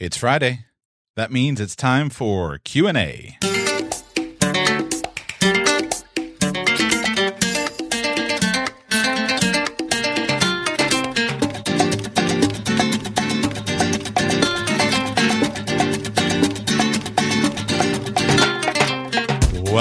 It's 0.00 0.16
Friday. 0.16 0.60
That 1.16 1.32
means 1.32 1.60
it's 1.60 1.74
time 1.74 2.08
for 2.08 2.58
Q&A. 2.58 3.36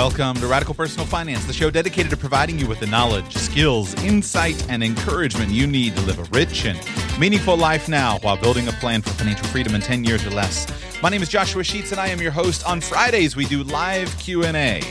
Welcome 0.08 0.38
to 0.38 0.48
Radical 0.48 0.74
Personal 0.74 1.06
Finance, 1.06 1.44
the 1.44 1.54
show 1.54 1.70
dedicated 1.70 2.10
to 2.12 2.16
providing 2.16 2.58
you 2.58 2.66
with 2.66 2.80
the 2.80 2.88
knowledge, 2.88 3.36
skills, 3.36 3.94
insight, 4.06 4.66
and 4.70 4.82
encouragement 4.82 5.52
you 5.52 5.68
need 5.68 5.98
to 5.98 6.02
live 6.04 6.18
a 6.18 6.24
rich 6.34 6.64
and 6.64 6.80
meaningful 7.20 7.58
life 7.58 7.90
now 7.90 8.18
while 8.20 8.38
building 8.38 8.70
a 8.70 8.72
plan 8.72 9.02
for 9.02 9.10
financial 9.10 9.46
freedom 9.48 9.76
in 9.76 9.82
10 9.82 10.06
years 10.06 10.26
or 10.26 10.30
less. 10.30 10.66
My 11.04 11.10
name 11.10 11.22
is 11.22 11.28
Joshua 11.28 11.62
Sheets 11.62 11.92
and 11.92 12.00
I 12.00 12.08
am 12.08 12.22
your 12.22 12.32
host. 12.32 12.66
On 12.66 12.80
Fridays 12.80 13.36
we 13.36 13.44
do 13.48 13.64
live 13.64 14.18
Q&A. 14.18 14.82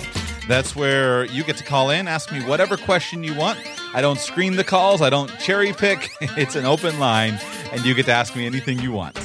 That's 0.49 0.77
where 0.77 1.25
you 1.25 1.45
get 1.45 1.57
to 1.57 1.65
call 1.65 1.89
in, 1.89 2.09
ask 2.09 2.31
me 2.31 2.45
whatever 2.45 2.77
question 2.77 3.25
you 3.25 3.35
want. 3.35 3.59
I 3.95 4.03
don't 4.03 4.21
screen 4.21 4.57
the 4.57 4.65
calls, 4.65 5.01
I 5.01 5.09
don't 5.09 5.31
cherry 5.39 5.73
pick. 5.73 6.11
It's 6.37 6.57
an 6.57 6.67
open 6.67 6.99
line 6.99 7.41
and 7.73 7.87
you 7.87 7.95
get 7.95 8.05
to 8.05 8.13
ask 8.13 8.37
me 8.37 8.45
anything 8.45 8.81
you 8.81 8.93
want. 8.93 9.17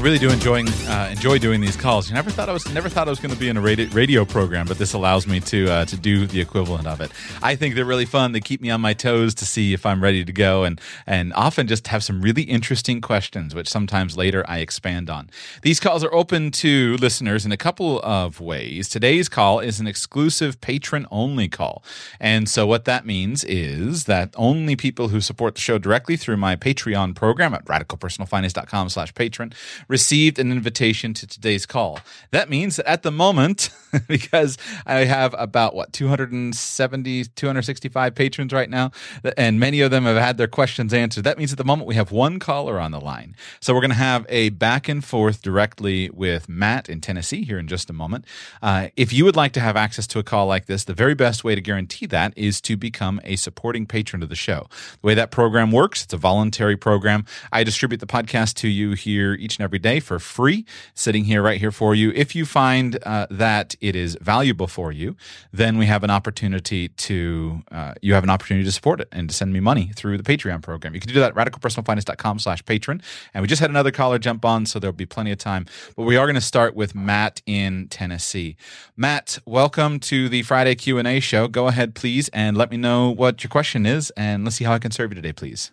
I 0.00 0.02
really 0.02 0.18
do 0.18 0.30
enjoying 0.30 0.66
uh, 0.88 1.10
enjoy 1.12 1.38
doing 1.38 1.60
these 1.60 1.76
calls. 1.76 2.08
You 2.08 2.14
never 2.14 2.30
thought 2.30 2.48
I 2.48 2.54
was 2.54 2.66
never 2.72 2.88
thought 2.88 3.06
I 3.06 3.10
was 3.10 3.20
going 3.20 3.34
to 3.34 3.38
be 3.38 3.50
in 3.50 3.58
a 3.58 3.60
radio, 3.60 3.86
radio 3.90 4.24
program, 4.24 4.66
but 4.66 4.78
this 4.78 4.94
allows 4.94 5.26
me 5.26 5.40
to 5.40 5.70
uh, 5.70 5.84
to 5.84 5.94
do 5.94 6.26
the 6.26 6.40
equivalent 6.40 6.86
of 6.86 7.02
it. 7.02 7.10
I 7.42 7.54
think 7.54 7.74
they're 7.74 7.84
really 7.84 8.06
fun. 8.06 8.32
They 8.32 8.40
keep 8.40 8.62
me 8.62 8.70
on 8.70 8.80
my 8.80 8.94
toes 8.94 9.34
to 9.34 9.44
see 9.44 9.74
if 9.74 9.84
I'm 9.84 10.02
ready 10.02 10.24
to 10.24 10.32
go, 10.32 10.64
and 10.64 10.80
and 11.06 11.34
often 11.34 11.66
just 11.66 11.88
have 11.88 12.02
some 12.02 12.22
really 12.22 12.44
interesting 12.44 13.02
questions, 13.02 13.54
which 13.54 13.68
sometimes 13.68 14.16
later 14.16 14.42
I 14.48 14.60
expand 14.60 15.10
on. 15.10 15.28
These 15.60 15.80
calls 15.80 16.02
are 16.02 16.14
open 16.14 16.50
to 16.52 16.96
listeners 16.96 17.44
in 17.44 17.52
a 17.52 17.58
couple 17.58 18.00
of 18.00 18.40
ways. 18.40 18.88
Today's 18.88 19.28
call 19.28 19.60
is 19.60 19.80
an 19.80 19.86
exclusive 19.86 20.62
patron 20.62 21.06
only 21.10 21.46
call, 21.46 21.84
and 22.18 22.48
so 22.48 22.66
what 22.66 22.86
that 22.86 23.04
means 23.04 23.44
is 23.44 24.04
that 24.04 24.32
only 24.38 24.76
people 24.76 25.08
who 25.08 25.20
support 25.20 25.56
the 25.56 25.60
show 25.60 25.76
directly 25.76 26.16
through 26.16 26.38
my 26.38 26.56
Patreon 26.56 27.14
program 27.14 27.52
at 27.52 27.66
radicalpersonalfinance.com/patron 27.66 29.52
received 29.90 30.38
an 30.38 30.52
invitation 30.52 31.12
to 31.12 31.26
today's 31.26 31.66
call. 31.66 31.98
That 32.30 32.48
means 32.48 32.76
that 32.76 32.88
at 32.88 33.02
the 33.02 33.10
moment, 33.10 33.70
because 34.08 34.56
I 34.86 35.00
have 35.00 35.34
about 35.36 35.74
what 35.74 35.92
270, 35.92 37.24
265 37.24 38.14
patrons 38.14 38.52
right 38.52 38.70
now, 38.70 38.92
and 39.36 39.58
many 39.58 39.80
of 39.80 39.90
them 39.90 40.04
have 40.04 40.16
had 40.16 40.38
their 40.38 40.46
questions 40.46 40.94
answered. 40.94 41.24
That 41.24 41.38
means 41.38 41.50
at 41.50 41.58
the 41.58 41.64
moment 41.64 41.88
we 41.88 41.96
have 41.96 42.12
one 42.12 42.38
caller 42.38 42.78
on 42.78 42.92
the 42.92 43.00
line. 43.00 43.34
So 43.60 43.74
we're 43.74 43.80
going 43.80 43.90
to 43.90 43.96
have 43.96 44.24
a 44.28 44.50
back 44.50 44.88
and 44.88 45.04
forth 45.04 45.42
directly 45.42 46.08
with 46.10 46.48
Matt 46.48 46.88
in 46.88 47.00
Tennessee 47.00 47.44
here 47.44 47.58
in 47.58 47.66
just 47.66 47.90
a 47.90 47.92
moment. 47.92 48.24
Uh, 48.62 48.88
if 48.96 49.12
you 49.12 49.24
would 49.24 49.36
like 49.36 49.52
to 49.54 49.60
have 49.60 49.76
access 49.76 50.06
to 50.08 50.20
a 50.20 50.22
call 50.22 50.46
like 50.46 50.66
this, 50.66 50.84
the 50.84 50.94
very 50.94 51.14
best 51.14 51.42
way 51.42 51.56
to 51.56 51.60
guarantee 51.60 52.06
that 52.06 52.32
is 52.36 52.60
to 52.60 52.76
become 52.76 53.20
a 53.24 53.34
supporting 53.34 53.86
patron 53.86 54.22
of 54.22 54.28
the 54.28 54.36
show. 54.36 54.68
The 55.00 55.06
way 55.08 55.14
that 55.14 55.32
program 55.32 55.72
works, 55.72 56.04
it's 56.04 56.14
a 56.14 56.16
voluntary 56.16 56.76
program. 56.76 57.24
I 57.50 57.64
distribute 57.64 57.98
the 57.98 58.06
podcast 58.06 58.54
to 58.58 58.68
you 58.68 58.92
here 58.92 59.34
each 59.34 59.56
and 59.56 59.64
every 59.64 59.79
day 59.80 60.00
for 60.00 60.18
free, 60.18 60.64
sitting 60.94 61.24
here 61.24 61.42
right 61.42 61.58
here 61.58 61.72
for 61.72 61.94
you. 61.94 62.12
If 62.14 62.34
you 62.34 62.44
find 62.44 62.98
uh, 63.04 63.26
that 63.30 63.74
it 63.80 63.96
is 63.96 64.16
valuable 64.20 64.66
for 64.66 64.92
you, 64.92 65.16
then 65.52 65.78
we 65.78 65.86
have 65.86 66.04
an 66.04 66.10
opportunity 66.10 66.88
to 66.88 67.62
uh, 67.72 67.94
you 68.02 68.14
have 68.14 68.24
an 68.24 68.30
opportunity 68.30 68.64
to 68.64 68.72
support 68.72 69.00
it 69.00 69.08
and 69.12 69.28
to 69.28 69.34
send 69.34 69.52
me 69.52 69.60
money 69.60 69.90
through 69.94 70.16
the 70.18 70.22
Patreon 70.22 70.62
program. 70.62 70.94
You 70.94 71.00
can 71.00 71.12
do 71.12 71.20
that 71.20 71.36
at 71.36 71.52
radicalpersonalfinance.com 71.52 72.38
slash 72.38 72.64
patron. 72.64 73.02
And 73.34 73.42
we 73.42 73.48
just 73.48 73.60
had 73.60 73.70
another 73.70 73.90
caller 73.90 74.18
jump 74.18 74.44
on, 74.44 74.66
so 74.66 74.78
there'll 74.78 74.92
be 74.92 75.06
plenty 75.06 75.32
of 75.32 75.38
time. 75.38 75.66
But 75.96 76.04
we 76.04 76.16
are 76.16 76.26
going 76.26 76.34
to 76.34 76.40
start 76.40 76.74
with 76.74 76.94
Matt 76.94 77.42
in 77.46 77.88
Tennessee. 77.88 78.56
Matt, 78.96 79.38
welcome 79.46 79.98
to 80.00 80.28
the 80.28 80.42
Friday 80.42 80.74
Q&A 80.74 81.20
show. 81.20 81.48
Go 81.48 81.68
ahead, 81.68 81.94
please, 81.94 82.28
and 82.30 82.56
let 82.56 82.70
me 82.70 82.76
know 82.76 83.10
what 83.10 83.42
your 83.42 83.48
question 83.48 83.86
is, 83.86 84.10
and 84.16 84.44
let's 84.44 84.56
see 84.56 84.64
how 84.64 84.72
I 84.72 84.78
can 84.78 84.90
serve 84.90 85.10
you 85.10 85.16
today, 85.16 85.32
please. 85.32 85.72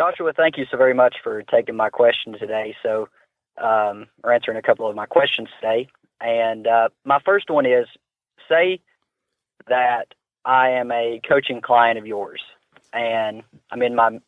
Joshua, 0.00 0.32
thank 0.34 0.56
you 0.56 0.64
so 0.70 0.78
very 0.78 0.94
much 0.94 1.16
for 1.22 1.42
taking 1.42 1.76
my 1.76 1.90
question 1.90 2.32
today. 2.32 2.74
So, 2.82 3.10
um, 3.62 4.06
or 4.24 4.32
answering 4.32 4.56
a 4.56 4.62
couple 4.62 4.88
of 4.88 4.96
my 4.96 5.04
questions 5.04 5.48
today. 5.60 5.88
And 6.22 6.66
uh, 6.66 6.88
my 7.04 7.18
first 7.22 7.50
one 7.50 7.66
is 7.66 7.84
say 8.48 8.80
that 9.68 10.06
I 10.46 10.70
am 10.70 10.90
a 10.90 11.20
coaching 11.28 11.60
client 11.60 11.98
of 11.98 12.06
yours, 12.06 12.40
and 12.94 13.42
I'm 13.70 13.82
in 13.82 13.94
my 13.94 14.18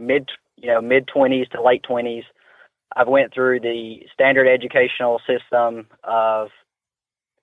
mid, 0.00 0.30
you 0.56 0.66
know, 0.66 0.80
mid 0.80 1.06
20s 1.06 1.48
to 1.50 1.62
late 1.62 1.84
20s. 1.88 2.24
I've 2.96 3.06
went 3.06 3.32
through 3.32 3.60
the 3.60 4.00
standard 4.12 4.48
educational 4.48 5.20
system 5.28 5.86
of 6.02 6.48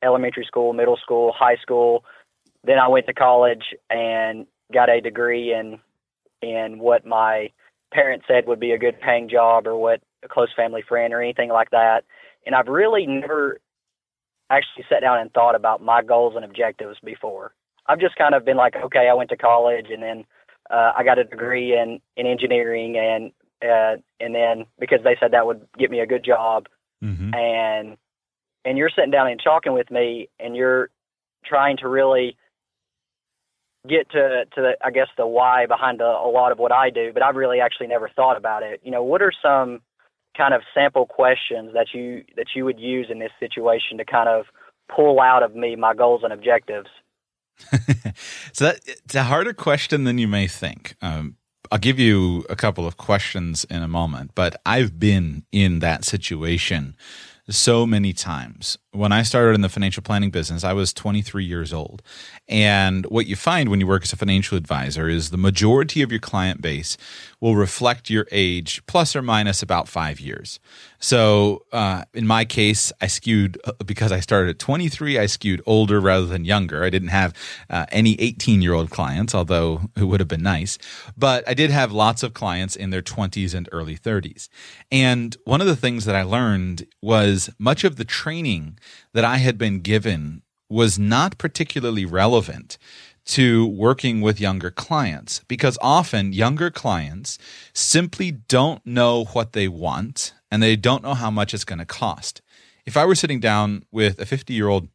elementary 0.03 0.43
school, 0.43 0.73
middle 0.73 0.97
school, 0.97 1.31
high 1.33 1.55
school. 1.61 2.03
Then 2.65 2.79
I 2.79 2.89
went 2.89 3.07
to 3.07 3.13
college 3.13 3.63
and 3.89 4.45
got 4.73 4.89
a 4.89 4.99
degree 4.99 5.53
in 5.53 5.79
in 6.41 6.79
what 6.79 7.05
my 7.05 7.49
parents 7.93 8.25
said 8.27 8.47
would 8.47 8.59
be 8.59 8.71
a 8.71 8.77
good 8.77 8.99
paying 8.99 9.29
job 9.29 9.67
or 9.67 9.77
what 9.77 10.01
a 10.23 10.27
close 10.27 10.49
family 10.55 10.83
friend 10.87 11.13
or 11.13 11.21
anything 11.21 11.49
like 11.49 11.69
that. 11.71 12.03
And 12.45 12.55
I've 12.55 12.67
really 12.67 13.05
never 13.05 13.59
actually 14.49 14.85
sat 14.89 15.01
down 15.01 15.19
and 15.19 15.31
thought 15.33 15.55
about 15.55 15.81
my 15.81 16.01
goals 16.01 16.33
and 16.35 16.45
objectives 16.45 16.97
before. 17.03 17.53
I've 17.87 17.99
just 17.99 18.15
kind 18.15 18.35
of 18.35 18.45
been 18.45 18.57
like, 18.57 18.75
okay, 18.75 19.07
I 19.09 19.13
went 19.13 19.29
to 19.29 19.37
college 19.37 19.87
and 19.91 20.03
then 20.03 20.25
uh, 20.69 20.91
I 20.97 21.03
got 21.03 21.19
a 21.19 21.23
degree 21.23 21.73
in 21.73 21.99
in 22.17 22.27
engineering 22.27 22.97
and 22.97 23.31
uh, 23.63 24.01
and 24.19 24.35
then 24.35 24.65
because 24.79 24.99
they 25.03 25.15
said 25.19 25.31
that 25.31 25.45
would 25.45 25.65
get 25.77 25.89
me 25.89 25.99
a 25.99 26.05
good 26.05 26.23
job 26.23 26.67
mm-hmm. 27.03 27.33
and 27.33 27.97
and 28.65 28.77
you're 28.77 28.89
sitting 28.89 29.11
down 29.11 29.27
and 29.29 29.39
talking 29.41 29.73
with 29.73 29.89
me 29.89 30.29
and 30.39 30.55
you're 30.55 30.89
trying 31.45 31.77
to 31.77 31.87
really 31.87 32.37
get 33.87 34.09
to 34.11 34.45
to 34.55 34.61
the, 34.61 34.77
I 34.83 34.91
guess 34.91 35.07
the 35.17 35.27
why 35.27 35.65
behind 35.65 36.01
a, 36.01 36.05
a 36.05 36.29
lot 36.29 36.51
of 36.51 36.59
what 36.59 36.71
I 36.71 36.89
do, 36.89 37.11
but 37.13 37.23
I've 37.23 37.35
really 37.35 37.59
actually 37.59 37.87
never 37.87 38.09
thought 38.09 38.37
about 38.37 38.63
it. 38.63 38.81
You 38.83 38.91
know, 38.91 39.03
what 39.03 39.21
are 39.21 39.31
some 39.41 39.81
kind 40.35 40.53
of 40.53 40.61
sample 40.73 41.05
questions 41.05 41.71
that 41.73 41.87
you 41.93 42.23
that 42.35 42.47
you 42.55 42.65
would 42.65 42.79
use 42.79 43.07
in 43.09 43.19
this 43.19 43.31
situation 43.39 43.97
to 43.97 44.05
kind 44.05 44.29
of 44.29 44.45
pull 44.93 45.19
out 45.19 45.43
of 45.43 45.55
me 45.55 45.75
my 45.75 45.93
goals 45.93 46.21
and 46.23 46.31
objectives? 46.31 46.89
so 48.53 48.65
that 48.65 48.79
it's 48.85 49.15
a 49.15 49.23
harder 49.23 49.53
question 49.53 50.03
than 50.03 50.17
you 50.17 50.27
may 50.27 50.47
think. 50.47 50.95
Um, 51.01 51.37
I'll 51.71 51.79
give 51.79 51.99
you 51.99 52.45
a 52.49 52.55
couple 52.55 52.87
of 52.87 52.97
questions 52.97 53.65
in 53.65 53.81
a 53.81 53.87
moment, 53.87 54.31
but 54.35 54.61
I've 54.65 54.99
been 54.99 55.43
in 55.51 55.79
that 55.79 56.05
situation 56.05 56.95
so 57.49 57.85
many 57.85 58.11
times. 58.13 58.77
When 58.91 59.11
I 59.11 59.21
started 59.23 59.55
in 59.55 59.61
the 59.61 59.69
financial 59.69 60.03
planning 60.03 60.31
business, 60.31 60.63
I 60.63 60.73
was 60.73 60.93
23 60.93 61.45
years 61.45 61.71
old. 61.71 62.01
And 62.47 63.05
what 63.05 63.27
you 63.27 63.35
find 63.35 63.69
when 63.69 63.79
you 63.79 63.87
work 63.87 64.03
as 64.03 64.13
a 64.13 64.17
financial 64.17 64.57
advisor 64.57 65.07
is 65.07 65.29
the 65.29 65.37
majority 65.37 66.01
of 66.01 66.11
your 66.11 66.19
client 66.19 66.61
base 66.61 66.97
will 67.39 67.55
reflect 67.55 68.09
your 68.09 68.27
age 68.31 68.85
plus 68.87 69.15
or 69.15 69.21
minus 69.21 69.61
about 69.61 69.87
five 69.87 70.19
years. 70.19 70.59
So 70.99 71.65
uh, 71.71 72.03
in 72.13 72.25
my 72.25 72.45
case, 72.45 72.91
I 73.01 73.07
skewed 73.07 73.59
uh, 73.63 73.73
because 73.85 74.11
I 74.11 74.19
started 74.19 74.49
at 74.51 74.59
23, 74.59 75.19
I 75.19 75.25
skewed 75.27 75.61
older 75.65 75.99
rather 75.99 76.25
than 76.25 76.45
younger. 76.45 76.83
I 76.83 76.89
didn't 76.89 77.09
have 77.09 77.33
uh, 77.69 77.85
any 77.91 78.19
18 78.19 78.61
year 78.61 78.73
old 78.73 78.89
clients, 78.89 79.35
although 79.35 79.89
it 79.95 80.05
would 80.05 80.19
have 80.19 80.27
been 80.27 80.43
nice. 80.43 80.77
But 81.15 81.47
I 81.47 81.53
did 81.53 81.69
have 81.69 81.91
lots 81.91 82.23
of 82.23 82.33
clients 82.33 82.75
in 82.75 82.89
their 82.89 83.01
20s 83.01 83.53
and 83.53 83.69
early 83.71 83.97
30s. 83.97 84.49
And 84.91 85.37
one 85.45 85.61
of 85.61 85.67
the 85.67 85.75
things 85.75 86.05
that 86.05 86.15
I 86.15 86.23
learned 86.23 86.87
was 87.01 87.49
much 87.59 87.83
of 87.83 87.97
the 87.97 88.05
training 88.05 88.79
that 89.13 89.25
I 89.25 89.37
had 89.37 89.57
been 89.57 89.81
given 89.81 90.41
was 90.69 90.99
not 90.99 91.37
particularly 91.37 92.05
relevant 92.05 92.77
to 93.27 93.67
working 93.67 94.21
with 94.21 94.39
younger 94.39 94.71
clients 94.71 95.41
because 95.47 95.77
often 95.81 96.31
younger 96.31 96.71
clients 96.71 97.37
simply 97.73 98.31
don't 98.31 98.85
know 98.85 99.25
what 99.25 99.51
they 99.51 99.67
want 99.67 100.33
and 100.51 100.61
they 100.61 100.75
don't 100.75 101.03
know 101.03 101.13
how 101.13 101.31
much 101.31 101.53
it's 101.53 101.65
going 101.65 101.79
to 101.79 101.85
cost. 101.85 102.41
If 102.85 102.95
I 102.95 103.05
were 103.05 103.15
sitting 103.15 103.39
down 103.39 103.83
with 103.91 104.19
a 104.19 104.25
50 104.25 104.53
year 104.53 104.67
old 104.67 104.87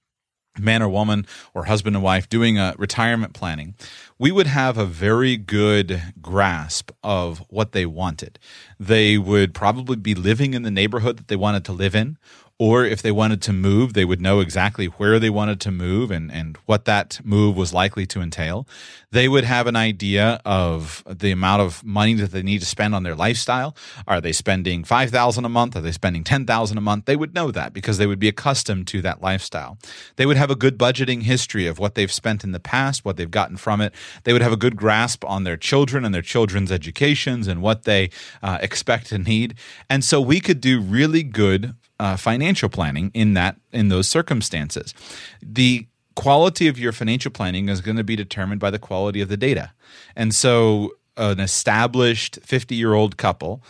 man 0.59 0.83
or 0.83 0.89
woman 0.89 1.27
or 1.55 1.65
husband 1.65 1.97
and 1.97 2.03
wife 2.03 2.29
doing 2.29 2.59
a 2.59 2.75
retirement 2.77 3.33
planning, 3.33 3.75
we 4.19 4.31
would 4.31 4.47
have 4.47 4.77
a 4.77 4.85
very 4.85 5.37
good 5.37 6.15
grasp 6.21 6.91
of 7.03 7.39
what 7.49 7.73
they 7.73 7.87
wanted. 7.87 8.39
They 8.79 9.19
would 9.19 9.55
probably 9.55 9.97
be 9.97 10.15
living 10.15 10.55
in 10.55 10.63
the 10.63 10.71
neighborhood 10.71 11.19
that 11.19 11.29
they 11.29 11.37
wanted 11.37 11.65
to 11.67 11.73
live 11.73 11.95
in, 11.95 12.19
or 12.63 12.85
if 12.85 13.03
they 13.03 13.11
wanted 13.11 13.43
to 13.43 13.53
move, 13.53 13.93
they 13.93 14.05
would 14.05 14.21
know 14.21 14.39
exactly 14.39 14.87
where 14.87 15.19
they 15.19 15.29
wanted 15.29 15.59
to 15.59 15.73
move 15.73 16.13
and, 16.13 16.31
and 16.31 16.57
what 16.65 16.85
that 16.85 17.19
move 17.25 17.57
was 17.57 17.75
likely 17.75 18.07
to 18.07 18.21
entail. 18.21 18.69
They 19.11 19.27
would 19.27 19.43
have 19.43 19.67
an 19.67 19.75
idea 19.75 20.41
of 20.45 21.03
the 21.05 21.33
amount 21.33 21.61
of 21.61 21.83
money 21.83 22.15
that 22.15 22.31
they 22.31 22.41
need 22.41 22.61
to 22.61 22.65
spend 22.65 22.95
on 22.95 23.03
their 23.03 23.17
lifestyle. 23.17 23.75
Are 24.07 24.21
they 24.21 24.31
spending 24.31 24.85
5000 24.85 25.45
a 25.45 25.49
month? 25.49 25.75
Are 25.75 25.81
they 25.81 25.91
spending 25.91 26.23
10000 26.23 26.79
a 26.79 26.81
month? 26.81 27.07
They 27.07 27.17
would 27.17 27.35
know 27.35 27.51
that 27.51 27.73
because 27.73 27.99
they 27.99 28.07
would 28.07 28.21
be 28.21 28.29
accustomed 28.29 28.87
to 28.87 29.03
that 29.03 29.21
lifestyle. 29.21 29.77
They 30.15 30.25
would 30.25 30.37
have 30.37 30.49
a 30.53 30.55
good 30.55 30.79
budgeting 30.79 31.23
history 31.23 31.67
of 31.67 31.81
what 31.81 31.97
they've 31.97 32.13
spent 32.13 32.45
in 32.45 32.53
the 32.53 32.61
past, 32.61 33.05
what 33.05 33.17
they've 33.17 33.29
gotten 33.29 33.57
from 33.57 33.81
it. 33.81 33.93
They 34.23 34.33
would 34.33 34.41
have 34.41 34.53
a 34.53 34.57
good 34.57 34.77
grasp 34.77 35.25
on 35.25 35.43
their 35.43 35.57
children 35.57 36.05
and 36.05 36.15
their 36.15 36.23
children's 36.23 36.71
educations 36.71 37.49
and 37.49 37.61
what 37.61 37.83
they 37.83 38.11
uh, 38.41 38.59
expect 38.61 39.09
to 39.09 39.19
need. 39.19 39.57
And 39.91 40.05
so 40.05 40.21
we 40.21 40.39
could 40.39 40.61
do 40.61 40.81
really 40.81 41.25
good 41.25 41.75
uh, 42.03 42.17
financial 42.17 42.69
planning 42.69 43.13
in 43.15 43.35
that 43.35 43.55
in 43.71 43.87
those 43.89 44.09
circumstances. 44.09 44.93
The 45.41 45.87
quality 46.17 46.67
of 46.67 46.77
your 46.77 46.91
financial 46.91 47.31
planning 47.31 47.69
is 47.69 47.81
going 47.81 47.97
to 47.97 48.03
be 48.03 48.17
determined 48.17 48.61
by 48.61 48.71
the 48.71 48.79
quality 48.81 49.21
of 49.21 49.29
the 49.29 49.37
data. 49.37 49.71
And 50.17 50.35
so 50.35 50.97
an 51.17 51.39
established 51.39 52.41
50 52.43 52.75
year 52.75 52.95
old 52.95 53.17
couple 53.19 53.63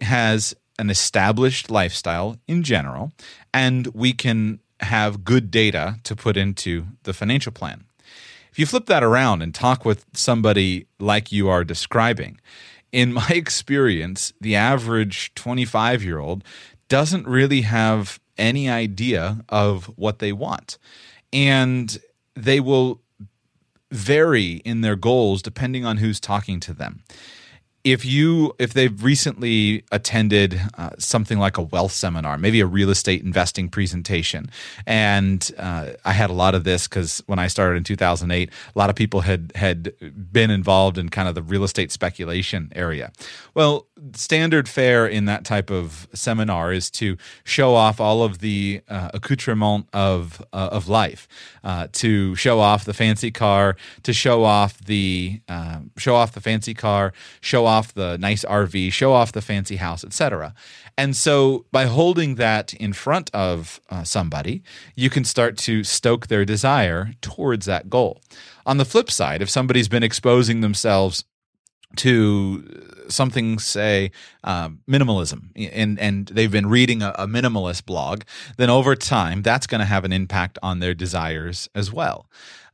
has 0.00 0.52
an 0.80 0.90
established 0.90 1.70
lifestyle 1.70 2.36
in 2.48 2.64
general, 2.64 3.12
and 3.54 3.86
we 3.94 4.12
can 4.12 4.58
have 4.80 5.22
good 5.22 5.52
data 5.52 6.00
to 6.02 6.16
put 6.16 6.36
into 6.36 6.86
the 7.04 7.14
financial 7.14 7.52
plan. 7.52 7.84
If 8.50 8.58
you 8.58 8.66
flip 8.66 8.86
that 8.86 9.04
around 9.04 9.42
and 9.42 9.54
talk 9.54 9.84
with 9.84 10.04
somebody 10.12 10.86
like 10.98 11.30
you 11.30 11.48
are 11.48 11.62
describing, 11.62 12.40
in 12.90 13.12
my 13.12 13.28
experience, 13.30 14.32
the 14.40 14.56
average 14.56 15.32
25 15.34 16.02
year 16.02 16.18
old 16.18 16.42
doesn't 16.88 17.26
really 17.26 17.62
have 17.62 18.20
any 18.38 18.68
idea 18.68 19.44
of 19.48 19.86
what 19.96 20.18
they 20.18 20.32
want. 20.32 20.78
And 21.32 21.98
they 22.34 22.60
will 22.60 23.00
vary 23.90 24.54
in 24.64 24.80
their 24.80 24.96
goals 24.96 25.42
depending 25.42 25.84
on 25.84 25.98
who's 25.98 26.20
talking 26.20 26.60
to 26.60 26.72
them. 26.72 27.02
If 27.84 28.04
you 28.04 28.52
if 28.58 28.74
they've 28.74 29.04
recently 29.04 29.84
attended 29.92 30.60
uh, 30.76 30.90
something 30.98 31.38
like 31.38 31.56
a 31.56 31.62
wealth 31.62 31.92
seminar 31.92 32.36
maybe 32.36 32.58
a 32.58 32.66
real 32.66 32.90
estate 32.90 33.22
investing 33.22 33.68
presentation. 33.68 34.50
And 34.88 35.48
uh, 35.56 35.90
i 36.04 36.12
had 36.12 36.28
a 36.28 36.32
lot 36.32 36.56
of 36.56 36.64
this 36.64 36.88
because 36.88 37.22
when 37.26 37.38
i 37.38 37.46
started 37.46 37.76
in 37.76 37.84
2008 37.84 38.50
a 38.50 38.78
lot 38.78 38.90
of 38.90 38.96
people 38.96 39.20
had 39.20 39.52
had 39.54 39.92
been 40.32 40.50
involved 40.50 40.98
in 40.98 41.10
kind 41.10 41.28
of 41.28 41.36
the 41.36 41.42
real 41.42 41.62
estate 41.62 41.92
speculation 41.92 42.72
area. 42.74 43.12
Well 43.54 43.86
standard 44.14 44.68
fare 44.68 45.06
in 45.06 45.24
that 45.26 45.44
type 45.44 45.70
of 45.70 46.08
seminar 46.12 46.72
is 46.72 46.90
to 46.90 47.16
show 47.44 47.74
off 47.74 48.00
all 48.00 48.22
of 48.22 48.40
the 48.40 48.82
uh, 48.88 49.10
accoutrement 49.14 49.88
of 49.92 50.44
uh, 50.52 50.68
of 50.72 50.88
life 50.88 51.28
uh, 51.64 51.86
to 51.92 52.34
show 52.34 52.60
off 52.60 52.84
the 52.84 52.94
fancy 52.94 53.30
car 53.30 53.76
to 54.02 54.12
show 54.12 54.44
off 54.44 54.78
the 54.84 55.40
uh, 55.48 55.78
show 55.96 56.14
off 56.14 56.32
the 56.32 56.40
fancy 56.40 56.74
car 56.74 57.12
show 57.40 57.64
off 57.64 57.76
off 57.76 57.94
the 57.94 58.16
nice 58.18 58.44
RV, 58.44 58.92
show 58.92 59.12
off 59.12 59.32
the 59.32 59.42
fancy 59.42 59.76
house, 59.76 60.02
etc. 60.02 60.54
And 60.96 61.14
so 61.14 61.66
by 61.70 61.84
holding 61.84 62.36
that 62.36 62.72
in 62.74 62.92
front 62.92 63.30
of 63.34 63.80
uh, 63.90 64.02
somebody, 64.02 64.62
you 64.94 65.10
can 65.10 65.24
start 65.24 65.58
to 65.58 65.84
stoke 65.84 66.26
their 66.28 66.44
desire 66.44 67.12
towards 67.20 67.66
that 67.66 67.90
goal. 67.90 68.20
On 68.64 68.78
the 68.78 68.84
flip 68.84 69.10
side, 69.10 69.42
if 69.42 69.50
somebody's 69.50 69.88
been 69.88 70.02
exposing 70.02 70.60
themselves 70.62 71.24
to 71.96 72.92
something 73.08 73.58
say 73.58 74.10
um, 74.44 74.80
minimalism 74.88 75.50
and 75.72 75.98
and 75.98 76.26
they've 76.26 76.50
been 76.50 76.66
reading 76.66 77.02
a, 77.02 77.14
a 77.18 77.26
minimalist 77.26 77.86
blog 77.86 78.22
then 78.56 78.68
over 78.68 78.96
time 78.96 79.42
that's 79.42 79.66
going 79.66 79.78
to 79.78 79.84
have 79.84 80.04
an 80.04 80.12
impact 80.12 80.58
on 80.62 80.80
their 80.80 80.94
desires 80.94 81.68
as 81.74 81.92
well 81.92 82.26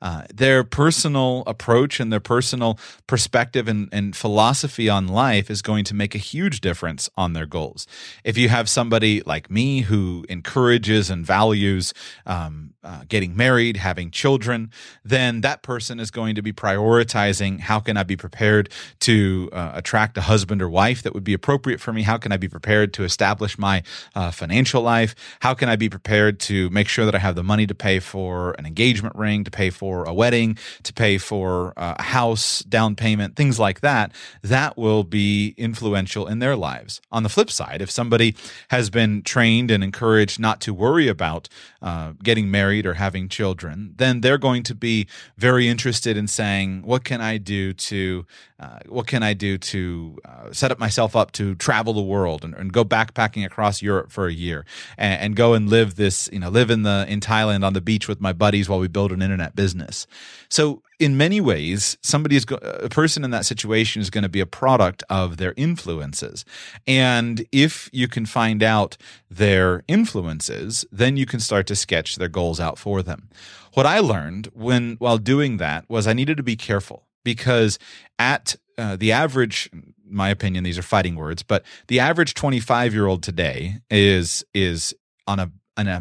uh, 0.03 0.25
their 0.35 0.65
personal 0.65 1.45
approach 1.47 2.01
and 2.01 2.13
their 2.13 2.21
personal 2.21 2.77
perspective 3.07 3.69
and, 3.69 3.89
and 3.93 4.17
philosophy 4.17 4.89
on 4.89 5.07
life 5.07 5.49
is 5.49 5.63
going 5.63 5.85
to 5.85 5.95
make 5.95 6.17
a 6.17 6.19
huge 6.19 6.61
difference 6.61 7.09
on 7.17 7.35
their 7.35 7.47
goals. 7.47 7.87
If 8.25 8.37
you 8.37 8.49
have 8.49 8.69
somebody 8.69 9.23
like 9.25 9.49
me 9.49 9.83
who 9.83 10.27
encourages 10.29 11.09
and 11.09 11.25
values 11.25 11.95
um, 12.27 12.75
uh, 12.85 13.05
getting 13.09 13.37
married, 13.37 13.77
having 13.77 14.11
children, 14.11 14.71
then 15.05 15.41
that 15.43 15.63
person 15.63 16.01
is 16.01 16.11
going 16.11 16.35
to 16.35 16.43
be 16.43 16.53
prioritizing 16.53 17.61
how 17.61 17.79
can 17.79 17.97
I 17.97 18.03
be 18.03 18.17
prepared 18.17 18.71
to 19.01 19.49
uh, 19.53 19.71
attract 19.75 20.19
a 20.19 20.23
husband 20.23 20.61
or 20.61 20.69
wife 20.69 21.03
that 21.03 21.15
would 21.15 21.23
be 21.23 21.33
appropriate 21.33 21.81
for 21.81 21.93
me? 21.93 22.03
How 22.03 22.19
can 22.19 22.33
I 22.33 22.37
be 22.37 22.49
prepared 22.49 22.93
to 22.95 23.05
establish 23.05 23.57
my 23.57 23.85
uh, 24.17 24.33
financial 24.33 24.83
life? 24.83 25.15
How 25.41 25.55
can 25.55 25.69
I 25.69 25.77
be 25.77 25.89
prepared 25.89 26.41
to 26.41 26.71
make 26.71 26.89
sure 26.89 27.05
that 27.05 27.15
I 27.15 27.19
have 27.19 27.37
the 27.37 27.45
money 27.45 27.69
to 27.69 27.75
pay 27.75 28.01
for 28.01 28.53
an 28.59 28.67
engagement 28.67 29.15
ring, 29.15 29.45
to 29.45 29.51
pay 29.51 29.71
for 29.71 30.05
a 30.05 30.13
wedding, 30.13 30.59
to 30.83 30.93
pay 30.93 31.19
for 31.19 31.73
uh, 31.77 31.95
a 31.99 32.03
house, 32.03 32.61
down 32.65 32.97
payment, 32.97 33.37
things 33.37 33.61
like 33.61 33.81
that, 33.81 34.11
that 34.43 34.77
will 34.77 35.05
be 35.05 35.55
influential 35.57 36.27
in 36.27 36.41
their 36.41 36.57
lives. 36.57 37.01
On 37.13 37.23
the 37.23 37.29
flip 37.29 37.51
side, 37.51 37.81
if 37.81 37.91
somebody 37.91 38.35
has 38.71 38.91
been 38.91 39.23
trained 39.23 39.71
and 39.71 39.85
encouraged 39.85 40.41
not 40.41 40.61
to 40.63 40.75
worry 40.75 41.07
about 41.07 41.49
uh, 41.81 42.15
getting 42.23 42.51
married 42.51 42.72
or 42.87 42.95
having 42.95 43.29
children, 43.29 43.95
then 43.97 44.21
they're 44.21 44.39
going 44.39 44.63
to 44.63 44.75
be 44.75 45.07
very 45.37 45.69
interested 45.69 46.17
in 46.17 46.27
saying, 46.27 46.83
"What 46.83 47.05
can 47.05 47.21
I 47.21 47.39
do 47.39 47.73
to 47.73 48.27
uh, 48.63 48.79
what 48.89 49.09
can 49.09 49.25
I 49.25 49.35
do 49.35 49.59
to 49.59 50.19
uh, 50.25 50.53
set 50.53 50.71
up 50.71 50.79
myself 50.79 51.17
up 51.17 51.33
to 51.33 51.57
travel 51.57 51.95
the 51.95 52.03
world 52.03 52.45
and, 52.45 52.55
and, 52.55 52.73
go 52.73 52.85
backpacking 52.85 53.45
across 53.45 53.83
Europe 53.83 54.13
for 54.13 54.29
a 54.29 54.33
year 54.33 54.65
and, 54.97 55.21
and, 55.21 55.37
go 55.37 55.55
and 55.55 55.69
live 55.69 55.97
this, 55.97 56.29
you 56.33 56.39
know, 56.39 56.49
live 56.49 56.71
in 56.71 56.85
the 56.85 57.05
in 57.09 57.19
Thailand 57.19 57.67
on 57.67 57.73
the 57.73 57.81
beach 57.81 58.07
with 58.07 58.21
my 58.21 58.33
buddies 58.33 58.69
while 58.69 58.79
we 58.79 58.87
build 58.87 59.11
an 59.11 59.21
internet 59.21 59.57
business. 59.57 60.07
So 60.49 60.83
in 60.99 61.17
many 61.17 61.41
ways, 61.41 61.97
somebody 62.03 62.37
is 62.37 62.45
go- 62.45 62.57
a 62.57 62.89
person 62.89 63.25
in 63.25 63.31
that 63.31 63.45
situation 63.47 64.03
is 64.03 64.11
going 64.11 64.23
to 64.23 64.29
be 64.29 64.41
a 64.41 64.47
product 64.47 65.03
of 65.09 65.37
their 65.37 65.55
influences, 65.57 66.45
and 66.87 67.45
if 67.53 67.89
you 67.93 68.09
can 68.09 68.27
find 68.27 68.63
out 68.63 68.97
their 69.31 69.83
influences, 69.89 70.85
then 70.93 71.17
you 71.17 71.27
can 71.27 71.41
start 71.41 71.67
to 71.69 71.77
sketch 71.77 72.17
their 72.17 72.29
goals 72.29 72.61
out 72.61 72.79
for 72.79 73.03
them. 73.03 73.29
What 73.75 73.87
I 73.87 74.01
learned 74.01 74.49
when 74.53 74.97
while 74.99 75.19
doing 75.19 75.57
that 75.57 75.89
was 75.89 76.07
I 76.07 76.13
needed 76.13 76.37
to 76.37 76.43
be 76.43 76.57
careful 76.57 77.07
because 77.25 77.79
at 78.19 78.57
uh, 78.79 78.97
the 78.97 79.13
average 79.13 79.71
my 80.09 80.29
opinion 80.29 80.65
these 80.65 80.79
are 80.79 80.83
fighting 80.83 81.17
words 81.17 81.43
but 81.43 81.65
the 81.89 81.99
average 82.01 82.35
25 82.35 82.93
year 82.93 83.07
old 83.07 83.23
today 83.23 83.79
is 83.91 84.45
is 84.53 84.95
on 85.27 85.39
a 85.39 85.51
on, 85.77 85.89
a, 85.89 85.97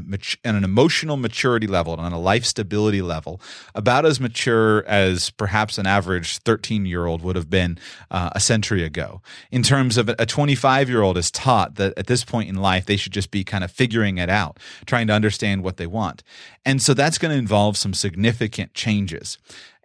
on 0.46 0.56
an 0.56 0.63
emotional 0.63 1.18
maturity 1.18 1.68
level 1.68 1.94
and 1.94 2.01
on 2.01 2.12
a 2.12 2.20
life 2.20 2.46
stability 2.46 3.01
level 3.01 3.42
about 3.74 4.06
as 4.06 4.20
mature 4.20 4.86
as 4.86 5.30
perhaps 5.32 5.78
an 5.78 5.88
average 5.88 6.40
13 6.40 6.86
year 6.86 7.06
old 7.06 7.22
would 7.22 7.36
have 7.36 7.50
been 7.50 7.78
uh, 8.10 8.30
a 8.34 8.40
century 8.40 8.84
ago. 8.84 9.22
In 9.51 9.63
terms 9.63 9.98
of 9.98 10.10
a 10.10 10.25
25 10.25 10.90
year 10.90 11.01
old 11.01 11.18
is 11.18 11.32
taught 11.32 11.75
that 11.75 11.98
at 11.98 12.08
this 12.08 12.24
point 12.24 12.50
in 12.50 12.56
life 12.56 12.86
they 12.86 12.98
should 12.98 13.13
just 13.13 13.32
be 13.32 13.44
kind 13.44 13.63
of 13.63 13.72
figuring 13.72 14.18
it 14.18 14.30
out 14.30 14.60
trying 14.86 15.08
to 15.08 15.13
understand 15.13 15.63
what 15.63 15.78
they 15.78 15.88
want. 15.88 16.24
And 16.66 16.82
so 16.82 16.94
that's 16.94 17.18
going 17.18 17.32
to 17.32 17.38
involve 17.38 17.78
some 17.78 17.94
significant 17.94 18.74
changes. 18.74 19.38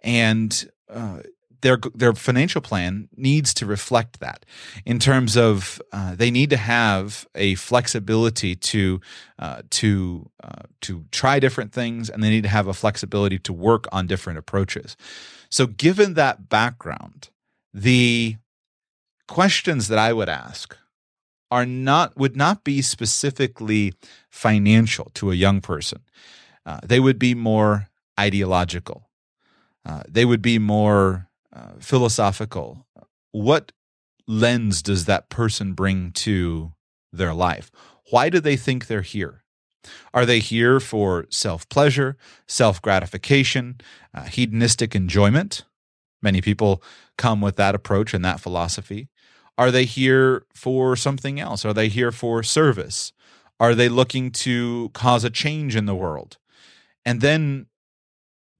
And 0.03 0.69
uh, 0.89 1.19
their 1.61 1.77
their 1.93 2.13
financial 2.13 2.61
plan 2.61 3.09
needs 3.15 3.53
to 3.55 3.65
reflect 3.65 4.19
that 4.19 4.45
in 4.85 4.99
terms 4.99 5.35
of 5.35 5.81
uh, 5.91 6.15
they 6.15 6.31
need 6.31 6.49
to 6.49 6.57
have 6.57 7.27
a 7.35 7.55
flexibility 7.55 8.55
to 8.55 9.01
uh, 9.39 9.61
to 9.71 10.29
uh, 10.43 10.63
to 10.81 11.05
try 11.11 11.39
different 11.39 11.71
things 11.71 12.09
and 12.09 12.23
they 12.23 12.29
need 12.29 12.43
to 12.43 12.49
have 12.49 12.67
a 12.67 12.73
flexibility 12.73 13.39
to 13.39 13.53
work 13.53 13.85
on 13.91 14.07
different 14.07 14.39
approaches. 14.39 14.95
So, 15.49 15.65
given 15.67 16.13
that 16.15 16.49
background, 16.49 17.29
the 17.73 18.37
questions 19.27 19.87
that 19.87 19.99
I 19.99 20.13
would 20.13 20.29
ask 20.29 20.77
are 21.49 21.65
not 21.65 22.17
would 22.17 22.35
not 22.35 22.63
be 22.63 22.81
specifically 22.81 23.93
financial 24.29 25.11
to 25.15 25.31
a 25.31 25.35
young 25.35 25.61
person. 25.61 26.01
Uh, 26.65 26.79
they 26.83 26.99
would 26.99 27.17
be 27.17 27.33
more 27.33 27.87
ideological 28.19 29.07
uh, 29.87 30.03
they 30.07 30.25
would 30.25 30.41
be 30.41 30.59
more 30.59 31.26
uh, 31.57 31.71
philosophical. 31.79 32.85
What 33.31 33.71
lens 34.27 34.81
does 34.81 35.05
that 35.05 35.29
person 35.29 35.73
bring 35.73 36.11
to 36.11 36.73
their 37.11 37.33
life? 37.33 37.71
Why 38.11 38.29
do 38.29 38.39
they 38.39 38.55
think 38.55 38.85
they're 38.85 39.01
here? 39.01 39.43
Are 40.13 40.25
they 40.25 40.39
here 40.39 40.79
for 40.79 41.25
self 41.29 41.67
pleasure, 41.69 42.17
self 42.47 42.81
gratification, 42.81 43.79
uh, 44.13 44.23
hedonistic 44.23 44.95
enjoyment? 44.95 45.63
Many 46.21 46.41
people 46.41 46.83
come 47.17 47.41
with 47.41 47.55
that 47.55 47.75
approach 47.75 48.13
and 48.13 48.23
that 48.25 48.39
philosophy. 48.39 49.07
Are 49.57 49.71
they 49.71 49.85
here 49.85 50.45
for 50.53 50.95
something 50.95 51.39
else? 51.39 51.65
Are 51.65 51.73
they 51.73 51.87
here 51.87 52.11
for 52.11 52.43
service? 52.43 53.13
Are 53.59 53.73
they 53.73 53.89
looking 53.89 54.29
to 54.31 54.89
cause 54.93 55.23
a 55.23 55.31
change 55.31 55.75
in 55.75 55.85
the 55.85 55.95
world? 55.95 56.37
And 57.03 57.21
then 57.21 57.67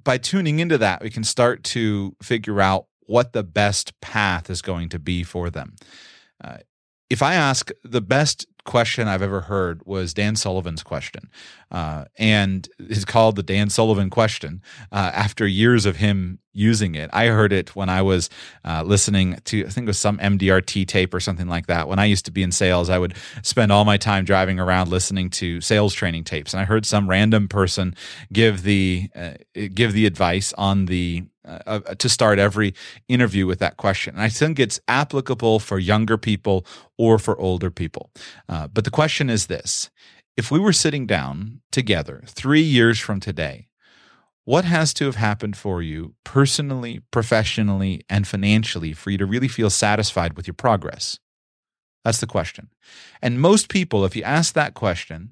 by 0.07 0.17
tuning 0.17 0.59
into 0.59 0.77
that, 0.77 1.01
we 1.01 1.09
can 1.09 1.25
start 1.25 1.65
to 1.65 2.15
figure 2.23 2.61
out 2.61 2.85
what 3.07 3.33
the 3.33 3.43
best 3.43 3.99
path 3.99 4.49
is 4.49 4.61
going 4.61 4.87
to 4.87 4.99
be 4.99 5.21
for 5.21 5.49
them. 5.49 5.75
Uh, 6.41 6.59
if 7.09 7.21
I 7.21 7.33
ask 7.33 7.71
the 7.83 7.99
best 7.99 8.45
question 8.67 9.07
I've 9.07 9.23
ever 9.23 9.41
heard 9.41 9.81
was 9.85 10.13
Dan 10.13 10.35
Sullivan's 10.35 10.83
question, 10.83 11.31
uh, 11.71 12.05
and 12.17 12.69
it's 12.77 13.05
called 13.05 13.35
the 13.35 13.41
Dan 13.43 13.71
Sullivan 13.71 14.11
question. 14.11 14.61
Uh, 14.91 15.09
after 15.13 15.47
years 15.47 15.87
of 15.87 15.95
him 15.95 16.37
using 16.53 16.93
it, 16.93 17.09
I 17.13 17.27
heard 17.27 17.51
it 17.51 17.75
when 17.75 17.89
I 17.89 18.03
was 18.03 18.29
uh, 18.63 18.83
listening 18.85 19.39
to 19.45 19.65
I 19.65 19.69
think 19.69 19.85
it 19.85 19.87
was 19.89 19.97
some 19.97 20.19
MDRT 20.19 20.85
tape 20.87 21.13
or 21.13 21.19
something 21.19 21.47
like 21.47 21.67
that. 21.67 21.87
When 21.87 21.97
I 21.97 22.05
used 22.05 22.25
to 22.25 22.31
be 22.31 22.43
in 22.43 22.51
sales, 22.51 22.89
I 22.89 22.99
would 22.99 23.15
spend 23.41 23.71
all 23.71 23.85
my 23.85 23.97
time 23.97 24.25
driving 24.25 24.59
around 24.59 24.89
listening 24.89 25.31
to 25.31 25.61
sales 25.61 25.95
training 25.95 26.25
tapes, 26.25 26.53
and 26.53 26.61
I 26.61 26.65
heard 26.65 26.85
some 26.85 27.09
random 27.09 27.47
person 27.47 27.95
give 28.31 28.61
the 28.61 29.09
uh, 29.15 29.33
give 29.73 29.93
the 29.93 30.05
advice 30.05 30.53
on 30.53 30.85
the 30.85 31.23
uh, 31.47 31.79
to 31.79 32.09
start 32.09 32.39
every 32.39 32.73
interview 33.07 33.45
with 33.45 33.59
that 33.59 33.77
question. 33.77 34.15
And 34.15 34.23
I 34.23 34.29
think 34.29 34.59
it's 34.59 34.79
applicable 34.87 35.59
for 35.59 35.79
younger 35.79 36.17
people 36.17 36.65
or 36.97 37.17
for 37.17 37.39
older 37.39 37.71
people. 37.71 38.11
Uh, 38.49 38.67
but 38.67 38.83
the 38.83 38.91
question 38.91 39.29
is 39.29 39.47
this 39.47 39.89
if 40.35 40.51
we 40.51 40.59
were 40.59 40.73
sitting 40.73 41.07
down 41.07 41.61
together 41.71 42.23
three 42.27 42.61
years 42.61 42.99
from 42.99 43.19
today, 43.19 43.67
what 44.45 44.65
has 44.65 44.93
to 44.93 45.05
have 45.05 45.15
happened 45.15 45.57
for 45.57 45.81
you 45.81 46.13
personally, 46.23 47.01
professionally, 47.11 48.05
and 48.07 48.27
financially 48.27 48.93
for 48.93 49.09
you 49.09 49.17
to 49.17 49.25
really 49.25 49.47
feel 49.47 49.69
satisfied 49.69 50.37
with 50.37 50.47
your 50.47 50.53
progress? 50.53 51.19
That's 52.05 52.21
the 52.21 52.27
question. 52.27 52.69
And 53.21 53.41
most 53.41 53.67
people, 53.67 54.05
if 54.05 54.15
you 54.15 54.23
ask 54.23 54.53
that 54.53 54.73
question 54.73 55.31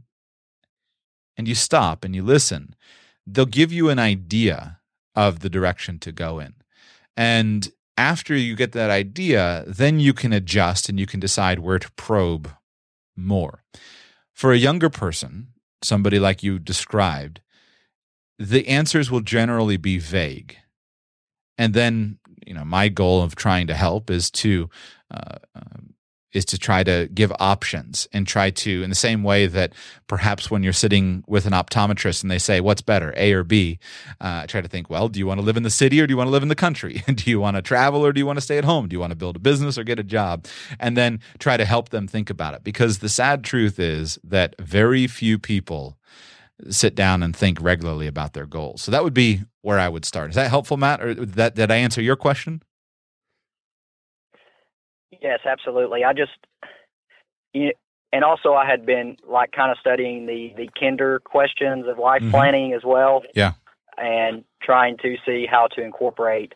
and 1.37 1.47
you 1.47 1.55
stop 1.55 2.03
and 2.03 2.13
you 2.13 2.23
listen, 2.23 2.75
they'll 3.25 3.45
give 3.45 3.71
you 3.71 3.89
an 3.89 3.99
idea 3.99 4.79
of 5.15 5.39
the 5.39 5.49
direction 5.49 5.99
to 5.99 6.11
go 6.11 6.39
in. 6.39 6.53
And 7.15 7.69
after 7.97 8.35
you 8.35 8.55
get 8.55 8.73
that 8.73 8.89
idea, 8.89 9.63
then 9.67 9.99
you 9.99 10.13
can 10.13 10.33
adjust 10.33 10.89
and 10.89 10.99
you 10.99 11.05
can 11.05 11.19
decide 11.19 11.59
where 11.59 11.79
to 11.79 11.91
probe 11.93 12.51
more. 13.15 13.63
For 14.33 14.51
a 14.51 14.57
younger 14.57 14.89
person, 14.89 15.47
somebody 15.81 16.19
like 16.19 16.43
you 16.43 16.59
described, 16.59 17.39
the 18.37 18.67
answers 18.67 19.09
will 19.09 19.21
generally 19.21 19.77
be 19.77 19.97
vague. 19.97 20.57
And 21.57 21.73
then, 21.73 22.19
you 22.45 22.53
know, 22.53 22.65
my 22.65 22.89
goal 22.89 23.21
of 23.21 23.35
trying 23.35 23.67
to 23.67 23.73
help 23.73 24.09
is 24.09 24.29
to 24.31 24.69
uh, 25.09 25.37
um, 25.55 25.84
is 26.35 26.43
to 26.45 26.57
try 26.57 26.83
to 26.83 27.07
give 27.13 27.31
options 27.39 28.07
and 28.11 28.27
try 28.27 28.49
to, 28.49 28.83
in 28.83 28.89
the 28.89 28.95
same 28.95 29.23
way 29.23 29.47
that 29.47 29.71
perhaps 30.07 30.51
when 30.51 30.63
you're 30.63 30.73
sitting 30.73 31.23
with 31.27 31.45
an 31.45 31.53
optometrist 31.53 32.21
and 32.21 32.29
they 32.29 32.37
say, 32.37 32.59
what's 32.59 32.81
better, 32.81 33.13
A 33.15 33.31
or 33.31 33.43
B? 33.43 33.79
Uh, 34.19 34.45
try 34.45 34.59
to 34.59 34.67
think, 34.67 34.89
well, 34.89 35.07
do 35.07 35.17
you 35.17 35.25
want 35.25 35.39
to 35.39 35.45
live 35.45 35.55
in 35.55 35.63
the 35.63 35.69
city 35.69 36.01
or 36.01 36.07
do 36.07 36.11
you 36.11 36.17
want 36.17 36.27
to 36.27 36.31
live 36.31 36.43
in 36.43 36.49
the 36.49 36.55
country? 36.55 37.03
do 37.13 37.29
you 37.29 37.39
want 37.39 37.55
to 37.55 37.61
travel 37.61 38.05
or 38.05 38.11
do 38.11 38.19
you 38.19 38.25
want 38.25 38.37
to 38.37 38.41
stay 38.41 38.57
at 38.57 38.65
home? 38.65 38.89
Do 38.89 38.95
you 38.95 38.99
want 38.99 39.11
to 39.11 39.15
build 39.15 39.37
a 39.37 39.39
business 39.39 39.77
or 39.77 39.85
get 39.85 39.97
a 39.97 40.03
job? 40.03 40.45
And 40.77 40.97
then 40.97 41.21
try 41.39 41.55
to 41.55 41.63
help 41.63 41.89
them 41.89 42.05
think 42.05 42.29
about 42.29 42.53
it. 42.53 42.63
Because 42.65 42.99
the 42.99 43.09
sad 43.09 43.45
truth 43.45 43.79
is 43.79 44.19
that 44.25 44.55
very 44.59 45.07
few 45.07 45.39
people 45.39 45.97
sit 46.69 46.95
down 46.95 47.23
and 47.23 47.35
think 47.35 47.61
regularly 47.61 48.07
about 48.07 48.33
their 48.33 48.45
goals. 48.45 48.81
So 48.81 48.91
that 48.91 49.03
would 49.03 49.13
be 49.13 49.41
where 49.61 49.79
I 49.79 49.87
would 49.87 50.05
start. 50.05 50.29
Is 50.29 50.35
that 50.35 50.49
helpful, 50.49 50.77
Matt? 50.77 51.01
Or 51.01 51.13
that 51.13 51.55
did 51.55 51.71
I 51.71 51.77
answer 51.77 52.01
your 52.01 52.15
question? 52.15 52.61
Yes, 55.25 55.39
absolutely. 55.43 56.03
I 56.03 56.13
just, 56.13 56.37
you, 57.51 57.71
and 58.13 58.23
also 58.23 58.53
I 58.53 58.67
had 58.67 58.85
been 58.85 59.17
like 59.27 59.51
kind 59.53 59.71
of 59.71 59.79
studying 59.79 60.27
the 60.27 60.53
the 60.55 60.69
Kinder 60.79 61.17
questions 61.19 61.87
of 61.87 61.97
life 61.97 62.21
mm-hmm. 62.21 62.29
planning 62.29 62.73
as 62.73 62.83
well. 62.83 63.23
Yeah, 63.33 63.53
and 63.97 64.43
trying 64.61 64.97
to 64.97 65.17
see 65.25 65.47
how 65.47 65.65
to 65.69 65.81
incorporate 65.81 66.53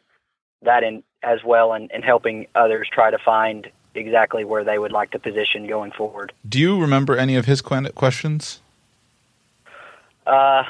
that 0.61 0.83
in 0.83 1.01
as 1.23 1.39
well, 1.43 1.73
and, 1.73 1.91
and 1.91 2.03
helping 2.03 2.45
others 2.53 2.87
try 2.93 3.09
to 3.09 3.17
find 3.17 3.71
exactly 3.95 4.45
where 4.45 4.63
they 4.63 4.77
would 4.77 4.91
like 4.91 5.09
to 5.11 5.19
position 5.19 5.65
going 5.65 5.91
forward. 5.91 6.31
Do 6.47 6.59
you 6.59 6.79
remember 6.79 7.17
any 7.17 7.37
of 7.37 7.45
his 7.45 7.63
questions? 7.63 8.61
Uh, 10.27 10.63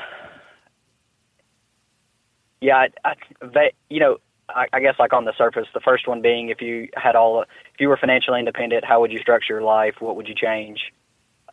yeah, 2.62 2.78
I, 3.04 3.16
I, 3.52 3.72
you 3.90 4.00
know, 4.00 4.20
I, 4.56 4.68
I 4.74 4.80
guess 4.80 4.96
like 4.98 5.14
on 5.14 5.26
the 5.26 5.34
surface, 5.38 5.68
the 5.74 5.80
first 5.80 6.08
one 6.08 6.22
being 6.22 6.50
if 6.50 6.62
you 6.62 6.90
had 6.96 7.16
all, 7.16 7.46
if 7.80 7.84
you 7.84 7.88
were 7.88 7.96
financially 7.96 8.40
independent, 8.40 8.84
how 8.84 9.00
would 9.00 9.10
you 9.10 9.20
structure 9.20 9.54
your 9.54 9.62
life? 9.62 9.96
What 10.02 10.18
would 10.18 10.28
you 10.28 10.36
change? 10.36 10.92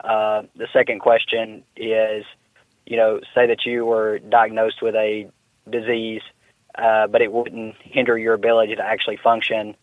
Uh, 0.03 0.43
the 0.57 0.67
second 0.73 0.99
question 0.99 1.63
is, 1.77 2.25
you 2.85 2.97
know, 2.97 3.21
say 3.33 3.47
that 3.47 3.65
you 3.65 3.87
were 3.87 4.19
diagnosed 4.19 4.83
with 4.83 4.97
a 4.97 5.31
disease, 5.71 6.23
uh, 6.77 7.07
but 7.07 7.23
it 7.23 7.33
wouldn't 7.33 7.77
hinder 7.81 8.19
your 8.19 8.35
ability 8.35 8.75
to 8.75 8.83
actually 8.83 9.19
function, 9.23 9.77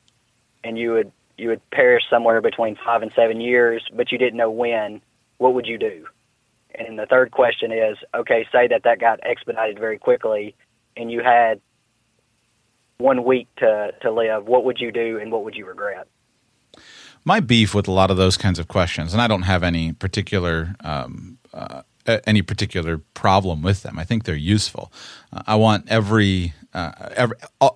and 0.65 0.77
you 0.77 0.91
would 0.91 1.13
you 1.37 1.47
would 1.47 1.61
perish 1.71 2.03
somewhere 2.09 2.41
between 2.41 2.77
five 2.85 3.03
and 3.03 3.13
seven 3.15 3.39
years, 3.39 3.81
but 3.93 4.11
you 4.11 4.17
didn't 4.17 4.35
know 4.35 4.51
when. 4.51 5.01
What 5.37 5.53
would 5.53 5.65
you 5.65 5.77
do? 5.77 6.07
And 6.75 6.99
the 6.99 7.05
third 7.05 7.31
question 7.31 7.71
is, 7.71 7.97
okay, 8.13 8.45
say 8.51 8.67
that 8.67 8.83
that 8.83 8.99
got 8.99 9.21
expedited 9.23 9.79
very 9.79 9.97
quickly, 9.97 10.55
and 10.97 11.09
you 11.09 11.23
had 11.23 11.61
one 12.97 13.23
week 13.23 13.47
to, 13.57 13.91
to 14.01 14.11
live, 14.11 14.45
what 14.45 14.65
would 14.65 14.79
you 14.79 14.91
do 14.91 15.19
and 15.19 15.31
what 15.31 15.45
would 15.45 15.55
you 15.55 15.65
regret? 15.65 16.07
My 17.25 17.39
beef 17.39 17.73
with 17.73 17.87
a 17.87 17.91
lot 17.91 18.11
of 18.11 18.17
those 18.17 18.37
kinds 18.37 18.59
of 18.59 18.67
questions, 18.67 19.13
and 19.13 19.21
I 19.21 19.27
don't 19.27 19.43
have 19.43 19.63
any 19.63 19.93
particular 19.93 20.75
um, 20.81 21.37
uh, 21.53 21.83
any 22.27 22.41
particular 22.41 22.97
problem 23.13 23.61
with 23.61 23.83
them. 23.83 23.97
I 23.97 24.03
think 24.03 24.23
they're 24.23 24.35
useful. 24.35 24.91
Uh, 25.31 25.43
I 25.47 25.55
want 25.55 25.89
every 25.89 26.53
uh, 26.73 26.91
every. 27.15 27.37
Uh, 27.61 27.69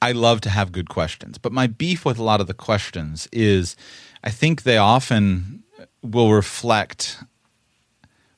I 0.00 0.12
love 0.12 0.40
to 0.42 0.50
have 0.50 0.70
good 0.70 0.88
questions, 0.88 1.38
but 1.38 1.52
my 1.52 1.66
beef 1.66 2.04
with 2.04 2.18
a 2.18 2.22
lot 2.22 2.40
of 2.40 2.46
the 2.46 2.54
questions 2.54 3.28
is, 3.32 3.74
I 4.22 4.30
think 4.30 4.62
they 4.62 4.76
often 4.76 5.64
will 6.02 6.32
reflect 6.32 7.18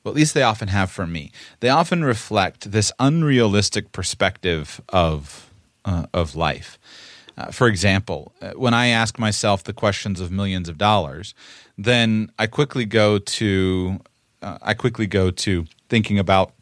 well, 0.03 0.11
at 0.11 0.15
least 0.15 0.33
they 0.33 0.41
often 0.41 0.69
have 0.69 0.89
for 0.89 1.05
me. 1.05 1.31
They 1.59 1.69
often 1.69 2.03
reflect 2.03 2.71
this 2.71 2.91
unrealistic 2.99 3.91
perspective 3.91 4.81
of 4.89 5.49
uh, 5.85 6.07
of 6.13 6.35
life. 6.35 6.79
Uh, 7.37 7.51
for 7.51 7.67
example, 7.67 8.33
uh, 8.41 8.51
when 8.51 8.73
I 8.73 8.87
ask 8.87 9.17
myself 9.17 9.63
the 9.63 9.73
questions 9.73 10.19
of 10.19 10.31
millions 10.31 10.69
of 10.69 10.77
dollars, 10.77 11.33
then 11.77 12.31
I 12.37 12.47
quickly 12.47 12.85
go 12.85 13.19
to 13.19 13.99
uh, 14.41 14.57
I 14.61 14.73
quickly 14.73 15.07
go 15.07 15.31
to 15.31 15.65
thinking 15.89 16.19
about 16.19 16.53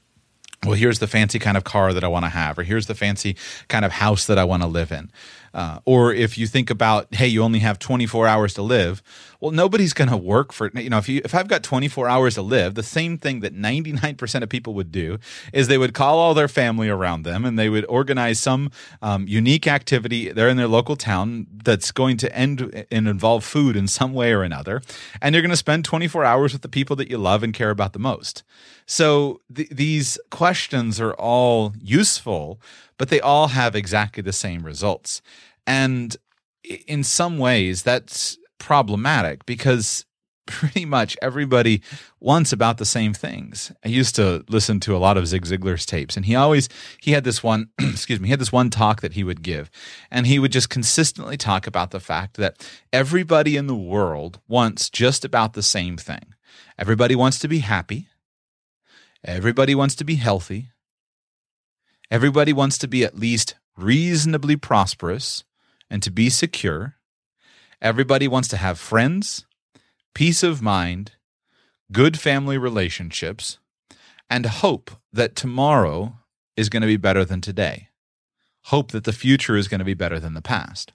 well, 0.65 0.73
here's 0.73 0.99
the 0.99 1.07
fancy 1.07 1.39
kind 1.39 1.55
of 1.55 1.63
car 1.63 1.93
that 1.93 2.03
I 2.03 2.09
want 2.09 2.25
to 2.25 2.29
have, 2.29 2.59
or 2.59 2.63
here's 2.63 2.87
the 2.87 2.95
fancy 2.95 3.37
kind 3.69 3.85
of 3.85 3.93
house 3.93 4.25
that 4.25 4.37
I 4.37 4.43
want 4.43 4.61
to 4.61 4.67
live 4.67 4.91
in. 4.91 5.09
Uh, 5.53 5.79
or 5.85 6.13
if 6.13 6.37
you 6.37 6.47
think 6.47 6.69
about, 6.69 7.13
hey, 7.13 7.27
you 7.27 7.43
only 7.43 7.59
have 7.59 7.79
24 7.79 8.27
hours 8.27 8.53
to 8.55 8.61
live, 8.61 9.01
well, 9.39 9.51
nobody's 9.51 9.93
going 9.93 10.09
to 10.09 10.17
work 10.17 10.51
for 10.51 10.69
you 10.75 10.89
know. 10.89 10.97
If 10.97 11.07
you 11.07 11.21
if 11.23 11.33
I've 11.33 11.47
got 11.47 11.63
24 11.63 12.09
hours 12.09 12.35
to 12.35 12.41
live, 12.41 12.75
the 12.75 12.83
same 12.83 13.17
thing 13.17 13.39
that 13.39 13.55
99% 13.55 14.43
of 14.43 14.49
people 14.49 14.73
would 14.73 14.91
do 14.91 15.17
is 15.53 15.67
they 15.67 15.77
would 15.77 15.93
call 15.93 16.17
all 16.19 16.33
their 16.33 16.49
family 16.49 16.89
around 16.89 17.23
them 17.23 17.45
and 17.45 17.57
they 17.57 17.69
would 17.69 17.85
organize 17.87 18.39
some 18.39 18.69
um, 19.01 19.27
unique 19.27 19.65
activity 19.65 20.31
there 20.31 20.49
in 20.49 20.57
their 20.57 20.67
local 20.67 20.97
town 20.97 21.47
that's 21.63 21.91
going 21.91 22.17
to 22.17 22.35
end 22.35 22.85
and 22.91 23.07
involve 23.07 23.45
food 23.45 23.77
in 23.77 23.87
some 23.87 24.13
way 24.13 24.33
or 24.33 24.43
another, 24.43 24.81
and 25.21 25.33
you're 25.33 25.41
going 25.41 25.49
to 25.49 25.57
spend 25.57 25.85
24 25.85 26.25
hours 26.25 26.51
with 26.51 26.61
the 26.61 26.69
people 26.69 26.95
that 26.97 27.09
you 27.09 27.17
love 27.17 27.41
and 27.41 27.53
care 27.53 27.69
about 27.69 27.93
the 27.93 27.99
most. 27.99 28.43
So 28.85 29.41
th- 29.53 29.69
these 29.69 30.19
questions 30.31 30.99
are 30.99 31.13
all 31.13 31.73
useful, 31.79 32.59
but 32.99 33.09
they 33.09 33.21
all 33.21 33.47
have 33.47 33.75
exactly 33.75 34.21
the 34.21 34.33
same 34.33 34.63
results. 34.63 35.23
And 35.65 36.15
in 36.85 37.03
some 37.03 37.39
ways, 37.39 37.81
that's 37.81 38.37
problematic 38.59 39.45
because 39.47 40.05
pretty 40.49 40.83
much 40.83 41.15
everybody 41.21 41.81
wants 42.19 42.51
about 42.51 42.77
the 42.77 42.85
same 42.85 43.13
things. 43.13 43.71
I 43.85 43.87
used 43.87 44.15
to 44.15 44.43
listen 44.49 44.79
to 44.81 44.95
a 44.95 44.99
lot 44.99 45.15
of 45.15 45.27
Zig 45.27 45.45
Ziglar's 45.45 45.85
tapes 45.85 46.17
and 46.17 46.25
he 46.25 46.35
always 46.35 46.67
he 46.99 47.11
had 47.11 47.23
this 47.23 47.43
one 47.43 47.69
excuse 47.79 48.19
me, 48.19 48.27
he 48.27 48.31
had 48.31 48.41
this 48.41 48.51
one 48.51 48.71
talk 48.71 49.01
that 49.01 49.13
he 49.13 49.23
would 49.23 49.43
give 49.43 49.69
and 50.09 50.25
he 50.25 50.39
would 50.39 50.51
just 50.51 50.69
consistently 50.69 51.37
talk 51.37 51.67
about 51.67 51.91
the 51.91 51.99
fact 51.99 52.35
that 52.37 52.67
everybody 52.91 53.57
in 53.57 53.67
the 53.67 53.75
world 53.75 54.39
wants 54.47 54.89
just 54.89 55.23
about 55.23 55.53
the 55.53 55.63
same 55.63 55.97
thing. 55.97 56.33
Everybody 56.79 57.15
wants 57.15 57.37
to 57.39 57.47
be 57.47 57.59
happy. 57.59 58.07
Everybody 59.23 59.75
wants 59.75 59.95
to 59.95 60.03
be 60.03 60.15
healthy. 60.15 60.71
Everybody 62.11 62.53
wants 62.53 62.77
to 62.79 62.87
be 62.87 63.03
at 63.03 63.19
least 63.19 63.55
reasonably 63.77 64.55
prosperous 64.55 65.43
and 65.89 66.01
to 66.03 66.11
be 66.11 66.29
secure. 66.29 66.95
Everybody 67.81 68.27
wants 68.27 68.47
to 68.49 68.57
have 68.57 68.79
friends, 68.79 69.45
peace 70.13 70.43
of 70.43 70.61
mind, 70.61 71.13
good 71.91 72.19
family 72.19 72.57
relationships, 72.57 73.59
and 74.29 74.45
hope 74.45 74.91
that 75.13 75.35
tomorrow 75.35 76.17
is 76.57 76.69
going 76.69 76.81
to 76.81 76.87
be 76.87 76.97
better 76.97 77.23
than 77.23 77.41
today. 77.41 77.89
Hope 78.65 78.91
that 78.91 79.05
the 79.05 79.13
future 79.13 79.55
is 79.55 79.67
going 79.67 79.79
to 79.79 79.85
be 79.85 79.93
better 79.93 80.19
than 80.19 80.33
the 80.33 80.41
past. 80.41 80.93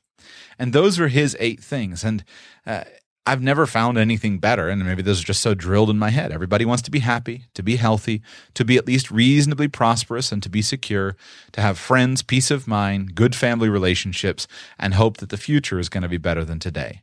And 0.59 0.73
those 0.73 1.01
are 1.01 1.09
his 1.09 1.37
eight 1.41 1.63
things. 1.63 2.05
And 2.05 2.25
uh, 2.67 2.85
I've 3.27 3.41
never 3.41 3.67
found 3.67 3.97
anything 3.97 4.39
better, 4.39 4.69
and 4.69 4.85
maybe 4.85 5.01
this 5.01 5.17
is 5.17 5.25
just 5.25 5.41
so 5.41 5.55
drilled 5.55 5.89
in 5.89 5.99
my 5.99 6.11
head. 6.11 6.31
Everybody 6.31 6.67
wants 6.67 6.83
to 6.83 6.91
be 6.91 6.99
happy, 6.99 7.45
to 7.55 7.63
be 7.63 7.77
healthy, 7.77 8.21
to 8.53 8.65
be 8.67 8.77
at 8.77 8.87
least 8.87 9.11
reasonably 9.11 9.67
prosperous, 9.67 10.31
and 10.31 10.43
to 10.43 10.51
be 10.51 10.61
secure, 10.61 11.17
to 11.53 11.63
have 11.63 11.79
friends, 11.79 12.23
peace 12.23 12.51
of 12.51 12.69
mind, 12.69 13.15
good 13.15 13.35
family 13.35 13.71
relationships, 13.71 14.47
and 14.79 14.95
hope 14.95 15.17
that 15.19 15.31
the 15.31 15.39
future 15.39 15.79
is 15.79 15.89
going 15.89 16.03
to 16.03 16.09
be 16.09 16.19
better 16.19 16.45
than 16.45 16.59
today. 16.59 17.01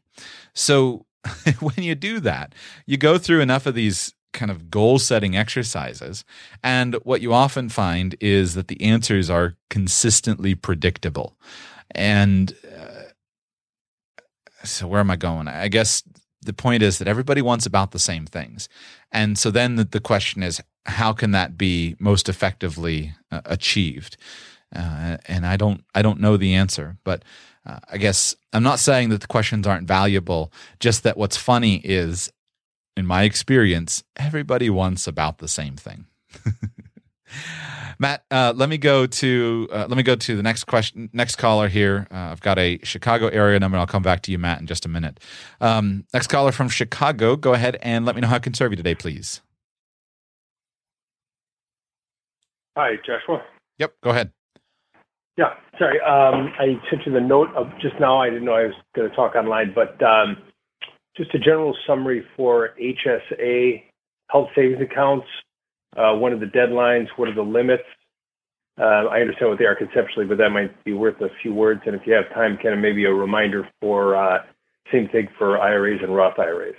So 0.54 1.08
when 1.60 1.84
you 1.84 1.96
do 1.96 2.20
that, 2.20 2.54
you 2.86 2.98
go 2.98 3.18
through 3.18 3.42
enough 3.42 3.66
of 3.66 3.74
these 3.74 4.14
kind 4.32 4.52
of 4.52 4.70
goal 4.70 5.00
setting 5.00 5.36
exercises, 5.36 6.24
and 6.62 6.96
what 7.04 7.22
you 7.22 7.34
often 7.34 7.68
find 7.68 8.16
is 8.20 8.54
that 8.54 8.68
the 8.68 8.82
answers 8.82 9.28
are 9.30 9.56
consistently 9.72 10.54
predictable. 10.54 11.36
And 11.94 12.56
uh, 12.78 13.01
so 14.64 14.88
where 14.88 15.00
am 15.00 15.12
I 15.12 15.16
going? 15.16 15.48
I 15.48 15.68
guess 15.68 16.04
the 16.42 16.54
point 16.54 16.84
is 16.84 16.98
that 16.98 17.08
everybody 17.08 17.42
wants 17.42 17.66
about 17.66 17.92
the 17.92 18.00
same 18.00 18.26
things. 18.26 18.68
And 19.12 19.38
so 19.38 19.52
then 19.52 19.76
the, 19.76 19.84
the 19.84 20.00
question 20.00 20.44
is, 20.44 20.62
how 20.86 21.14
can 21.14 21.32
that 21.32 21.58
be 21.58 21.96
most 22.00 22.28
effectively 22.28 23.14
uh, 23.32 23.42
achieved? 23.46 24.18
Uh, 24.76 25.18
and 25.26 25.46
I 25.46 25.58
don't, 25.58 25.84
I 25.94 26.02
don't 26.02 26.20
know 26.20 26.38
the 26.38 26.56
answer, 26.56 26.98
but 27.04 27.24
uh, 27.66 27.80
I 27.92 27.98
guess 27.98 28.36
I'm 28.54 28.64
not 28.64 28.80
saying 28.80 29.10
that 29.10 29.22
the 29.22 29.28
questions 29.28 29.68
aren't 29.68 29.88
valuable. 29.88 30.52
Just 30.80 31.04
that 31.04 31.18
what's 31.18 31.38
funny 31.38 31.76
is, 31.84 32.32
in 32.98 33.06
my 33.06 33.24
experience, 33.24 34.04
everybody 34.18 34.70
wants 34.70 35.08
about 35.08 35.38
the 35.38 35.48
same 35.48 35.76
thing. 35.76 36.06
Matt, 38.02 38.26
uh, 38.32 38.52
let 38.56 38.68
me 38.68 38.80
go 38.80 39.06
to 39.06 39.70
uh, 39.72 39.86
let 39.88 39.96
me 39.96 40.02
go 40.02 40.16
to 40.16 40.36
the 40.36 40.42
next 40.42 40.64
question. 40.64 41.12
Next 41.14 41.36
caller 41.36 41.68
here. 41.68 42.08
Uh, 42.10 42.32
I've 42.32 42.42
got 42.42 42.58
a 42.58 42.80
Chicago 42.82 43.28
area 43.28 43.60
number. 43.60 43.78
I'll 43.78 43.86
come 43.86 44.02
back 44.02 44.24
to 44.24 44.32
you, 44.32 44.40
Matt, 44.40 44.60
in 44.60 44.66
just 44.66 44.88
a 44.88 44.90
minute. 44.90 45.20
Um, 45.62 46.06
next 46.12 46.26
caller 46.26 46.52
from 46.52 46.68
Chicago. 46.68 47.36
Go 47.36 47.54
ahead 47.54 47.78
and 47.84 48.04
let 48.04 48.16
me 48.16 48.22
know 48.22 48.28
how 48.28 48.38
I 48.38 48.40
can 48.40 48.56
serve 48.56 48.72
you 48.72 48.76
today, 48.76 48.96
please. 48.96 49.42
Hi, 52.76 52.96
Joshua. 53.06 53.44
Yep. 53.78 53.94
Go 54.04 54.10
ahead. 54.10 54.32
Yeah, 55.38 55.54
sorry. 55.78 56.00
Um, 56.02 56.54
I 56.60 56.82
sent 56.90 57.06
you 57.06 57.14
the 57.14 57.22
note 57.22 57.50
of 57.56 57.68
just 57.80 58.00
now. 58.00 58.20
I 58.20 58.32
didn't 58.32 58.46
know 58.46 58.56
I 58.56 58.64
was 58.64 58.74
going 58.96 59.12
to 59.12 59.16
talk 59.16 59.36
online, 59.36 59.76
but 59.76 60.02
um, 60.02 60.38
just 61.16 61.36
a 61.36 61.40
general 61.40 61.78
summary 61.86 62.26
for 62.36 62.72
HSA 62.82 63.84
health 64.32 64.50
savings 64.56 64.82
accounts 64.82 65.28
uh, 65.98 66.14
what 66.16 66.32
are 66.32 66.40
the 66.40 66.46
deadlines, 66.46 67.08
what 67.16 67.28
are 67.28 67.36
the 67.36 67.42
limits. 67.42 67.84
Uh, 68.80 69.06
I 69.12 69.20
understand 69.20 69.50
what 69.50 69.60
they 69.60 69.66
are 69.66 69.76
conceptually, 69.76 70.26
but 70.26 70.38
that 70.38 70.50
might 70.50 70.84
be 70.84 70.94
worth 70.94 71.20
a 71.22 71.30
few 71.42 71.54
words. 71.54 71.82
And 71.86 71.96
if 71.96 72.08
you 72.08 72.14
have 72.14 72.30
time, 72.34 72.58
kind 72.58 72.74
of 72.74 72.80
maybe 72.80 73.06
a 73.06 73.14
reminder 73.14 73.68
for 73.80 74.16
uh, 74.16 74.44
same 74.92 75.10
thing 75.10 75.28
for 75.38 75.60
IRAs 75.60 76.00
and 76.02 76.16
Roth 76.16 76.40
IRAs. 76.40 76.76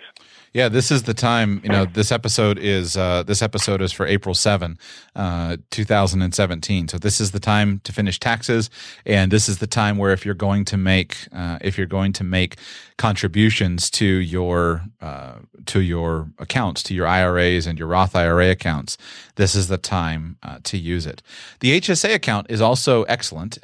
Yeah, 0.54 0.68
this 0.68 0.90
is 0.90 1.04
the 1.04 1.14
time. 1.14 1.62
You 1.64 1.70
know, 1.70 1.86
this 1.86 2.12
episode 2.12 2.58
is 2.58 2.94
uh, 2.94 3.22
this 3.22 3.40
episode 3.40 3.80
is 3.80 3.90
for 3.90 4.06
April 4.06 4.34
seven, 4.34 4.78
uh, 5.16 5.56
two 5.70 5.84
thousand 5.84 6.20
and 6.20 6.34
seventeen. 6.34 6.88
So 6.88 6.98
this 6.98 7.22
is 7.22 7.30
the 7.30 7.40
time 7.40 7.80
to 7.84 7.92
finish 7.92 8.20
taxes, 8.20 8.68
and 9.06 9.32
this 9.32 9.48
is 9.48 9.58
the 9.58 9.66
time 9.66 9.96
where 9.96 10.12
if 10.12 10.26
you're 10.26 10.34
going 10.34 10.66
to 10.66 10.76
make 10.76 11.16
uh, 11.32 11.58
if 11.62 11.78
you're 11.78 11.86
going 11.86 12.12
to 12.14 12.24
make 12.24 12.56
contributions 12.98 13.88
to 13.92 14.04
your 14.04 14.82
uh, 15.00 15.36
to 15.66 15.80
your 15.80 16.28
accounts, 16.38 16.82
to 16.82 16.94
your 16.94 17.06
IRAs 17.06 17.66
and 17.66 17.78
your 17.78 17.88
Roth 17.88 18.14
IRA 18.14 18.50
accounts, 18.50 18.98
this 19.36 19.54
is 19.54 19.68
the 19.68 19.78
time 19.78 20.36
uh, 20.42 20.58
to 20.64 20.76
use 20.76 21.06
it. 21.06 21.22
The 21.60 21.80
HSA 21.80 22.14
account 22.14 22.48
is 22.50 22.60
also 22.60 23.04
excellent 23.04 23.56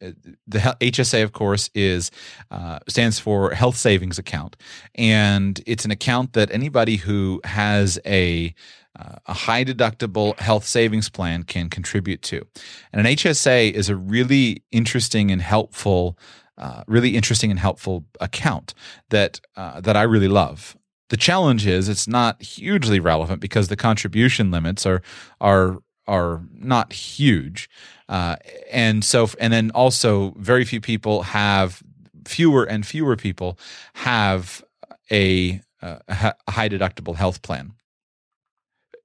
uh, 0.00 0.12
the 0.46 0.58
HSA, 0.58 1.22
of 1.22 1.32
course, 1.32 1.70
is 1.74 2.10
uh, 2.50 2.78
stands 2.88 3.18
for 3.18 3.50
Health 3.52 3.76
Savings 3.76 4.18
Account, 4.18 4.56
and 4.94 5.60
it's 5.66 5.84
an 5.84 5.90
account 5.90 6.32
that 6.34 6.50
anybody 6.52 6.96
who 6.96 7.40
has 7.44 7.98
a 8.06 8.54
uh, 8.98 9.16
a 9.26 9.32
high 9.32 9.64
deductible 9.64 10.38
health 10.38 10.66
savings 10.66 11.08
plan 11.08 11.44
can 11.44 11.70
contribute 11.70 12.20
to. 12.22 12.46
And 12.92 13.06
an 13.06 13.14
HSA 13.14 13.72
is 13.72 13.88
a 13.88 13.96
really 13.96 14.62
interesting 14.70 15.30
and 15.30 15.40
helpful, 15.40 16.18
uh, 16.58 16.84
really 16.86 17.16
interesting 17.16 17.50
and 17.50 17.58
helpful 17.58 18.04
account 18.20 18.74
that 19.08 19.40
uh, 19.56 19.80
that 19.80 19.96
I 19.96 20.02
really 20.02 20.28
love. 20.28 20.76
The 21.08 21.16
challenge 21.16 21.66
is 21.66 21.88
it's 21.88 22.08
not 22.08 22.42
hugely 22.42 23.00
relevant 23.00 23.40
because 23.40 23.68
the 23.68 23.76
contribution 23.76 24.50
limits 24.50 24.86
are 24.86 25.02
are 25.40 25.78
are 26.06 26.42
not 26.52 26.92
huge. 26.92 27.68
Uh, 28.08 28.36
and 28.70 29.04
so, 29.04 29.28
and 29.38 29.52
then 29.52 29.70
also, 29.72 30.34
very 30.36 30.64
few 30.64 30.80
people 30.80 31.22
have, 31.22 31.82
fewer 32.26 32.64
and 32.64 32.86
fewer 32.86 33.16
people 33.16 33.58
have 33.94 34.62
a, 35.10 35.60
uh, 35.80 35.98
a 36.08 36.50
high 36.50 36.68
deductible 36.68 37.16
health 37.16 37.42
plan. 37.42 37.72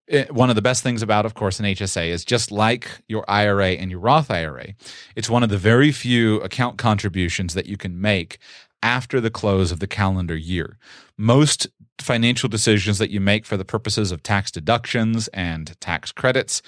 It, 0.08 0.34
one 0.34 0.50
of 0.50 0.56
the 0.56 0.62
best 0.62 0.84
things 0.84 1.02
about, 1.02 1.26
of 1.26 1.34
course, 1.34 1.60
an 1.60 1.66
HSA 1.66 2.08
is 2.08 2.24
just 2.24 2.50
like 2.50 2.90
your 3.10 3.26
IRA 3.30 3.72
and 3.72 3.92
your 3.92 4.00
Roth 4.00 4.32
IRA, 4.32 4.68
it's 5.18 5.30
one 5.30 5.44
of 5.44 5.50
the 5.50 5.58
very 5.58 5.92
few 5.92 6.38
account 6.42 6.78
contributions 6.78 7.54
that 7.56 7.66
you 7.66 7.76
can 7.76 8.00
make 8.00 8.40
after 8.84 9.20
the 9.20 9.30
close 9.30 9.72
of 9.72 9.80
the 9.80 9.88
calendar 9.88 10.36
year. 10.36 10.78
Most 11.18 11.68
financial 12.00 12.48
decisions 12.48 13.00
that 13.00 13.10
you 13.10 13.20
make 13.20 13.46
for 13.46 13.58
the 13.58 13.66
purposes 13.66 14.12
of 14.12 14.24
tax 14.24 14.52
deductions 14.52 15.28
and 15.30 15.80
tax 15.82 16.12
credits, 16.12 16.62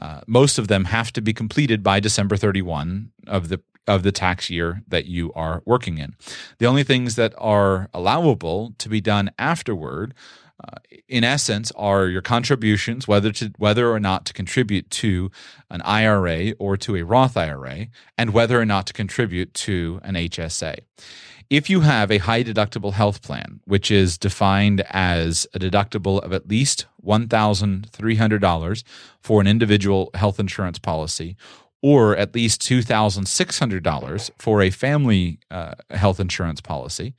uh, 0.00 0.22
most 0.26 0.58
of 0.58 0.68
them 0.68 0.86
have 0.86 1.12
to 1.12 1.20
be 1.20 1.32
completed 1.32 1.82
by 1.82 2.00
December 2.00 2.36
31 2.36 3.10
of 3.26 3.48
the 3.48 3.60
of 3.88 4.04
the 4.04 4.12
tax 4.12 4.48
year 4.48 4.82
that 4.86 5.06
you 5.06 5.32
are 5.34 5.60
working 5.64 5.98
in. 5.98 6.14
The 6.58 6.66
only 6.66 6.84
things 6.84 7.16
that 7.16 7.34
are 7.36 7.88
allowable 7.92 8.74
to 8.78 8.88
be 8.88 9.00
done 9.00 9.32
afterward 9.40 10.14
uh, 10.62 10.78
in 11.08 11.24
essence 11.24 11.72
are 11.74 12.06
your 12.06 12.22
contributions 12.22 13.08
whether 13.08 13.32
to 13.32 13.52
whether 13.58 13.90
or 13.90 13.98
not 13.98 14.24
to 14.26 14.32
contribute 14.32 14.88
to 14.90 15.32
an 15.70 15.82
IRA 15.82 16.52
or 16.60 16.76
to 16.76 16.94
a 16.94 17.02
Roth 17.02 17.36
IRA 17.36 17.88
and 18.16 18.32
whether 18.32 18.60
or 18.60 18.64
not 18.64 18.86
to 18.86 18.92
contribute 18.92 19.52
to 19.54 20.00
an 20.04 20.14
HSA 20.14 20.78
if 21.50 21.70
you 21.70 21.80
have 21.80 22.10
a 22.10 22.18
high 22.18 22.42
deductible 22.42 22.92
health 22.92 23.22
plan, 23.22 23.60
which 23.64 23.90
is 23.90 24.18
defined 24.18 24.84
as 24.90 25.46
a 25.54 25.58
deductible 25.58 26.22
of 26.22 26.32
at 26.32 26.48
least 26.48 26.86
$1,300 27.04 28.84
for 29.20 29.40
an 29.40 29.46
individual 29.46 30.10
health 30.14 30.40
insurance 30.40 30.78
policy, 30.78 31.36
or 31.82 32.16
at 32.16 32.34
least 32.34 32.62
$2,600 32.62 34.30
for 34.38 34.62
a 34.62 34.70
family 34.70 35.40
uh, 35.50 35.74
health 35.90 36.20
insurance 36.20 36.60
policy, 36.60 37.14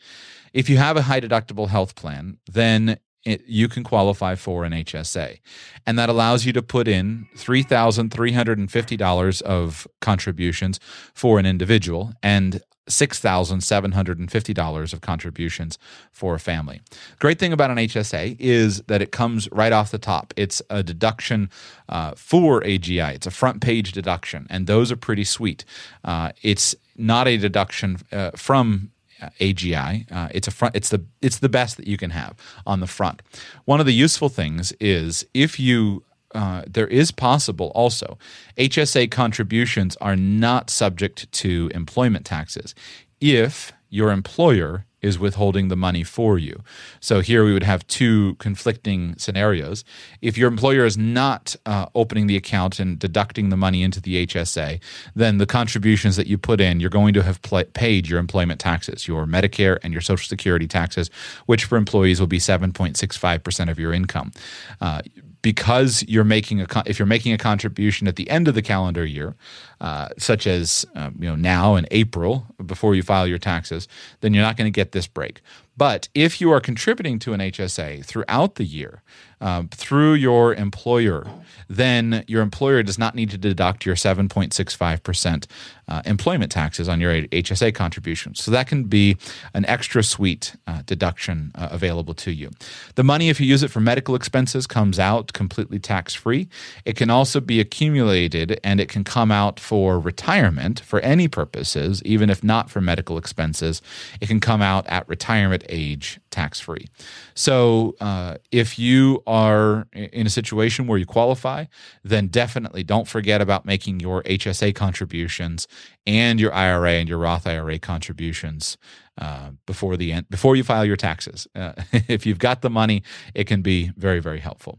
if 0.53 0.69
you 0.69 0.77
have 0.77 0.95
a 0.95 1.01
high 1.03 1.19
deductible 1.19 1.67
health 1.67 1.95
plan, 1.95 2.37
then 2.49 2.97
it, 3.25 3.43
you 3.47 3.67
can 3.67 3.83
qualify 3.83 4.35
for 4.35 4.63
an 4.65 4.73
HSA. 4.73 5.39
And 5.85 5.97
that 5.97 6.09
allows 6.09 6.45
you 6.45 6.53
to 6.53 6.61
put 6.61 6.87
in 6.87 7.27
$3,350 7.35 9.41
of 9.41 9.87
contributions 10.01 10.79
for 11.13 11.39
an 11.39 11.45
individual 11.45 12.13
and 12.21 12.61
$6,750 12.87 14.93
of 14.93 15.01
contributions 15.01 15.77
for 16.11 16.35
a 16.35 16.39
family. 16.39 16.81
Great 17.19 17.39
thing 17.39 17.53
about 17.53 17.71
an 17.71 17.77
HSA 17.77 18.35
is 18.39 18.81
that 18.83 19.01
it 19.01 19.11
comes 19.11 19.49
right 19.51 19.71
off 19.71 19.89
the 19.91 19.97
top. 19.97 20.33
It's 20.35 20.61
a 20.69 20.83
deduction 20.83 21.49
uh, 21.89 22.13
for 22.15 22.61
AGI, 22.61 23.15
it's 23.15 23.27
a 23.27 23.31
front 23.31 23.61
page 23.61 23.93
deduction, 23.93 24.45
and 24.49 24.67
those 24.67 24.91
are 24.91 24.97
pretty 24.97 25.23
sweet. 25.23 25.63
Uh, 26.03 26.31
it's 26.41 26.75
not 26.97 27.27
a 27.27 27.37
deduction 27.37 27.97
uh, 28.11 28.31
from 28.35 28.91
AGI. 29.39 30.11
Uh, 30.11 30.27
it's 30.31 30.47
a 30.47 30.51
front. 30.51 30.75
It's 30.75 30.89
the 30.89 31.03
it's 31.21 31.39
the 31.39 31.49
best 31.49 31.77
that 31.77 31.87
you 31.87 31.97
can 31.97 32.11
have 32.11 32.35
on 32.65 32.79
the 32.79 32.87
front. 32.87 33.21
One 33.65 33.79
of 33.79 33.85
the 33.85 33.93
useful 33.93 34.29
things 34.29 34.71
is 34.79 35.25
if 35.33 35.59
you 35.59 36.03
uh, 36.33 36.63
there 36.67 36.87
is 36.87 37.11
possible 37.11 37.71
also. 37.75 38.17
HSA 38.57 39.11
contributions 39.11 39.95
are 39.97 40.15
not 40.15 40.69
subject 40.69 41.31
to 41.31 41.71
employment 41.73 42.25
taxes 42.25 42.75
if 43.19 43.71
your 43.89 44.11
employer 44.11 44.85
is 45.03 45.19
withholding 45.19 45.67
the 45.67 45.75
money 45.75 46.01
for 46.01 46.39
you. 46.39 46.63
So 46.99 47.19
here 47.19 47.43
we 47.43 47.53
would 47.53 47.63
have 47.63 47.85
two 47.87 48.35
conflicting 48.35 49.15
scenarios. 49.17 49.83
If 50.21 50.37
your 50.37 50.47
employer 50.47 50.85
is 50.85 50.97
not 50.97 51.55
uh, 51.65 51.87
opening 51.93 52.25
the 52.25 52.37
account 52.37 52.79
and 52.79 52.97
deducting 52.97 53.49
the 53.49 53.57
money 53.57 53.83
into 53.83 54.01
the 54.01 54.25
HSA, 54.25 54.79
then 55.13 55.37
the 55.37 55.45
contributions 55.45 56.15
that 56.15 56.25
you 56.25 56.37
put 56.37 56.61
in, 56.61 56.79
you're 56.79 56.89
going 56.89 57.13
to 57.13 57.21
have 57.21 57.41
pl- 57.41 57.65
paid 57.73 58.07
your 58.07 58.17
employment 58.17 58.61
taxes, 58.61 59.07
your 59.07 59.25
Medicare 59.25 59.77
and 59.83 59.93
your 59.93 60.01
Social 60.01 60.27
Security 60.27 60.67
taxes, 60.67 61.11
which 61.45 61.65
for 61.65 61.77
employees 61.77 62.19
will 62.19 62.27
be 62.27 62.39
7.65% 62.39 63.69
of 63.69 63.77
your 63.77 63.93
income. 63.93 64.31
Uh, 64.79 65.01
because 65.43 66.03
you're 66.07 66.23
making 66.23 66.61
a 66.61 66.65
if 66.87 66.97
you're 66.97 67.05
making 67.05 67.33
a 67.33 67.37
contribution 67.37 68.07
at 68.07 68.15
the 68.15 68.27
end 68.31 68.47
of 68.47 68.55
the 68.55 68.63
calendar 68.63 69.05
year, 69.05 69.35
uh, 69.81 70.07
such 70.17 70.47
as 70.47 70.85
um, 70.95 71.15
you 71.19 71.29
know 71.29 71.35
now 71.35 71.75
in 71.75 71.85
April 71.91 72.47
before 72.65 72.95
you 72.95 73.03
file 73.03 73.27
your 73.27 73.37
taxes, 73.37 73.87
then 74.21 74.33
you're 74.33 74.41
not 74.41 74.57
going 74.57 74.65
to 74.65 74.75
get 74.75 74.93
this 74.93 75.05
break. 75.05 75.41
But 75.77 76.07
if 76.15 76.39
you 76.39 76.51
are 76.51 76.59
contributing 76.59 77.19
to 77.19 77.33
an 77.33 77.39
HSA 77.39 78.05
throughout 78.05 78.55
the 78.55 78.63
year, 78.63 79.03
uh, 79.43 79.63
through 79.71 80.13
your 80.13 80.55
employer, 80.55 81.27
then 81.67 82.23
your 82.27 82.41
employer 82.41 82.81
does 82.81 82.97
not 82.97 83.13
need 83.13 83.29
to 83.29 83.37
deduct 83.37 83.85
your 83.85 83.95
7.65% 83.95 85.45
uh, 85.89 86.01
employment 86.05 86.49
taxes 86.49 86.87
on 86.87 87.01
your 87.01 87.23
HSA 87.23 87.75
contributions. 87.75 88.41
So 88.41 88.51
that 88.51 88.67
can 88.67 88.85
be 88.85 89.17
an 89.53 89.65
extra 89.65 90.01
sweet 90.01 90.55
uh, 90.65 90.83
deduction 90.85 91.51
uh, 91.55 91.67
available 91.71 92.13
to 92.15 92.31
you. 92.31 92.51
The 92.95 93.03
money, 93.03 93.29
if 93.29 93.41
you 93.41 93.45
use 93.45 93.63
it 93.63 93.71
for 93.71 93.81
medical 93.81 94.15
expenses, 94.15 94.65
comes 94.65 94.97
out 94.97 95.33
completely 95.33 95.77
tax 95.77 96.13
free. 96.13 96.47
It 96.85 96.95
can 96.95 97.09
also 97.09 97.41
be 97.41 97.59
accumulated 97.59 98.61
and 98.63 98.79
it 98.79 98.87
can 98.87 99.03
come 99.03 99.29
out 99.29 99.59
for 99.59 99.99
retirement 99.99 100.79
for 100.79 101.01
any 101.01 101.27
purposes, 101.27 102.01
even 102.03 102.29
if 102.29 102.45
not 102.45 102.69
for 102.69 102.79
medical 102.79 103.17
expenses. 103.17 103.81
It 104.21 104.27
can 104.27 104.39
come 104.39 104.61
out 104.61 104.87
at 104.87 105.07
retirement 105.09 105.65
age 105.67 106.21
tax 106.29 106.61
free. 106.61 106.87
So 107.35 107.95
uh, 107.99 108.37
if 108.51 108.79
you 108.79 109.21
are 109.33 109.87
in 109.93 110.27
a 110.27 110.29
situation 110.29 110.85
where 110.85 110.99
you 110.99 111.07
qualify, 111.07 111.65
then 112.03 112.27
definitely 112.27 112.83
don't 112.83 113.07
forget 113.07 113.41
about 113.41 113.65
making 113.65 113.99
your 113.99 114.21
HSA 114.23 114.75
contributions 114.75 115.67
and 116.05 116.39
your 116.39 116.53
IRA 116.53 116.91
and 116.91 117.09
your 117.09 117.17
Roth 117.17 117.47
IRA 117.47 117.79
contributions 117.79 118.77
uh, 119.17 119.49
before 119.65 119.97
the 119.97 120.11
end 120.11 120.29
before 120.29 120.55
you 120.55 120.63
file 120.63 120.85
your 120.85 120.95
taxes. 120.95 121.47
Uh, 121.55 121.73
if 122.07 122.27
you've 122.27 122.37
got 122.37 122.61
the 122.61 122.69
money, 122.69 123.01
it 123.33 123.45
can 123.45 123.63
be 123.63 123.91
very 123.97 124.19
very 124.19 124.39
helpful. 124.39 124.77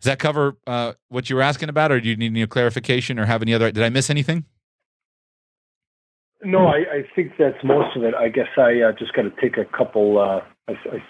Does 0.00 0.06
that 0.06 0.18
cover 0.18 0.56
uh, 0.66 0.94
what 1.08 1.30
you 1.30 1.36
were 1.36 1.42
asking 1.42 1.68
about, 1.68 1.92
or 1.92 2.00
do 2.00 2.08
you 2.08 2.16
need 2.16 2.32
any 2.32 2.44
clarification, 2.48 3.20
or 3.20 3.26
have 3.26 3.40
any 3.40 3.54
other? 3.54 3.70
Did 3.70 3.84
I 3.84 3.88
miss 3.88 4.10
anything? 4.10 4.46
No, 6.44 6.66
I, 6.66 6.78
I 6.78 7.04
think 7.14 7.34
that's 7.38 7.62
most 7.62 7.96
of 7.96 8.02
it. 8.02 8.14
I 8.16 8.28
guess 8.28 8.48
I 8.56 8.80
uh, 8.80 8.92
just 8.98 9.12
got 9.12 9.22
to 9.22 9.32
take 9.40 9.58
a 9.58 9.64
couple. 9.64 10.18
Uh, 10.18 10.40
I, 10.66 10.72
I 10.72 11.02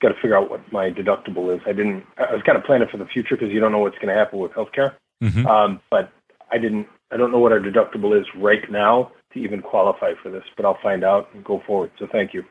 got 0.00 0.08
to 0.08 0.14
figure 0.14 0.36
out 0.36 0.50
what 0.50 0.60
my 0.72 0.90
deductible 0.90 1.54
is. 1.54 1.60
I 1.66 1.72
didn't. 1.72 2.04
I 2.18 2.32
was 2.32 2.42
kind 2.44 2.58
of 2.58 2.64
planning 2.64 2.88
for 2.90 2.98
the 2.98 3.06
future 3.06 3.36
because 3.36 3.50
you 3.52 3.60
don't 3.60 3.72
know 3.72 3.78
what's 3.78 3.96
going 3.96 4.08
to 4.08 4.14
happen 4.14 4.38
with 4.38 4.52
healthcare. 4.52 4.94
Mm-hmm. 5.22 5.46
Um, 5.46 5.80
but 5.90 6.12
I 6.50 6.58
didn't. 6.58 6.86
I 7.10 7.16
don't 7.16 7.30
know 7.30 7.38
what 7.38 7.52
our 7.52 7.60
deductible 7.60 8.18
is 8.18 8.26
right 8.36 8.70
now 8.70 9.12
to 9.36 9.42
even 9.42 9.62
qualify 9.62 10.12
for 10.22 10.30
this, 10.30 10.42
but 10.56 10.64
I'll 10.64 10.78
find 10.82 11.04
out 11.04 11.28
and 11.32 11.44
go 11.44 11.62
forward. 11.66 11.92
So 11.98 12.06
thank 12.10 12.34
you. 12.34 12.44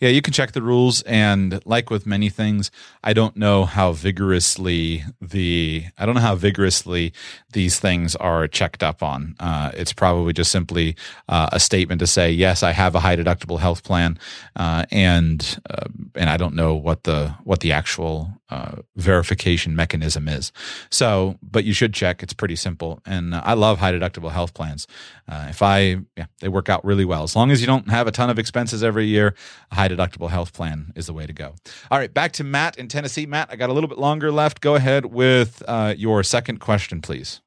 Yeah, 0.00 0.10
you 0.10 0.20
can 0.20 0.32
check 0.32 0.52
the 0.52 0.62
rules, 0.62 1.02
and 1.02 1.64
like 1.64 1.90
with 1.90 2.06
many 2.06 2.28
things, 2.28 2.70
I 3.02 3.12
don't 3.12 3.36
know 3.36 3.64
how 3.64 3.92
vigorously 3.92 5.04
the 5.20 5.84
I 5.96 6.06
don't 6.06 6.14
know 6.14 6.20
how 6.20 6.34
vigorously 6.34 7.12
these 7.52 7.78
things 7.78 8.14
are 8.16 8.46
checked 8.48 8.82
up 8.82 9.02
on. 9.02 9.34
Uh, 9.40 9.70
it's 9.74 9.92
probably 9.92 10.32
just 10.32 10.52
simply 10.52 10.96
uh, 11.28 11.48
a 11.52 11.60
statement 11.60 12.00
to 12.00 12.06
say 12.06 12.30
yes, 12.30 12.62
I 12.62 12.72
have 12.72 12.94
a 12.94 13.00
high 13.00 13.16
deductible 13.16 13.58
health 13.58 13.84
plan, 13.84 14.18
uh, 14.56 14.84
and 14.90 15.58
uh, 15.70 15.88
and 16.14 16.28
I 16.28 16.36
don't 16.36 16.54
know 16.54 16.74
what 16.74 17.04
the 17.04 17.34
what 17.44 17.60
the 17.60 17.72
actual 17.72 18.30
uh, 18.52 18.82
verification 18.96 19.74
mechanism 19.74 20.28
is. 20.28 20.52
So, 20.90 21.38
but 21.42 21.64
you 21.64 21.72
should 21.72 21.94
check. 21.94 22.22
It's 22.22 22.34
pretty 22.34 22.56
simple, 22.56 23.00
and 23.06 23.34
I 23.34 23.54
love 23.54 23.78
high 23.78 23.92
deductible 23.92 24.30
health 24.30 24.52
plans. 24.52 24.86
Uh, 25.26 25.46
if 25.48 25.62
I 25.62 26.00
yeah, 26.18 26.26
they 26.40 26.48
work 26.48 26.68
out 26.68 26.84
really 26.84 27.06
well. 27.06 27.22
As 27.22 27.34
long 27.34 27.50
as 27.50 27.62
you 27.62 27.66
don't 27.66 27.88
have 27.88 28.06
a 28.06 28.12
ton 28.12 28.28
of 28.28 28.38
expenses 28.38 28.84
every 28.84 29.06
year, 29.06 29.34
a 29.70 29.74
high 29.76 29.88
deductible 29.88 30.28
health 30.28 30.52
plan 30.52 30.92
is 30.94 31.06
the 31.06 31.14
way 31.14 31.26
to 31.26 31.32
go. 31.32 31.54
All 31.90 31.98
right, 31.98 32.12
back 32.12 32.32
to 32.32 32.44
Matt 32.44 32.76
in 32.76 32.88
Tennessee. 32.88 33.24
Matt, 33.24 33.48
I 33.50 33.56
got 33.56 33.70
a 33.70 33.72
little 33.72 33.88
bit 33.88 33.98
longer 33.98 34.30
left. 34.30 34.60
Go 34.60 34.74
ahead 34.74 35.06
with 35.06 35.62
uh, 35.66 35.94
your 35.96 36.22
second 36.22 36.58
question, 36.58 37.00
please. 37.00 37.40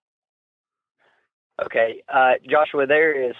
Okay, 1.63 2.01
uh, 2.11 2.33
Joshua, 2.49 2.87
there 2.87 3.29
is 3.29 3.35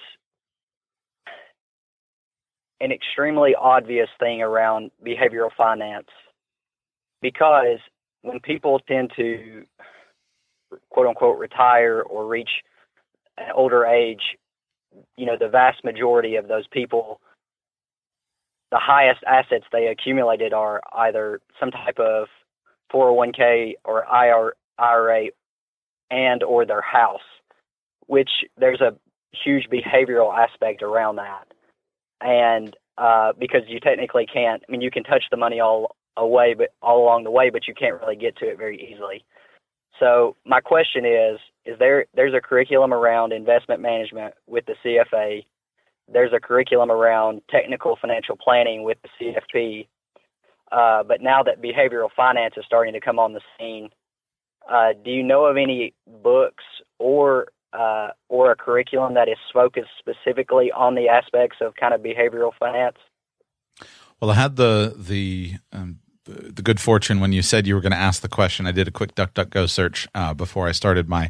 an 2.79 2.91
extremely 2.91 3.55
obvious 3.55 4.09
thing 4.19 4.43
around 4.43 4.91
behavioral 5.03 5.49
finance 5.57 6.09
because 7.25 7.79
when 8.21 8.39
people 8.39 8.79
tend 8.87 9.11
to 9.15 9.63
quote 10.91 11.07
unquote 11.07 11.39
retire 11.39 12.03
or 12.03 12.27
reach 12.27 12.51
an 13.39 13.47
older 13.55 13.83
age, 13.83 14.37
you 15.17 15.25
know, 15.25 15.35
the 15.35 15.47
vast 15.47 15.83
majority 15.83 16.35
of 16.35 16.47
those 16.47 16.67
people, 16.67 17.19
the 18.69 18.77
highest 18.77 19.21
assets 19.25 19.65
they 19.71 19.87
accumulated 19.87 20.53
are 20.53 20.81
either 20.93 21.41
some 21.59 21.71
type 21.71 21.97
of 21.97 22.27
401k 22.93 23.73
or 23.83 24.05
IRA 24.07 25.29
and 26.11 26.43
or 26.43 26.63
their 26.63 26.81
house, 26.81 27.27
which 28.05 28.29
there's 28.55 28.81
a 28.81 28.95
huge 29.43 29.67
behavioral 29.67 30.31
aspect 30.31 30.83
around 30.83 31.15
that. 31.15 31.47
And 32.21 32.77
uh, 32.99 33.33
because 33.39 33.63
you 33.67 33.79
technically 33.79 34.27
can't, 34.31 34.61
I 34.67 34.71
mean, 34.71 34.81
you 34.81 34.91
can 34.91 35.03
touch 35.03 35.23
the 35.31 35.37
money 35.37 35.59
all 35.59 35.95
away, 36.17 36.53
but 36.53 36.73
all 36.81 37.03
along 37.03 37.23
the 37.23 37.31
way, 37.31 37.49
but 37.49 37.67
you 37.67 37.73
can't 37.73 37.99
really 38.01 38.15
get 38.15 38.37
to 38.37 38.45
it 38.45 38.57
very 38.57 38.91
easily. 38.91 39.23
So 39.99 40.35
my 40.45 40.59
question 40.59 41.05
is: 41.05 41.39
Is 41.65 41.77
there 41.79 42.05
there's 42.13 42.33
a 42.33 42.41
curriculum 42.41 42.93
around 42.93 43.33
investment 43.33 43.81
management 43.81 44.33
with 44.47 44.65
the 44.65 44.75
CFA? 44.83 45.45
There's 46.11 46.33
a 46.33 46.39
curriculum 46.39 46.91
around 46.91 47.41
technical 47.49 47.97
financial 47.99 48.37
planning 48.37 48.83
with 48.83 48.97
the 49.01 49.09
CFP. 49.19 49.87
Uh, 50.71 51.03
but 51.03 51.21
now 51.21 51.43
that 51.43 51.61
behavioral 51.61 52.09
finance 52.15 52.55
is 52.57 52.65
starting 52.65 52.93
to 52.93 52.99
come 52.99 53.19
on 53.19 53.33
the 53.33 53.41
scene, 53.57 53.89
uh, 54.69 54.93
do 55.03 55.11
you 55.11 55.23
know 55.23 55.45
of 55.45 55.57
any 55.57 55.93
books 56.23 56.63
or 56.99 57.47
uh, 57.71 58.09
or 58.29 58.51
a 58.51 58.55
curriculum 58.55 59.13
that 59.13 59.27
is 59.27 59.37
focused 59.53 59.89
specifically 59.99 60.71
on 60.71 60.95
the 60.95 61.09
aspects 61.09 61.57
of 61.61 61.75
kind 61.75 61.93
of 61.93 62.01
behavioral 62.01 62.51
finance? 62.59 62.97
Well, 64.19 64.31
I 64.31 64.35
had 64.35 64.55
the 64.55 64.95
the 64.97 65.53
um, 65.71 65.99
the 66.25 66.61
good 66.61 66.79
fortune 66.79 67.19
when 67.19 67.31
you 67.31 67.41
said 67.41 67.67
you 67.67 67.75
were 67.75 67.81
going 67.81 67.91
to 67.91 67.97
ask 67.97 68.21
the 68.21 68.27
question. 68.27 68.65
I 68.65 68.71
did 68.71 68.87
a 68.87 68.91
quick 68.91 69.13
DuckDuckGo 69.15 69.69
search 69.69 70.07
uh, 70.15 70.33
before 70.33 70.67
I 70.67 70.71
started 70.71 71.07
my 71.07 71.29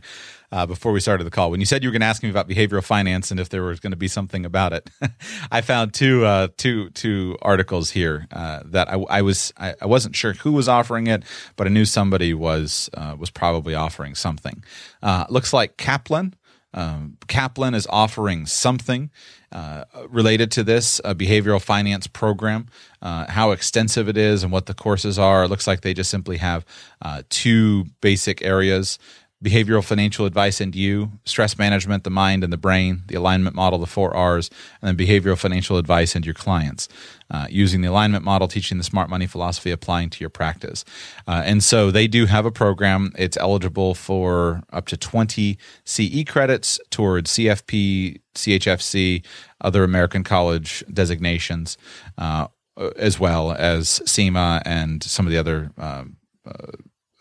uh, 0.52 0.66
before 0.66 0.94
we 0.94 1.02
started 1.02 1.26
the 1.26 1.32
call. 1.32 1.52
When 1.52 1.60
you 1.60 1.66
said 1.66 1.84
you 1.84 1.90
were 1.90 1.92
going 1.92 2.02
to 2.02 2.08
ask 2.08 2.24
me 2.24 2.30
about 2.30 2.48
behavioral 2.48 2.84
finance 2.84 3.30
and 3.30 3.40
if 3.40 3.50
there 3.50 3.64
was 3.64 3.82
going 3.82 3.92
to 3.92 3.98
be 3.98 4.08
something 4.08 4.46
about 4.46 4.72
it, 4.72 4.90
I 5.52 5.60
found 5.62 5.94
two 5.94 6.26
uh, 6.26 6.48
two 6.56 6.92
two 6.92 7.38
articles 7.42 7.92
here 7.92 8.28
uh, 8.32 8.62
that 8.66 8.90
I, 8.90 8.96
I 9.10 9.22
was 9.22 9.54
I, 9.58 9.76
I, 9.82 9.86
wasn't 9.86 10.16
sure 10.16 10.34
who 10.34 10.54
was 10.54 10.70
offering 10.70 11.08
it, 11.08 11.24
but 11.58 11.68
I 11.68 11.72
knew 11.72 11.86
somebody 11.86 12.34
was 12.34 12.90
uh, 12.94 13.16
was 13.20 13.30
probably 13.30 13.76
offering 13.76 14.16
something. 14.16 14.64
Uh, 15.04 15.26
looks 15.30 15.52
like 15.52 15.76
Kaplan. 15.78 16.36
Um, 16.76 17.18
Kaplan 17.28 17.74
is 17.74 17.88
offering 17.90 18.46
something 18.46 19.10
uh, 19.52 19.86
related 20.10 20.52
to 20.52 20.64
this 20.64 21.00
a 21.06 21.16
behavioral 21.16 21.62
finance 21.62 22.06
program, 22.06 22.68
uh, 23.02 23.32
how 23.32 23.52
extensive 23.52 24.10
it 24.10 24.18
is 24.18 24.44
and 24.44 24.52
what 24.52 24.66
the 24.66 24.74
courses 24.74 25.18
are. 25.18 25.46
It 25.46 25.48
looks 25.48 25.66
like 25.66 25.82
they 25.82 25.94
just 25.94 26.12
simply 26.12 26.38
have 26.38 26.66
uh, 27.02 27.24
two 27.30 27.86
basic 28.02 28.44
areas 28.44 29.00
behavioral 29.44 29.84
financial 29.84 30.26
advice 30.26 30.62
and 30.62 30.76
you, 30.76 31.12
stress 31.26 31.58
management, 31.58 32.04
the 32.04 32.10
mind 32.10 32.44
and 32.44 32.54
the 32.54 32.58
brain, 32.58 33.04
the 33.08 33.16
alignment 33.16 33.56
model, 33.56 33.80
the 33.80 33.86
four 33.86 34.16
R's, 34.16 34.50
and 34.82 34.98
then 34.98 35.08
behavioral 35.08 35.38
financial 35.38 35.78
advice 35.78 36.16
and 36.16 36.26
your 36.26 36.34
clients. 36.34 36.88
Uh, 37.32 37.48
using 37.50 37.82
the 37.82 37.88
alignment 37.88 38.24
model, 38.24 38.48
teaching 38.48 38.78
the 38.78 38.84
smart 38.84 39.10
money 39.10 39.26
philosophy, 39.26 39.72
applying 39.72 40.12
to 40.12 40.20
your 40.20 40.30
practice. 40.30 40.86
Uh, 41.28 41.42
and 41.44 41.64
so 41.64 41.90
they 41.90 42.08
do 42.08 42.28
have 42.28 42.46
a 42.46 42.52
program. 42.52 43.12
It's 43.18 43.36
eligible 43.38 43.96
for 43.96 44.62
up 44.72 44.86
to 44.88 44.98
20 44.98 45.58
CE 45.84 46.24
credits 46.28 46.80
towards 46.92 47.32
CFP, 47.32 48.22
CHFC, 48.36 49.26
other 49.60 49.84
American 49.84 50.24
college 50.24 50.84
designations, 50.94 51.80
uh, 52.20 52.48
as 52.96 53.20
well 53.20 53.54
as 53.54 54.02
CIMA 54.06 54.62
and 54.64 55.04
some 55.04 55.26
of 55.26 55.32
the 55.32 55.40
other 55.40 55.72
um, 55.80 56.18
uh, 56.46 56.74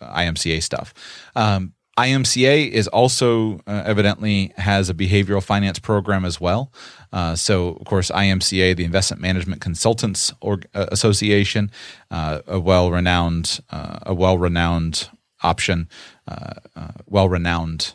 IMCA 0.03 0.62
stuff. 0.62 0.92
Um, 1.35 1.72
IMCA 1.98 2.70
is 2.70 2.88
also 2.88 3.61
uh, 3.66 3.83
evidently 3.87 4.52
has 4.57 4.90
a 4.90 4.94
behavioral 4.94 5.42
finance 5.42 5.78
program 5.78 6.24
as 6.24 6.40
well. 6.40 6.72
Uh, 7.12 7.37
so, 7.37 7.68
of 7.68 7.87
course, 7.87 8.11
IMCA, 8.11 8.74
the 8.74 8.85
Investment 8.85 9.22
Management 9.22 9.61
Consultants 9.61 10.33
uh, 10.42 10.57
Association, 10.74 11.70
uh, 12.11 12.40
a 12.48 12.59
well-renowned, 12.59 13.61
uh, 13.70 14.00
a 14.02 14.12
well-renowned 14.12 15.09
option, 15.42 15.88
uh, 16.26 16.54
well-renowned 17.07 17.94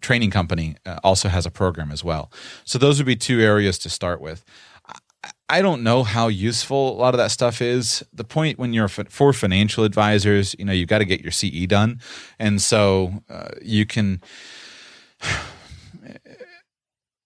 training 0.00 0.30
company, 0.30 0.76
also 1.04 1.28
has 1.28 1.46
a 1.46 1.50
program 1.50 1.92
as 1.92 2.02
well. 2.02 2.32
So, 2.64 2.78
those 2.78 2.98
would 2.98 3.06
be 3.06 3.16
two 3.16 3.40
areas 3.40 3.78
to 3.80 3.90
start 3.90 4.20
with. 4.20 4.44
I 5.50 5.62
don't 5.62 5.82
know 5.82 6.02
how 6.02 6.28
useful 6.28 6.92
a 6.92 6.98
lot 6.98 7.14
of 7.14 7.18
that 7.18 7.30
stuff 7.30 7.62
is. 7.62 8.04
The 8.12 8.24
point 8.24 8.58
when 8.58 8.72
you're 8.74 8.88
for 8.88 9.32
financial 9.32 9.84
advisors, 9.84 10.54
you 10.58 10.64
know, 10.64 10.72
you've 10.72 10.88
got 10.88 10.98
to 10.98 11.06
get 11.06 11.22
your 11.22 11.32
CE 11.32 11.66
done, 11.66 12.00
and 12.38 12.60
so 12.60 13.22
uh, 13.30 13.50
you 13.62 13.86
can. 13.86 14.20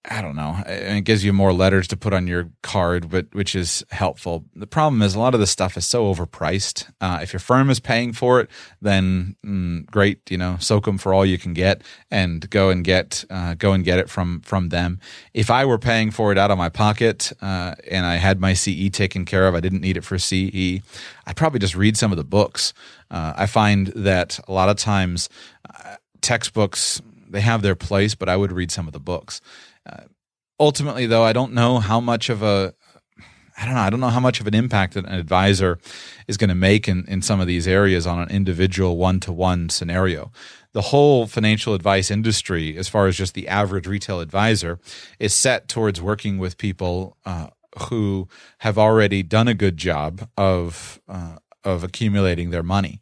I 0.05 0.21
don't 0.21 0.35
know. 0.35 0.61
It 0.67 1.05
gives 1.05 1.25
you 1.25 1.33
more 1.33 1.53
letters 1.53 1.87
to 1.89 1.97
put 1.97 2.13
on 2.13 2.27
your 2.27 2.51
card, 2.63 3.09
but 3.09 3.33
which 3.33 3.55
is 3.55 3.85
helpful. 3.93 4.45
The 4.57 4.67
problem 4.67 5.01
is 5.01 5.15
a 5.15 5.21
lot 5.21 5.33
of 5.33 5.39
this 5.39 5.53
stuff 5.53 5.77
is 5.77 5.87
so 5.87 6.13
overpriced. 6.13 6.91
Uh, 7.01 7.21
if 7.23 7.33
your 7.33 7.39
firm 7.39 7.71
is 7.71 7.79
paying 7.79 8.13
for 8.13 8.41
it, 8.41 8.51
then 8.81 9.37
mm, 9.47 9.87
great. 9.87 10.29
You 10.29 10.39
know, 10.39 10.57
soak 10.59 10.87
them 10.87 10.99
for 10.99 11.15
all 11.15 11.25
you 11.25 11.39
can 11.39 11.53
get, 11.53 11.83
and 12.11 12.51
go 12.51 12.69
and 12.69 12.85
get 12.85 13.25
uh, 13.31 13.55
go 13.55 13.75
and 13.75 13.85
get 13.85 14.01
it 14.01 14.11
from 14.11 14.41
from 14.41 14.71
them. 14.71 14.99
If 15.35 15.51
I 15.51 15.65
were 15.65 15.79
paying 15.79 16.11
for 16.11 16.33
it 16.33 16.39
out 16.39 16.51
of 16.51 16.59
my 16.59 16.69
pocket 16.69 17.33
uh, 17.41 17.77
and 17.89 18.05
I 18.05 18.17
had 18.17 18.41
my 18.41 18.55
CE 18.55 18.91
taken 18.91 19.25
care 19.25 19.47
of, 19.47 19.55
I 19.55 19.61
didn't 19.61 19.83
need 19.83 19.97
it 19.97 20.05
for 20.05 20.19
CE. 20.19 20.83
I'd 21.27 21.37
probably 21.37 21.61
just 21.61 21.77
read 21.77 21.97
some 21.97 22.11
of 22.11 22.19
the 22.19 22.25
books. 22.25 22.75
Uh, 23.09 23.35
I 23.37 23.47
find 23.47 23.87
that 23.95 24.41
a 24.49 24.53
lot 24.53 24.69
of 24.69 24.77
times 24.79 25.29
uh, 25.71 25.95
textbooks 26.23 27.01
they 27.31 27.41
have 27.41 27.63
their 27.63 27.77
place, 27.77 28.15
but 28.17 28.29
I 28.29 28.37
would 28.37 28.53
read 28.53 28.71
some 28.71 28.87
of 28.87 28.93
the 28.93 29.01
books. 29.01 29.41
Ultimately, 30.61 31.07
though, 31.07 31.25
I 31.25 31.33
don't 31.33 31.53
know 31.53 31.79
how 31.79 32.01
much 32.01 32.29
of 32.29 32.43
a 32.43 32.75
I 33.57 33.67
don't 33.67 33.75
know. 33.75 33.81
I 33.81 33.91
don't 33.91 34.01
know 34.01 34.09
how 34.09 34.21
much 34.21 34.41
of 34.41 34.47
an 34.47 34.55
impact 34.55 34.97
an 34.97 35.07
advisor 35.07 35.79
is 36.27 36.37
going 36.37 36.49
to 36.49 36.55
make 36.55 36.89
in, 36.89 37.05
in 37.07 37.21
some 37.21 37.41
of 37.41 37.47
these 37.47 37.69
areas 37.69 38.07
on 38.07 38.19
an 38.19 38.31
individual 38.31 38.97
one 38.97 39.21
to 39.21 39.33
one 39.33 39.69
scenario. 39.69 40.33
The 40.73 40.81
whole 40.81 41.27
financial 41.27 41.75
advice 41.75 42.11
industry, 42.11 42.77
as 42.79 42.89
far 42.89 43.07
as 43.07 43.17
just 43.17 43.35
the 43.35 43.49
average 43.49 43.87
retail 43.87 44.21
advisor, 44.21 44.79
is 45.19 45.35
set 45.35 45.69
towards 45.69 46.01
working 46.01 46.39
with 46.39 46.57
people 46.57 47.19
uh, 47.27 47.49
who 47.89 48.27
have 48.59 48.79
already 48.79 49.23
done 49.23 49.49
a 49.49 49.55
good 49.55 49.77
job 49.77 50.29
of 50.37 51.01
uh, 51.09 51.37
of 51.65 51.85
accumulating 51.85 52.51
their 52.51 52.63
money. 52.63 53.01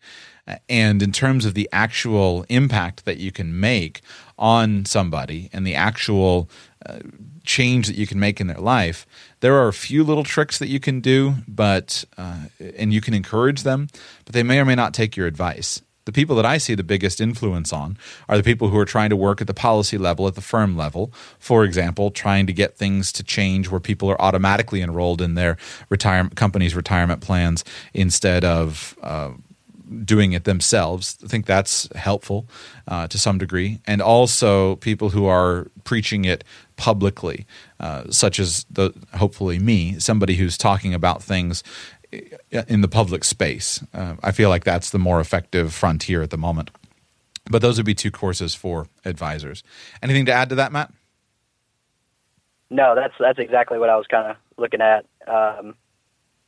And 0.68 1.02
in 1.02 1.12
terms 1.12 1.44
of 1.44 1.54
the 1.54 1.68
actual 1.72 2.44
impact 2.48 3.04
that 3.04 3.18
you 3.18 3.32
can 3.32 3.58
make 3.58 4.00
on 4.38 4.84
somebody 4.84 5.50
and 5.52 5.66
the 5.66 5.74
actual 5.74 6.48
uh, 6.86 7.00
change 7.44 7.86
that 7.86 7.96
you 7.96 8.06
can 8.06 8.18
make 8.18 8.40
in 8.40 8.46
their 8.46 8.58
life, 8.58 9.06
there 9.40 9.56
are 9.56 9.68
a 9.68 9.72
few 9.72 10.02
little 10.04 10.24
tricks 10.24 10.58
that 10.58 10.68
you 10.68 10.80
can 10.80 11.00
do, 11.00 11.34
but 11.46 12.04
uh, 12.16 12.44
and 12.76 12.92
you 12.92 13.00
can 13.00 13.14
encourage 13.14 13.62
them, 13.62 13.88
but 14.24 14.34
they 14.34 14.42
may 14.42 14.58
or 14.58 14.64
may 14.64 14.74
not 14.74 14.94
take 14.94 15.16
your 15.16 15.26
advice. 15.26 15.82
The 16.06 16.12
people 16.12 16.34
that 16.36 16.46
I 16.46 16.58
see 16.58 16.74
the 16.74 16.82
biggest 16.82 17.20
influence 17.20 17.72
on 17.72 17.98
are 18.28 18.36
the 18.36 18.42
people 18.42 18.68
who 18.68 18.78
are 18.78 18.86
trying 18.86 19.10
to 19.10 19.16
work 19.16 19.40
at 19.40 19.46
the 19.46 19.54
policy 19.54 19.98
level, 19.98 20.26
at 20.26 20.34
the 20.34 20.40
firm 20.40 20.76
level. 20.76 21.12
For 21.38 21.62
example, 21.62 22.10
trying 22.10 22.46
to 22.46 22.52
get 22.52 22.76
things 22.76 23.12
to 23.12 23.22
change 23.22 23.70
where 23.70 23.80
people 23.80 24.10
are 24.10 24.20
automatically 24.20 24.80
enrolled 24.80 25.20
in 25.20 25.34
their 25.34 25.58
retirement 25.88 26.36
company's 26.36 26.74
retirement 26.74 27.20
plans 27.20 27.64
instead 27.92 28.44
of 28.44 28.96
uh, 29.02 29.30
doing 30.04 30.32
it 30.32 30.44
themselves. 30.44 31.18
I 31.24 31.26
think 31.26 31.46
that's 31.46 31.88
helpful 31.94 32.48
uh, 32.88 33.06
to 33.08 33.18
some 33.18 33.38
degree. 33.38 33.80
And 33.86 34.00
also 34.00 34.76
people 34.76 35.10
who 35.10 35.26
are 35.26 35.66
preaching 35.84 36.24
it 36.24 36.44
publicly, 36.76 37.46
uh, 37.78 38.04
such 38.10 38.38
as 38.38 38.64
the 38.70 38.92
hopefully 39.14 39.58
me, 39.58 39.98
somebody 39.98 40.36
who's 40.36 40.56
talking 40.56 40.94
about 40.94 41.22
things 41.22 41.62
in 42.52 42.80
the 42.80 42.88
public 42.88 43.24
space. 43.24 43.84
Uh, 43.94 44.16
I 44.22 44.32
feel 44.32 44.48
like 44.48 44.64
that's 44.64 44.90
the 44.90 44.98
more 44.98 45.20
effective 45.20 45.72
frontier 45.72 46.22
at 46.22 46.30
the 46.30 46.38
moment. 46.38 46.70
But 47.50 47.62
those 47.62 47.76
would 47.78 47.86
be 47.86 47.94
two 47.94 48.10
courses 48.10 48.54
for 48.54 48.86
advisors. 49.04 49.62
Anything 50.02 50.26
to 50.26 50.32
add 50.32 50.48
to 50.50 50.54
that, 50.56 50.72
Matt? 50.72 50.92
No, 52.70 52.94
that's 52.94 53.14
that's 53.18 53.38
exactly 53.38 53.78
what 53.78 53.88
I 53.88 53.96
was 53.96 54.06
kind 54.06 54.30
of 54.30 54.36
looking 54.56 54.80
at. 54.80 55.04
Um, 55.26 55.74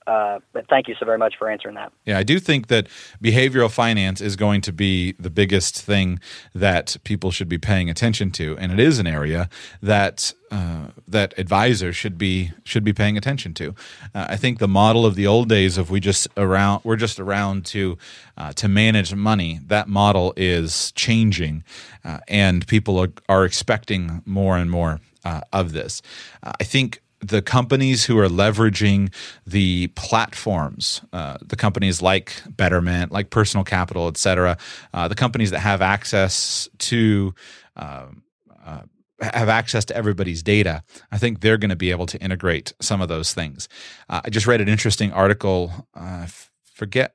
uh, 0.06 0.40
but 0.52 0.68
thank 0.68 0.88
you 0.88 0.94
so 0.98 1.06
very 1.06 1.18
much 1.18 1.34
for 1.38 1.50
answering 1.50 1.74
that. 1.74 1.92
Yeah, 2.04 2.18
I 2.18 2.22
do 2.22 2.38
think 2.38 2.68
that 2.68 2.88
behavioral 3.22 3.70
finance 3.70 4.20
is 4.20 4.36
going 4.36 4.60
to 4.62 4.72
be 4.72 5.12
the 5.12 5.30
biggest 5.30 5.80
thing 5.80 6.18
that 6.54 6.96
people 7.04 7.30
should 7.30 7.48
be 7.48 7.58
paying 7.58 7.88
attention 7.88 8.30
to, 8.32 8.56
and 8.58 8.72
it 8.72 8.80
is 8.80 8.98
an 8.98 9.06
area 9.06 9.48
that 9.80 10.34
uh, 10.50 10.88
that 11.08 11.32
advisors 11.38 11.96
should 11.96 12.18
be 12.18 12.52
should 12.64 12.84
be 12.84 12.92
paying 12.92 13.16
attention 13.16 13.54
to. 13.54 13.74
Uh, 14.14 14.26
I 14.30 14.36
think 14.36 14.58
the 14.58 14.68
model 14.68 15.06
of 15.06 15.14
the 15.14 15.26
old 15.26 15.48
days 15.48 15.78
of 15.78 15.90
we 15.90 16.00
just 16.00 16.28
around 16.36 16.82
we're 16.84 16.96
just 16.96 17.20
around 17.20 17.64
to 17.66 17.96
uh, 18.36 18.52
to 18.54 18.68
manage 18.68 19.14
money. 19.14 19.60
That 19.66 19.88
model 19.88 20.34
is 20.36 20.92
changing, 20.92 21.64
uh, 22.04 22.18
and 22.28 22.66
people 22.66 22.98
are, 22.98 23.12
are 23.28 23.44
expecting 23.44 24.22
more 24.26 24.56
and 24.56 24.70
more 24.70 25.00
uh, 25.24 25.42
of 25.52 25.72
this. 25.72 26.02
I 26.42 26.64
think 26.64 27.01
the 27.22 27.40
companies 27.40 28.04
who 28.04 28.18
are 28.18 28.28
leveraging 28.28 29.12
the 29.46 29.86
platforms, 29.88 31.00
uh, 31.12 31.38
the 31.40 31.56
companies 31.56 32.02
like 32.02 32.42
Betterment, 32.48 33.12
like 33.12 33.30
Personal 33.30 33.64
Capital, 33.64 34.08
et 34.08 34.16
cetera, 34.16 34.58
uh, 34.92 35.08
the 35.08 35.14
companies 35.14 35.50
that 35.52 35.60
have 35.60 35.80
access 35.80 36.68
to 36.78 37.34
um, 37.76 38.22
uh, 38.64 38.82
have 39.20 39.48
access 39.48 39.84
to 39.84 39.96
everybody's 39.96 40.42
data, 40.42 40.82
I 41.12 41.18
think 41.18 41.40
they're 41.40 41.56
going 41.56 41.70
to 41.70 41.76
be 41.76 41.92
able 41.92 42.06
to 42.06 42.18
integrate 42.20 42.72
some 42.80 43.00
of 43.00 43.08
those 43.08 43.32
things. 43.32 43.68
Uh, 44.08 44.20
I 44.24 44.30
just 44.30 44.48
read 44.48 44.60
an 44.60 44.68
interesting 44.68 45.12
article. 45.12 45.86
Uh, 45.94 46.26
forget 46.64 47.14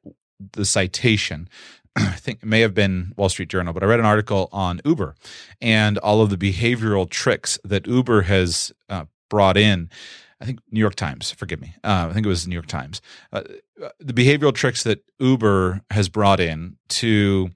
the 0.54 0.64
citation. 0.64 1.50
I 1.98 2.12
think 2.12 2.40
it 2.44 2.46
may 2.46 2.62
have 2.62 2.74
been 2.74 3.14
Wall 3.18 3.28
Street 3.28 3.50
Journal, 3.50 3.74
but 3.74 3.84
I 3.84 3.88
read 3.88 4.00
an 4.00 4.06
article 4.06 4.48
on 4.54 4.80
Uber 4.86 5.16
and 5.60 5.98
all 5.98 6.22
of 6.22 6.30
the 6.30 6.38
behavioral 6.38 7.10
tricks 7.10 7.60
that 7.66 7.88
Uber 7.88 8.22
has 8.22 8.72
uh, 8.88 9.06
brought 9.30 9.58
in. 9.58 9.90
I 10.40 10.46
think 10.46 10.60
New 10.72 10.80
York 10.80 10.96
Times, 10.96 11.32
forgive 11.32 11.60
me. 11.60 11.76
Uh, 11.84 12.08
I 12.10 12.14
think 12.14 12.26
it 12.26 12.30
was 12.30 12.48
New 12.48 12.54
York 12.54 12.68
Times. 12.68 13.02
Uh, 13.34 13.42
the 14.00 14.14
behavioral 14.14 14.54
tricks 14.54 14.84
that 14.84 15.04
Uber 15.20 15.82
has 15.90 16.10
brought 16.10 16.40
in 16.40 16.78
to 16.90 17.50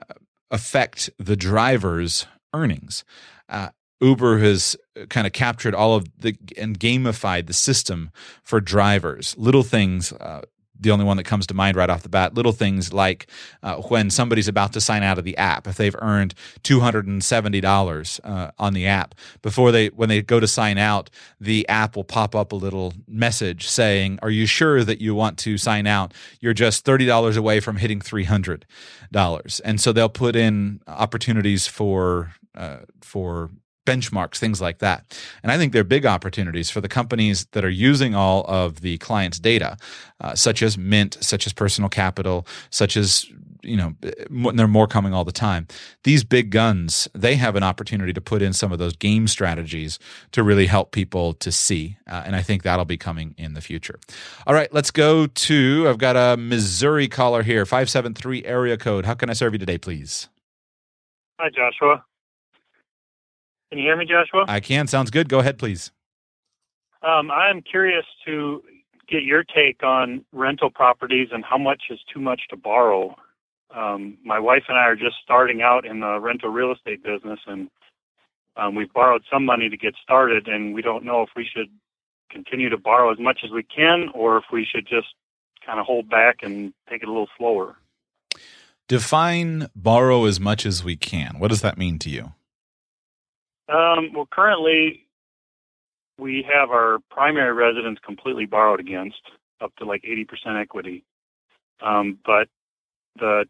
uh, 0.00 0.14
affect 0.50 1.08
the 1.18 1.36
driver's 1.36 2.26
earnings. 2.52 3.04
Uh, 3.48 3.70
Uber 4.00 4.38
has 4.38 4.76
kind 5.08 5.26
of 5.26 5.32
captured 5.32 5.74
all 5.74 5.94
of 5.94 6.06
the 6.18 6.36
and 6.58 6.78
gamified 6.78 7.46
the 7.46 7.54
system 7.54 8.10
for 8.42 8.60
drivers. 8.60 9.34
Little 9.38 9.62
things, 9.62 10.12
uh, 10.12 10.42
the 10.80 10.90
only 10.90 11.04
one 11.04 11.16
that 11.16 11.24
comes 11.24 11.46
to 11.46 11.54
mind 11.54 11.76
right 11.76 11.90
off 11.90 12.02
the 12.02 12.08
bat. 12.08 12.34
Little 12.34 12.52
things 12.52 12.92
like 12.92 13.26
uh, 13.62 13.76
when 13.76 14.10
somebody's 14.10 14.48
about 14.48 14.72
to 14.74 14.80
sign 14.80 15.02
out 15.02 15.18
of 15.18 15.24
the 15.24 15.36
app, 15.36 15.66
if 15.66 15.76
they've 15.76 15.96
earned 16.00 16.34
two 16.62 16.80
hundred 16.80 17.06
and 17.06 17.22
seventy 17.22 17.60
dollars 17.60 18.20
uh, 18.24 18.50
on 18.58 18.74
the 18.74 18.86
app 18.86 19.14
before 19.42 19.72
they 19.72 19.88
when 19.88 20.08
they 20.08 20.22
go 20.22 20.40
to 20.40 20.46
sign 20.46 20.78
out, 20.78 21.10
the 21.40 21.68
app 21.68 21.96
will 21.96 22.04
pop 22.04 22.34
up 22.34 22.52
a 22.52 22.56
little 22.56 22.94
message 23.06 23.68
saying, 23.68 24.18
"Are 24.22 24.30
you 24.30 24.46
sure 24.46 24.84
that 24.84 25.00
you 25.00 25.14
want 25.14 25.38
to 25.38 25.58
sign 25.58 25.86
out? 25.86 26.12
You're 26.40 26.54
just 26.54 26.84
thirty 26.84 27.06
dollars 27.06 27.36
away 27.36 27.60
from 27.60 27.76
hitting 27.76 28.00
three 28.00 28.24
hundred 28.24 28.66
dollars." 29.12 29.60
And 29.60 29.80
so 29.80 29.92
they'll 29.92 30.08
put 30.08 30.36
in 30.36 30.80
opportunities 30.86 31.66
for 31.66 32.32
uh, 32.54 32.78
for 33.00 33.50
benchmarks, 33.86 34.36
things 34.36 34.60
like 34.60 34.78
that. 34.78 35.18
And 35.42 35.50
I 35.50 35.56
think 35.56 35.72
they're 35.72 35.84
big 35.84 36.04
opportunities 36.04 36.68
for 36.68 36.80
the 36.80 36.88
companies 36.88 37.46
that 37.52 37.64
are 37.64 37.70
using 37.70 38.14
all 38.14 38.44
of 38.46 38.82
the 38.82 38.98
client's 38.98 39.38
data, 39.38 39.76
uh, 40.20 40.34
such 40.34 40.62
as 40.62 40.76
Mint, 40.76 41.16
such 41.20 41.46
as 41.46 41.52
Personal 41.52 41.88
Capital, 41.88 42.46
such 42.70 42.96
as 42.96 43.26
you 43.66 43.76
know, 43.76 43.94
there 44.00 44.64
are 44.64 44.68
more 44.68 44.86
coming 44.86 45.12
all 45.12 45.24
the 45.24 45.32
time. 45.32 45.66
These 46.04 46.24
big 46.24 46.50
guns, 46.50 47.08
they 47.14 47.36
have 47.36 47.56
an 47.56 47.62
opportunity 47.62 48.12
to 48.12 48.20
put 48.20 48.40
in 48.40 48.52
some 48.52 48.72
of 48.72 48.78
those 48.78 48.94
game 48.96 49.26
strategies 49.26 49.98
to 50.32 50.42
really 50.42 50.66
help 50.66 50.92
people 50.92 51.34
to 51.34 51.52
see. 51.52 51.98
Uh, 52.06 52.22
and 52.24 52.36
I 52.36 52.42
think 52.42 52.62
that'll 52.62 52.84
be 52.84 52.96
coming 52.96 53.34
in 53.36 53.54
the 53.54 53.60
future. 53.60 53.98
All 54.46 54.54
right, 54.54 54.72
let's 54.72 54.90
go 54.90 55.26
to, 55.26 55.86
I've 55.88 55.98
got 55.98 56.16
a 56.16 56.36
Missouri 56.36 57.08
caller 57.08 57.42
here, 57.42 57.66
573 57.66 58.44
area 58.44 58.76
code. 58.76 59.04
How 59.04 59.14
can 59.14 59.30
I 59.30 59.32
serve 59.32 59.52
you 59.52 59.58
today, 59.58 59.78
please? 59.78 60.28
Hi, 61.40 61.50
Joshua. 61.50 62.04
Can 63.70 63.78
you 63.78 63.84
hear 63.84 63.96
me, 63.96 64.06
Joshua? 64.06 64.44
I 64.48 64.60
can. 64.60 64.86
Sounds 64.86 65.10
good. 65.10 65.28
Go 65.28 65.40
ahead, 65.40 65.58
please. 65.58 65.90
Um, 67.02 67.30
I'm 67.30 67.62
curious 67.62 68.04
to 68.26 68.62
get 69.08 69.22
your 69.22 69.44
take 69.44 69.82
on 69.82 70.24
rental 70.32 70.70
properties 70.70 71.28
and 71.32 71.44
how 71.44 71.58
much 71.58 71.84
is 71.90 72.00
too 72.12 72.20
much 72.20 72.42
to 72.50 72.56
borrow. 72.56 73.16
Um, 73.74 74.18
my 74.24 74.38
wife 74.38 74.64
and 74.68 74.78
I 74.78 74.82
are 74.82 74.96
just 74.96 75.16
starting 75.22 75.62
out 75.62 75.84
in 75.84 76.00
the 76.00 76.18
rental 76.20 76.50
real 76.50 76.72
estate 76.72 77.02
business, 77.02 77.40
and 77.46 77.68
um, 78.56 78.74
we've 78.74 78.92
borrowed 78.92 79.22
some 79.30 79.44
money 79.44 79.68
to 79.68 79.76
get 79.76 79.94
started, 80.02 80.48
and 80.48 80.74
we 80.74 80.82
don't 80.82 81.04
know 81.04 81.22
if 81.22 81.30
we 81.36 81.44
should 81.44 81.68
continue 82.30 82.68
to 82.68 82.78
borrow 82.78 83.12
as 83.12 83.18
much 83.18 83.40
as 83.44 83.50
we 83.50 83.62
can 83.62 84.08
or 84.14 84.38
if 84.38 84.44
we 84.52 84.64
should 84.64 84.86
just 84.86 85.08
kind 85.64 85.78
of 85.78 85.86
hold 85.86 86.08
back 86.08 86.38
and 86.42 86.72
take 86.88 87.02
it 87.02 87.08
a 87.08 87.12
little 87.12 87.28
slower. 87.36 87.76
Define 88.88 89.68
borrow 89.74 90.24
as 90.24 90.38
much 90.38 90.64
as 90.64 90.84
we 90.84 90.96
can. 90.96 91.38
What 91.38 91.48
does 91.48 91.60
that 91.62 91.76
mean 91.76 91.98
to 92.00 92.10
you? 92.10 92.32
Um, 93.68 94.12
well, 94.14 94.28
currently 94.30 95.06
we 96.18 96.46
have 96.50 96.70
our 96.70 96.98
primary 97.10 97.52
residence 97.52 97.98
completely 98.04 98.46
borrowed 98.46 98.80
against, 98.80 99.20
up 99.60 99.74
to 99.76 99.84
like 99.84 100.02
80% 100.02 100.60
equity. 100.60 101.04
Um, 101.82 102.18
but 102.24 102.48
the 103.18 103.44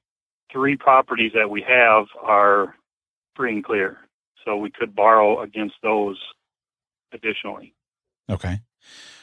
three 0.53 0.77
properties 0.77 1.33
that 1.35 1.51
we 1.51 1.63
have 1.63 2.07
are 2.23 2.75
free 3.35 3.53
and 3.53 3.65
clear. 3.65 3.99
So 4.45 4.57
we 4.57 4.71
could 4.71 4.95
borrow 4.95 5.43
against 5.43 5.75
those 5.83 6.19
additionally. 7.13 7.75
Okay. 8.31 8.61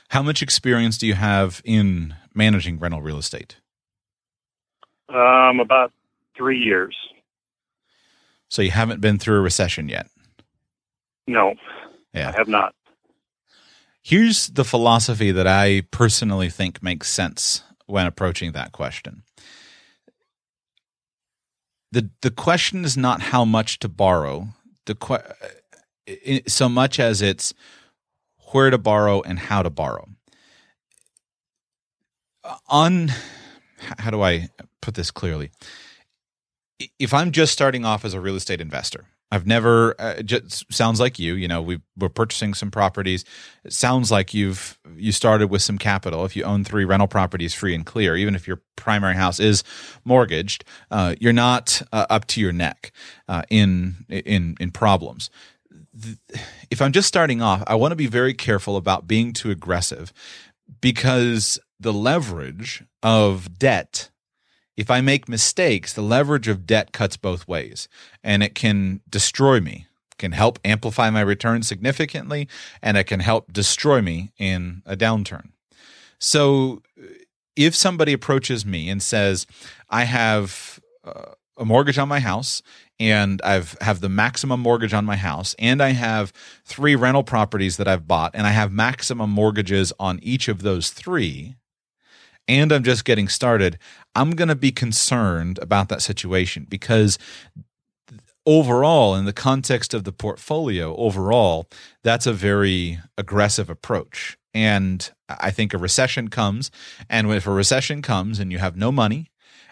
How 0.09 0.21
much 0.21 0.41
experience 0.41 0.97
do 0.97 1.07
you 1.07 1.15
have 1.15 1.61
in 1.65 2.15
managing 2.33 2.77
rental 2.77 3.01
real 3.01 3.17
estate? 3.17 3.57
Um, 5.09 5.59
about 5.59 5.91
three 6.35 6.59
years. 6.59 6.95
So 8.49 8.61
you 8.61 8.71
haven't 8.71 9.01
been 9.01 9.17
through 9.17 9.37
a 9.37 9.41
recession 9.41 9.89
yet? 9.89 10.07
No. 11.27 11.53
Yeah. 12.13 12.29
I 12.29 12.37
have 12.37 12.47
not. 12.47 12.73
Here's 14.01 14.47
the 14.47 14.65
philosophy 14.65 15.31
that 15.31 15.47
I 15.47 15.83
personally 15.91 16.49
think 16.49 16.83
makes 16.83 17.09
sense 17.09 17.63
when 17.85 18.05
approaching 18.05 18.51
that 18.51 18.71
question. 18.71 19.23
The 21.91 22.09
the 22.21 22.31
question 22.31 22.83
is 22.85 22.97
not 22.97 23.21
how 23.21 23.45
much 23.45 23.79
to 23.79 23.87
borrow, 23.87 24.47
the 24.85 24.95
que- 24.95 25.15
uh, 25.15 26.39
so 26.47 26.67
much 26.67 26.99
as 26.99 27.21
it's 27.21 27.53
where 28.51 28.69
to 28.69 28.77
borrow 28.77 29.21
and 29.21 29.39
how 29.39 29.63
to 29.63 29.69
borrow. 29.69 30.09
Uh, 32.43 32.57
on 32.67 33.09
how 33.77 34.09
do 34.11 34.21
I 34.21 34.49
put 34.81 34.95
this 34.95 35.11
clearly? 35.11 35.51
If 36.99 37.13
I'm 37.13 37.31
just 37.31 37.53
starting 37.53 37.85
off 37.85 38.03
as 38.03 38.13
a 38.13 38.19
real 38.19 38.35
estate 38.35 38.59
investor, 38.59 39.05
I've 39.33 39.47
never. 39.47 39.99
Uh, 39.99 40.21
just 40.21 40.71
sounds 40.71 40.99
like 40.99 41.17
you. 41.17 41.33
You 41.33 41.47
know, 41.47 41.59
we 41.59 41.81
we're 41.97 42.07
purchasing 42.07 42.53
some 42.53 42.69
properties. 42.69 43.25
It 43.63 43.73
sounds 43.73 44.11
like 44.11 44.31
you've 44.31 44.77
you 44.95 45.11
started 45.11 45.47
with 45.47 45.63
some 45.63 45.79
capital. 45.79 46.23
If 46.23 46.35
you 46.35 46.43
own 46.43 46.63
three 46.63 46.85
rental 46.85 47.07
properties, 47.07 47.51
free 47.55 47.73
and 47.73 47.83
clear, 47.83 48.15
even 48.15 48.35
if 48.35 48.47
your 48.47 48.61
primary 48.75 49.15
house 49.15 49.39
is 49.39 49.63
mortgaged, 50.05 50.65
uh, 50.91 51.15
you're 51.19 51.33
not 51.33 51.81
uh, 51.91 52.05
up 52.11 52.27
to 52.27 52.41
your 52.41 52.51
neck 52.51 52.91
uh, 53.27 53.41
in 53.49 54.05
in 54.07 54.55
in 54.59 54.69
problems. 54.69 55.31
If 56.69 56.79
I'm 56.79 56.91
just 56.91 57.07
starting 57.07 57.41
off, 57.41 57.63
I 57.65 57.73
want 57.73 57.91
to 57.91 57.95
be 57.95 58.07
very 58.07 58.35
careful 58.35 58.77
about 58.77 59.07
being 59.07 59.33
too 59.33 59.49
aggressive 59.49 60.13
because 60.79 61.59
the 61.79 61.93
leverage 61.93 62.83
of 63.01 63.57
debt 63.57 64.11
if 64.75 64.89
I 64.89 65.01
make 65.01 65.29
mistakes, 65.29 65.93
the 65.93 66.01
leverage 66.01 66.47
of 66.47 66.65
debt 66.65 66.91
cuts 66.91 67.17
both 67.17 67.47
ways 67.47 67.87
and 68.23 68.41
it 68.41 68.55
can 68.55 69.01
destroy 69.09 69.59
me, 69.59 69.87
can 70.17 70.31
help 70.31 70.59
amplify 70.65 71.09
my 71.09 71.21
return 71.21 71.63
significantly, 71.63 72.47
and 72.81 72.97
it 72.97 73.05
can 73.05 73.19
help 73.19 73.53
destroy 73.53 74.01
me 74.01 74.31
in 74.37 74.81
a 74.85 74.95
downturn. 74.95 75.49
So 76.19 76.81
if 77.55 77.75
somebody 77.75 78.13
approaches 78.13 78.65
me 78.65 78.89
and 78.89 79.01
says, 79.01 79.45
I 79.89 80.05
have 80.05 80.79
uh, 81.03 81.33
a 81.57 81.65
mortgage 81.65 81.97
on 81.97 82.07
my 82.07 82.19
house 82.19 82.61
and 82.99 83.41
I've 83.43 83.77
have 83.81 83.99
the 83.99 84.09
maximum 84.09 84.59
mortgage 84.59 84.93
on 84.93 85.05
my 85.05 85.17
house 85.17 85.55
and 85.59 85.83
I 85.83 85.89
have 85.89 86.33
three 86.65 86.95
rental 86.95 87.23
properties 87.23 87.77
that 87.77 87.87
I've 87.87 88.07
bought 88.07 88.31
and 88.33 88.47
I 88.47 88.51
have 88.51 88.71
maximum 88.71 89.29
mortgages 89.29 89.93
on 89.99 90.19
each 90.23 90.47
of 90.47 90.61
those 90.61 90.89
three 90.89 91.55
and 92.47 92.71
I'm 92.71 92.83
just 92.83 93.05
getting 93.05 93.27
started, 93.27 93.77
I'm 94.15 94.31
going 94.31 94.49
to 94.49 94.55
be 94.55 94.71
concerned 94.71 95.59
about 95.59 95.89
that 95.89 96.01
situation 96.01 96.67
because 96.69 97.17
overall, 98.45 99.15
in 99.15 99.25
the 99.25 99.33
context 99.33 99.93
of 99.93 100.03
the 100.03 100.11
portfolio, 100.11 100.95
overall, 100.95 101.67
that's 102.03 102.27
a 102.27 102.33
very 102.33 102.99
aggressive 103.17 103.69
approach. 103.69 104.37
And 104.53 105.09
I 105.29 105.49
think 105.49 105.73
a 105.73 105.77
recession 105.77 106.27
comes, 106.27 106.69
and 107.09 107.31
if 107.31 107.47
a 107.47 107.51
recession 107.51 108.01
comes 108.01 108.39
and 108.39 108.51
you 108.51 108.59
have 108.59 108.77
no 108.77 108.91
money 108.91 109.31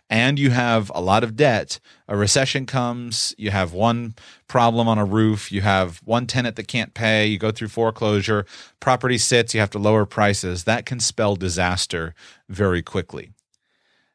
and 0.10 0.40
you 0.40 0.50
have 0.50 0.92
a 0.96 1.02
lot 1.02 1.24
of 1.24 1.36
debt, 1.36 1.80
a 2.08 2.18
recession 2.18 2.66
comes, 2.66 3.36
you 3.38 3.52
have 3.52 3.74
one 3.74 4.16
problem 4.48 4.88
on 4.88 4.98
a 4.98 5.06
roof, 5.06 5.52
you 5.52 5.62
have 5.62 6.02
one 6.04 6.26
tenant 6.26 6.56
that 6.56 6.68
can't 6.68 6.94
pay, 6.94 7.28
you 7.28 7.38
go 7.38 7.52
through 7.52 7.68
foreclosure, 7.68 8.46
property 8.80 9.18
sits, 9.18 9.54
you 9.54 9.60
have 9.60 9.70
to 9.70 9.80
lower 9.80 10.06
prices, 10.06 10.64
that 10.64 10.86
can 10.86 11.00
spell 11.00 11.36
disaster 11.36 12.16
very 12.50 12.82
quickly. 12.82 13.32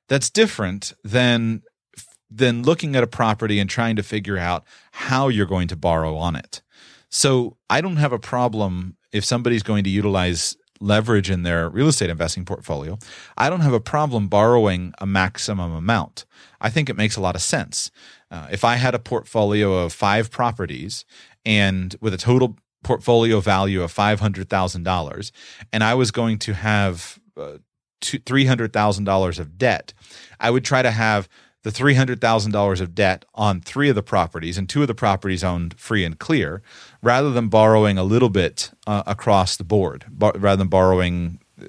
That's 0.09 0.31
different 0.31 0.93
than 1.05 1.63
than 2.29 2.63
looking 2.65 2.97
at 2.97 3.05
a 3.05 3.07
property 3.07 3.61
and 3.61 3.71
trying 3.71 3.97
to 3.97 4.03
figure 4.03 4.37
out 4.37 4.65
how 4.91 5.29
you're 5.29 5.47
going 5.47 5.69
to 5.69 5.77
borrow 5.77 6.17
on 6.17 6.35
it. 6.35 6.61
So, 7.09 7.57
I 7.71 7.81
don't 7.81 7.97
have 7.97 8.13
a 8.13 8.19
problem 8.19 8.97
if 9.13 9.25
somebody's 9.25 9.63
going 9.63 9.85
to 9.85 9.91
utilize 9.91 10.57
leverage 10.81 11.31
in 11.31 11.43
their 11.43 11.69
real 11.69 11.89
estate 11.89 12.11
investing 12.11 12.45
portfolio, 12.45 12.99
I 13.37 13.49
don't 13.49 13.61
have 13.61 13.73
a 13.73 13.81
problem 13.81 14.29
borrowing 14.29 14.93
a 14.99 15.07
maximum 15.07 15.73
amount. 15.73 16.27
I 16.61 16.71
think 16.71 16.89
it 16.89 16.97
makes 16.97 17.17
a 17.17 17.21
lot 17.21 17.35
of 17.35 17.43
sense. 17.43 17.91
Uh, 18.31 18.49
if 18.51 18.65
I 18.65 18.77
had 18.77 18.95
a 18.95 18.99
portfolio 18.99 19.75
of 19.75 19.93
five 19.93 20.31
properties 20.31 21.05
and 21.45 21.95
with 22.01 22.13
a 22.15 22.19
total 22.19 22.57
portfolio 22.83 23.41
value 23.41 23.83
of 23.83 23.93
$500,000, 23.93 25.31
and 25.73 25.85
I 25.85 25.95
was 25.95 26.11
going 26.11 26.39
to 26.41 26.55
have 26.55 27.19
uh, 27.37 27.59
$300,000 28.01 29.39
of 29.39 29.59
debt, 29.59 29.93
I 30.41 30.51
would 30.51 30.65
try 30.65 30.83
to 30.83 30.91
have 30.91 31.29
the 31.63 31.71
$300,000 31.71 32.81
of 32.81 32.95
debt 32.95 33.25
on 33.35 33.61
three 33.61 33.89
of 33.89 33.97
the 33.97 34.03
properties 34.03 34.57
and 34.57 34.69
two 34.69 34.83
of 34.83 34.89
the 34.89 34.95
properties 34.95 35.43
owned 35.43 35.79
free 35.79 36.05
and 36.05 36.19
clear 36.19 36.63
rather 37.03 37.31
than 37.31 37.49
borrowing 37.49 37.99
a 37.99 38.05
little 38.05 38.29
bit 38.29 38.71
uh, 38.87 39.03
across 39.07 39.57
the 39.57 39.65
board, 39.65 40.05
bar- 40.09 40.35
rather 40.37 40.59
than 40.59 40.69
borrowing 40.69 41.41
uh, 41.61 41.65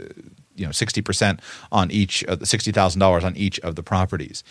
you 0.55 0.65
know 0.65 0.71
60% 0.71 1.39
on 1.71 1.89
each 1.89 2.23
uh, 2.27 2.35
$60,000 2.35 3.23
on 3.23 3.35
each 3.37 3.59
of 3.61 3.75
the 3.75 3.83
properties. 3.83 4.43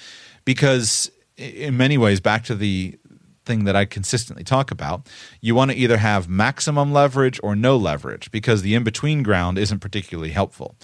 Because 0.44 1.10
in 1.36 1.76
many 1.76 1.98
ways 1.98 2.20
back 2.20 2.44
to 2.44 2.54
the 2.54 2.98
thing 3.44 3.64
that 3.64 3.76
I 3.76 3.84
consistently 3.84 4.44
talk 4.44 4.70
about, 4.70 5.08
you 5.40 5.54
want 5.54 5.70
to 5.70 5.76
either 5.76 5.98
have 5.98 6.28
maximum 6.28 6.92
leverage 6.92 7.38
or 7.42 7.54
no 7.54 7.76
leverage 7.76 8.30
because 8.30 8.62
the 8.62 8.74
in 8.74 8.82
between 8.84 9.22
ground 9.22 9.58
isn't 9.58 9.78
particularly 9.78 10.30
helpful. 10.30 10.76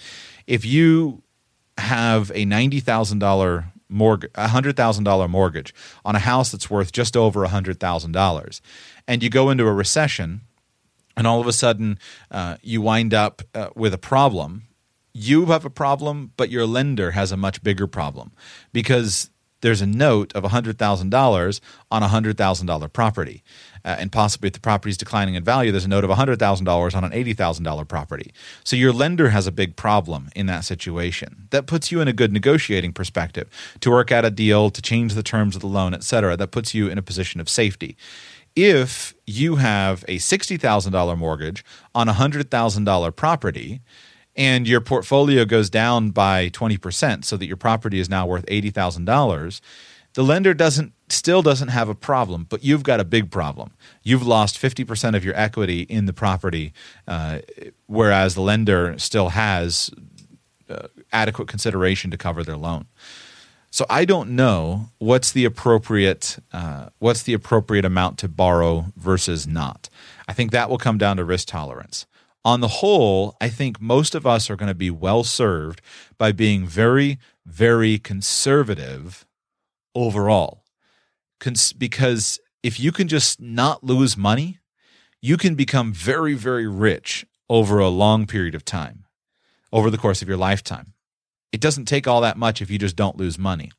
If 0.47 0.65
you 0.65 1.23
have 1.77 2.29
a 2.31 2.45
$90,000 2.45 3.65
mortgage, 3.93 4.31
a 4.35 4.47
hundred 4.47 4.75
thousand 4.75 5.03
dollar 5.03 5.27
mortgage 5.27 5.73
on 6.03 6.15
a 6.15 6.19
house 6.19 6.51
that's 6.51 6.69
worth 6.69 6.91
just 6.91 7.15
over 7.15 7.43
a 7.43 7.49
hundred 7.49 7.79
thousand 7.79 8.11
dollars, 8.11 8.61
and 9.07 9.23
you 9.23 9.29
go 9.29 9.49
into 9.49 9.65
a 9.65 9.73
recession, 9.73 10.41
and 11.15 11.27
all 11.27 11.39
of 11.39 11.47
a 11.47 11.53
sudden 11.53 11.99
uh, 12.31 12.57
you 12.61 12.81
wind 12.81 13.13
up 13.13 13.41
uh, 13.53 13.69
with 13.75 13.93
a 13.93 13.97
problem. 13.97 14.63
You 15.13 15.45
have 15.45 15.63
a 15.63 15.69
problem, 15.69 16.31
but 16.37 16.49
your 16.49 16.65
lender 16.65 17.11
has 17.11 17.31
a 17.31 17.37
much 17.37 17.61
bigger 17.61 17.85
problem 17.85 18.31
because 18.71 19.29
there's 19.63 19.81
a 19.81 19.87
note 19.87 20.33
of 20.33 20.43
$100,000 20.43 21.61
on 21.89 22.03
a 22.03 22.07
$100,000 22.07 22.93
property. 22.93 23.43
Uh, 23.85 23.95
and 23.97 24.11
possibly 24.11 24.47
if 24.47 24.53
the 24.53 24.59
property 24.59 24.91
is 24.91 24.97
declining 24.97 25.35
in 25.35 25.43
value, 25.43 25.71
there's 25.71 25.85
a 25.85 25.89
note 25.89 26.03
of 26.03 26.09
$100,000 26.09 26.95
on 26.95 27.03
an 27.03 27.11
$80,000 27.11 27.87
property. 27.87 28.33
So 28.65 28.75
your 28.75 28.91
lender 28.91 29.29
has 29.29 29.47
a 29.47 29.51
big 29.51 29.77
problem 29.77 30.29
in 30.35 30.47
that 30.47 30.65
situation. 30.65 31.47
That 31.51 31.65
puts 31.65 31.91
you 31.91 32.01
in 32.01 32.09
a 32.09 32.13
good 32.13 32.33
negotiating 32.33 32.91
perspective 32.91 33.49
to 33.79 33.89
work 33.89 34.11
out 34.11 34.25
a 34.25 34.29
deal, 34.29 34.69
to 34.69 34.81
change 34.81 35.13
the 35.13 35.23
terms 35.23 35.55
of 35.55 35.61
the 35.61 35.67
loan, 35.67 35.93
et 35.93 36.03
cetera. 36.03 36.35
That 36.35 36.51
puts 36.51 36.73
you 36.73 36.89
in 36.89 36.97
a 36.97 37.01
position 37.01 37.39
of 37.39 37.47
safety. 37.47 37.95
If 38.57 39.13
you 39.25 39.55
have 39.55 40.03
a 40.09 40.17
$60,000 40.17 41.17
mortgage 41.17 41.63
on 41.95 42.09
a 42.09 42.13
$100,000 42.13 43.15
property, 43.15 43.81
and 44.35 44.67
your 44.67 44.81
portfolio 44.81 45.45
goes 45.45 45.69
down 45.69 46.09
by 46.09 46.49
20% 46.49 47.23
so 47.23 47.37
that 47.37 47.45
your 47.45 47.57
property 47.57 47.99
is 47.99 48.09
now 48.09 48.25
worth 48.25 48.45
$80,000, 48.47 49.61
the 50.13 50.23
lender 50.23 50.53
doesn't 50.53 50.93
still 51.09 51.41
doesn't 51.41 51.67
have 51.67 51.89
a 51.89 51.95
problem, 51.95 52.47
but 52.49 52.63
you've 52.63 52.83
got 52.83 52.99
a 52.99 53.03
big 53.03 53.29
problem. 53.29 53.71
You've 54.01 54.25
lost 54.25 54.59
50% 54.59 55.15
of 55.15 55.23
your 55.23 55.35
equity 55.35 55.81
in 55.81 56.05
the 56.05 56.13
property, 56.13 56.73
uh, 57.07 57.39
whereas 57.85 58.33
the 58.33 58.41
lender 58.41 58.97
still 58.97 59.29
has 59.29 59.91
uh, 60.69 60.87
adequate 61.11 61.47
consideration 61.47 62.09
to 62.11 62.17
cover 62.17 62.43
their 62.43 62.57
loan. 62.57 62.85
So 63.69 63.85
I 63.89 64.05
don't 64.05 64.31
know 64.31 64.89
what's 64.99 65.31
the 65.31 65.45
appropriate 65.45 66.37
uh, 66.51 66.89
what's 66.99 67.23
the 67.23 67.33
appropriate 67.33 67.85
amount 67.85 68.19
to 68.19 68.27
borrow 68.27 68.85
versus 68.95 69.47
not. 69.47 69.89
I 70.27 70.33
think 70.33 70.51
that 70.51 70.69
will 70.69 70.77
come 70.77 70.97
down 70.97 71.17
to 71.17 71.23
risk 71.23 71.47
tolerance 71.47 72.05
on 72.45 72.59
the 72.59 72.67
whole, 72.67 73.35
I 73.39 73.49
think 73.49 73.79
most 73.79 74.15
of 74.15 74.27
us 74.27 74.49
are 74.49 74.55
going 74.55 74.67
to 74.67 74.75
be 74.75 74.91
well 74.91 75.23
served 75.23 75.81
by 76.17 76.31
being 76.31 76.65
very, 76.65 77.17
very 77.45 77.97
conservative 77.97 79.25
overall. 79.95 80.63
Cons- 81.39 81.73
because 81.73 82.39
if 82.61 82.79
you 82.79 82.91
can 82.91 83.07
just 83.07 83.39
not 83.41 83.83
lose 83.83 84.17
money, 84.17 84.59
you 85.21 85.37
can 85.37 85.55
become 85.55 85.93
very, 85.93 86.33
very 86.33 86.67
rich 86.67 87.25
over 87.49 87.79
a 87.79 87.89
long 87.89 88.25
period 88.25 88.55
of 88.55 88.65
time, 88.65 89.05
over 89.71 89.89
the 89.89 89.97
course 89.97 90.21
of 90.21 90.27
your 90.27 90.37
lifetime. 90.37 90.93
It 91.53 91.61
doesn't 91.61 91.85
take 91.85 92.07
all 92.07 92.21
that 92.21 92.37
much 92.37 92.61
if 92.61 92.69
you 92.69 92.79
just 92.79 92.95
don't 92.95 93.17
lose 93.17 93.37
money. 93.37 93.71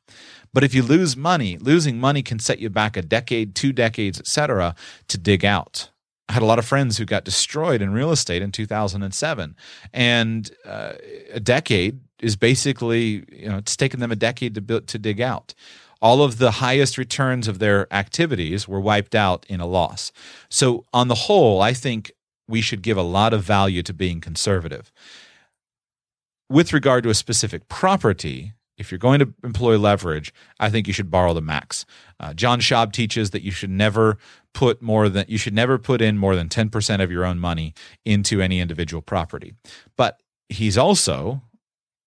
But 0.53 0.63
if 0.63 0.73
you 0.73 0.81
lose 0.81 1.17
money, 1.17 1.57
losing 1.57 1.99
money 1.99 2.23
can 2.23 2.39
set 2.39 2.59
you 2.59 2.69
back 2.69 2.95
a 2.95 3.01
decade, 3.01 3.53
two 3.53 3.73
decades, 3.73 4.19
etc., 4.19 4.73
to 5.09 5.17
dig 5.17 5.43
out. 5.43 5.89
I 6.27 6.33
had 6.33 6.41
a 6.41 6.45
lot 6.45 6.59
of 6.59 6.65
friends 6.65 6.97
who 6.97 7.05
got 7.05 7.23
destroyed 7.23 7.81
in 7.81 7.93
real 7.93 8.11
estate 8.11 8.41
in 8.41 8.51
2007. 8.51 9.55
And 9.93 10.51
uh, 10.65 10.93
a 11.31 11.39
decade 11.39 11.99
is 12.19 12.35
basically, 12.35 13.25
you 13.31 13.47
know, 13.47 13.57
it's 13.57 13.77
taken 13.77 13.99
them 13.99 14.11
a 14.11 14.15
decade 14.15 14.55
to 14.55 14.61
build, 14.61 14.87
to 14.87 14.97
dig 14.97 15.21
out. 15.21 15.53
All 16.01 16.23
of 16.23 16.37
the 16.37 16.51
highest 16.51 16.97
returns 16.97 17.47
of 17.47 17.59
their 17.59 17.91
activities 17.93 18.67
were 18.67 18.79
wiped 18.79 19.15
out 19.15 19.45
in 19.47 19.59
a 19.59 19.65
loss. 19.65 20.11
So, 20.49 20.85
on 20.93 21.07
the 21.07 21.15
whole, 21.15 21.61
I 21.61 21.73
think 21.73 22.11
we 22.47 22.61
should 22.61 22.81
give 22.81 22.97
a 22.97 23.01
lot 23.01 23.33
of 23.33 23.43
value 23.43 23.81
to 23.83 23.93
being 23.93 24.21
conservative. 24.21 24.91
With 26.49 26.73
regard 26.73 27.03
to 27.05 27.09
a 27.09 27.15
specific 27.15 27.67
property, 27.69 28.53
if 28.77 28.91
you're 28.91 28.99
going 28.99 29.19
to 29.19 29.33
employ 29.43 29.77
leverage, 29.77 30.33
I 30.59 30.69
think 30.69 30.85
you 30.87 30.93
should 30.93 31.09
borrow 31.09 31.33
the 31.33 31.41
max. 31.41 31.85
Uh, 32.19 32.33
John 32.33 32.59
Schaub 32.59 32.91
teaches 32.91 33.31
that 33.31 33.41
you 33.41 33.51
should 33.51 33.69
never 33.69 34.17
put 34.55 34.81
more 34.81 35.09
than 35.09 35.25
you 35.27 35.37
should 35.37 35.53
never 35.53 35.77
put 35.77 36.01
in 36.01 36.17
more 36.17 36.35
than 36.35 36.47
10% 36.47 37.03
of 37.03 37.11
your 37.11 37.25
own 37.25 37.37
money 37.37 37.75
into 38.05 38.41
any 38.41 38.59
individual 38.59 39.01
property. 39.01 39.53
But 39.97 40.21
he's 40.49 40.77
also 40.77 41.43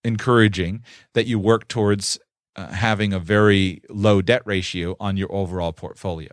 encouraging 0.02 0.82
that 1.12 1.26
you 1.26 1.38
work 1.38 1.68
towards 1.68 2.18
uh, 2.56 2.68
having 2.68 3.12
a 3.12 3.20
very 3.20 3.82
low 3.90 4.22
debt 4.22 4.42
ratio 4.46 4.96
on 4.98 5.16
your 5.16 5.30
overall 5.30 5.72
portfolio. 5.72 6.30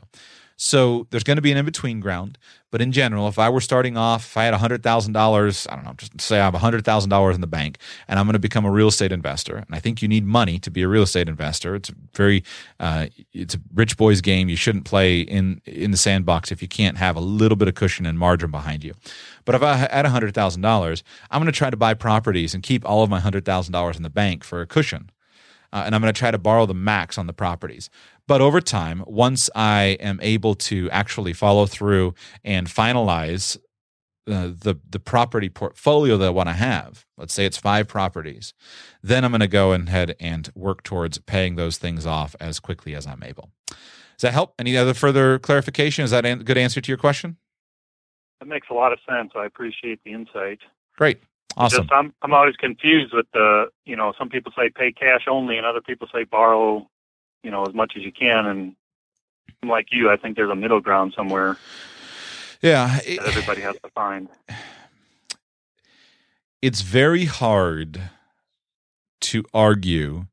So 0.58 1.08
there's 1.10 1.24
going 1.24 1.36
to 1.36 1.41
be 1.41 1.51
an 1.51 1.58
in 1.58 1.66
between 1.66 1.99
ground. 1.99 2.38
But 2.72 2.82
in 2.82 2.91
general, 2.91 3.28
if 3.30 3.39
I 3.39 3.47
were 3.47 3.62
starting 3.62 3.95
off, 3.95 4.26
if 4.26 4.38
I 4.38 4.43
had 4.43 4.53
$100,000, 4.53 5.72
I 5.72 5.76
don't 5.76 5.86
know, 5.86 5.93
just 5.95 6.20
say 6.20 6.39
I 6.39 6.45
have 6.45 6.53
$100,000 6.53 7.34
in 7.34 7.41
the 7.41 7.47
bank 7.47 7.78
and 8.08 8.20
I'm 8.20 8.26
going 8.26 8.34
to 8.34 8.39
become 8.39 8.66
a 8.66 8.72
real 8.72 8.89
estate 8.89 9.14
investor. 9.14 9.56
And 9.56 9.68
I 9.72 9.80
think 9.80 10.01
you 10.01 10.10
need 10.10 10.26
money 10.26 10.60
to 10.60 10.70
be 10.70 10.82
a 10.82 10.88
real 10.88 11.03
estate 11.03 11.30
investor. 11.30 11.76
It's 11.76 11.89
a 11.89 11.93
very, 12.14 12.43
uh, 12.80 13.08
it's 13.32 13.56
a 13.56 13.60
rich 13.74 13.95
boy's 13.95 14.20
game. 14.20 14.49
You 14.49 14.58
shouldn't 14.58 14.84
play 14.84 15.22
in, 15.22 15.62
in 15.66 15.91
the 15.91 15.97
sandbox 15.97 16.51
if 16.51 16.62
you 16.62 16.68
can't 16.68 16.97
have 16.97 17.16
a 17.16 17.22
little 17.22 17.56
bit 17.56 17.70
of 17.70 17.76
cushion 17.76 18.06
and 18.06 18.20
margin 18.20 18.51
behind 18.51 18.84
you. 18.84 18.93
But 19.45 19.56
if 19.56 19.64
I 19.64 19.76
had 19.76 20.06
$100,000, 20.06 21.03
I'm 21.32 21.41
going 21.41 21.51
to 21.51 21.58
try 21.58 21.70
to 21.70 21.78
buy 21.78 21.93
properties 21.93 22.53
and 22.53 22.62
keep 22.62 22.84
all 22.84 23.03
of 23.03 23.10
my 23.10 23.22
$100,000 23.22 23.95
in 23.95 24.03
the 24.03 24.10
bank 24.10 24.43
for 24.43 24.60
a 24.60 24.68
cushion. 24.68 25.12
Uh, 25.76 25.84
and 25.86 25.94
I'm 25.94 26.00
going 26.00 26.14
to 26.14 26.18
try 26.18 26.32
to 26.32 26.38
borrow 26.38 26.66
the 26.66 26.74
max 26.74 27.18
on 27.18 27.28
the 27.28 27.34
properties. 27.34 27.90
But 28.30 28.40
over 28.40 28.62
time, 28.62 29.04
once 29.06 29.50
I 29.56 29.98
am 30.00 30.20
able 30.22 30.56
to 30.56 30.90
actually 30.90 31.34
follow 31.34 31.66
through 31.66 32.14
and 32.46 32.68
finalize 32.68 33.58
uh, 34.26 34.48
the 34.58 34.80
the 34.90 35.02
property 35.02 35.50
portfolio 35.50 36.18
that 36.18 36.28
I 36.28 36.30
want 36.30 36.48
to 36.48 36.54
have, 36.54 37.06
let's 37.18 37.34
say 37.34 37.46
it's 37.46 37.58
five 37.58 37.90
properties, 37.90 38.54
then 39.04 39.26
I'm 39.26 39.32
going 39.32 39.42
to 39.42 39.50
go 39.50 39.74
ahead 39.74 40.16
and 40.18 40.50
work 40.56 40.82
towards 40.82 41.18
paying 41.18 41.58
those 41.58 41.78
things 41.78 42.06
off 42.06 42.38
as 42.40 42.62
quickly 42.62 42.96
as 42.96 43.06
I'm 43.06 43.22
able. 43.22 43.52
Does 43.68 44.22
that 44.22 44.34
help? 44.34 44.54
Any 44.58 44.78
other 44.78 44.94
further 44.94 45.40
clarification? 45.40 46.06
Is 46.06 46.12
that 46.12 46.26
a 46.26 46.38
good 46.38 46.58
answer 46.58 46.80
to 46.80 46.88
your 46.88 46.98
question? 46.98 47.36
That 48.40 48.48
makes 48.48 48.68
a 48.72 48.74
lot 48.74 48.94
of 48.94 49.00
sense. 49.08 49.34
I 49.36 49.46
appreciate 49.46 50.00
the 50.06 50.14
insight. 50.14 50.60
Great. 50.98 51.20
Awesome. 51.58 51.84
Just, 51.84 51.93
I'm 51.93 52.14
I'm 52.22 52.34
always 52.34 52.56
confused 52.56 53.14
with 53.14 53.28
the 53.34 53.68
you 53.86 53.95
know 53.95 54.14
some 54.18 54.30
people 54.30 54.51
say 54.58 54.70
pay 54.70 54.91
cash 54.91 55.26
only 55.30 55.58
and 55.58 55.66
other 55.66 55.82
people 55.82 56.08
say 56.14 56.24
borrow 56.24 56.88
you 57.43 57.51
know 57.51 57.64
as 57.66 57.74
much 57.74 57.93
as 57.95 58.03
you 58.03 58.12
can. 58.12 58.45
And 58.45 58.76
like 59.64 59.88
you 59.91 60.12
i 60.12 60.16
think 60.16 60.36
there's 60.36 60.51
a 60.51 60.56
middle 60.56 60.80
ground 60.80 61.14
somewhere 61.16 61.58
yeah. 62.62 62.99
it, 63.06 63.20
that 63.20 63.28
everybody 63.28 63.62
has 63.62 63.76
to 63.84 63.89
find. 63.89 64.30
It's 66.62 66.82
very 66.82 67.26
hard 67.26 68.01
to 69.22 69.43
argue 69.53 70.26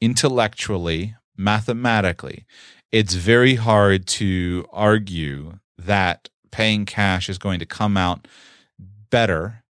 intellectually 0.00 1.16
mathematically. 1.36 2.44
It's 2.92 3.14
very 3.14 3.54
hard 3.54 4.06
to 4.06 4.66
argue 4.72 5.60
that 5.78 6.28
paying 6.50 6.84
cash 6.84 7.28
is 7.28 7.38
going 7.38 7.58
to 7.60 7.66
come 7.66 7.96
out 7.96 8.28
better 9.10 9.62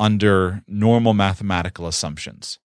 under 0.00 0.62
normal 0.66 1.14
mathematical 1.14 1.86
assumptions 1.86 2.58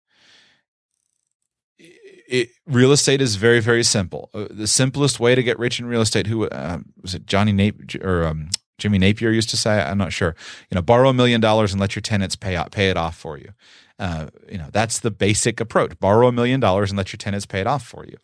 it, 2.29 2.51
real 2.67 2.93
estate 2.93 3.21
is 3.21 3.37
very 3.37 3.61
very 3.61 3.83
simple. 3.83 4.31
Uh, 4.35 4.47
the 4.51 4.67
simplest 4.67 5.19
way 5.19 5.35
to 5.35 5.43
get 5.43 5.59
rich 5.59 5.81
in 5.81 5.87
real 5.87 6.03
estate. 6.03 6.27
Who 6.27 6.47
uh, 6.47 6.79
was 7.01 7.15
it? 7.15 7.27
Johnny 7.27 7.53
Napier 7.53 8.01
or 8.03 8.27
um, 8.27 8.51
Jimmy 8.77 8.99
Napier 8.99 9.31
used 9.31 9.51
to 9.51 9.57
say. 9.57 9.81
I'm 9.81 9.99
not 9.99 10.13
sure. 10.13 10.37
You 10.71 10.77
know, 10.77 10.83
borrow 10.83 11.09
a 11.09 11.15
million 11.15 11.41
dollars 11.41 11.73
and 11.73 11.81
let 11.81 11.97
your 11.97 12.03
tenants 12.03 12.37
pay 12.37 12.55
out, 12.55 12.71
pay 12.71 12.91
it 12.91 12.97
off 12.97 13.17
for 13.17 13.39
you. 13.39 13.53
Uh, 13.99 14.29
you 14.49 14.59
know, 14.59 14.69
that's 14.71 15.01
the 15.01 15.11
basic 15.11 15.59
approach. 15.59 15.99
Borrow 15.99 16.29
a 16.29 16.33
million 16.33 16.61
dollars 16.61 16.91
and 16.91 16.99
let 16.99 17.13
your 17.13 17.19
tenants 17.19 17.47
pay 17.47 17.61
it 17.61 17.67
off 17.67 17.85
for 17.85 18.05
you. 18.05 18.17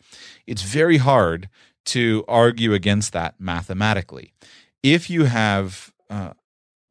It's 0.47 0.63
very 0.63 0.99
hard 0.99 1.49
to 1.87 2.25
argue 2.29 2.75
against 2.75 3.13
that 3.13 3.35
mathematically. 3.41 4.33
If 4.83 5.11
you 5.11 5.25
have 5.25 5.93
uh, 6.09 6.35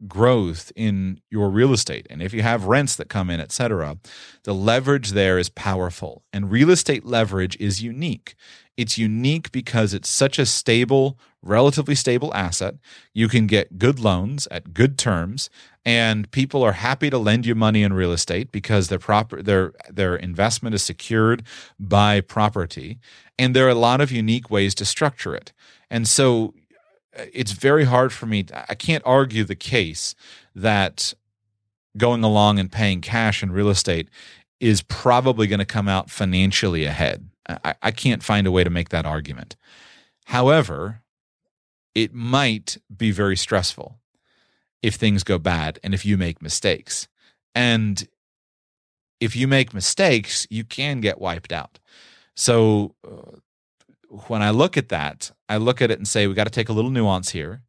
growth 0.08 0.72
in 0.76 1.20
your 1.30 1.50
real 1.50 1.74
estate. 1.74 2.08
And 2.10 2.22
if 2.22 2.34
you 2.34 2.42
have 2.42 2.66
rents 2.66 2.96
that 2.96 3.10
come 3.10 3.30
in 3.30 3.40
etc 3.40 3.98
the 4.44 4.54
leverage 4.54 5.12
there 5.12 5.38
is 5.38 5.50
powerful. 5.50 6.24
And 6.32 6.52
real 6.52 6.70
estate 6.70 7.06
leverage 7.06 7.58
is 7.60 7.82
unique. 7.82 8.36
It's 8.76 8.98
unique 8.98 9.52
because 9.52 9.94
it's 9.94 10.10
such 10.10 10.40
a 10.40 10.46
stable 10.46 11.18
relatively 11.44 11.96
stable 11.96 12.34
asset. 12.34 12.76
You 13.14 13.28
can 13.28 13.48
get 13.48 13.78
good 13.78 14.00
loans 14.00 14.48
at 14.50 14.74
good 14.74 14.98
terms 14.98 15.50
and 15.86 16.32
people 16.32 16.64
are 16.64 16.72
happy 16.72 17.10
to 17.10 17.18
lend 17.18 17.46
you 17.46 17.54
money 17.54 17.84
in 17.84 17.92
real 17.92 18.14
estate 18.14 18.52
because 18.52 18.88
their 18.88 19.00
proper 19.00 19.42
their 19.42 19.74
their 19.90 20.16
investment 20.16 20.74
is 20.74 20.84
secured 20.84 21.44
by 21.78 22.22
property 22.22 23.00
and 23.38 23.54
there 23.54 23.68
are 23.68 23.70
a 23.70 23.76
lot 23.76 24.00
of 24.00 24.12
unique 24.12 24.50
ways 24.50 24.74
to 24.76 24.86
structure 24.86 25.36
it. 25.36 25.52
And 25.90 26.08
so 26.08 26.54
it's 27.16 27.52
very 27.52 27.86
hard 27.86 28.12
for 28.12 28.26
me. 28.26 28.46
I 28.70 28.76
can't 28.76 29.04
argue 29.06 29.44
the 29.44 29.56
case 29.56 30.16
that 30.56 31.14
going 31.98 32.24
along 32.24 32.60
and 32.60 32.72
paying 32.72 33.02
cash 33.02 33.44
in 33.44 33.52
real 33.52 33.70
estate 33.70 34.10
is 34.60 34.82
probably 34.82 35.48
going 35.48 35.60
to 35.60 35.66
come 35.66 35.88
out 35.88 36.10
financially 36.10 36.86
ahead. 36.86 37.30
I, 37.48 37.76
I 37.82 37.92
can't 37.92 38.24
find 38.24 38.48
a 38.48 38.52
way 38.52 38.64
to 38.64 38.70
make 38.70 38.90
that 38.90 39.06
argument. 39.06 39.56
However, 40.26 41.02
it 41.94 42.14
might 42.14 42.78
be 42.96 43.12
very 43.12 43.36
stressful 43.36 44.00
if 44.82 44.96
things 44.96 45.24
go 45.24 45.38
bad 45.38 45.80
and 45.84 45.94
if 45.94 46.06
you 46.06 46.18
make 46.18 46.42
mistakes. 46.42 47.08
And 47.54 48.08
if 49.20 49.36
you 49.36 49.48
make 49.48 49.74
mistakes, 49.74 50.48
you 50.50 50.64
can 50.64 51.00
get 51.02 51.22
wiped 51.22 51.52
out. 51.52 51.80
So 52.36 52.96
uh, 53.06 53.38
when 54.28 54.42
I 54.42 54.52
look 54.52 54.78
at 54.78 54.90
that, 54.90 55.32
I 55.50 55.58
look 55.58 55.82
at 55.82 55.90
it 55.90 55.98
and 55.98 56.08
say, 56.08 56.28
we 56.28 56.34
got 56.34 56.44
to 56.44 56.50
take 56.50 56.70
a 56.70 56.74
little 56.74 56.92
nuance 56.92 57.30
here 57.30 57.64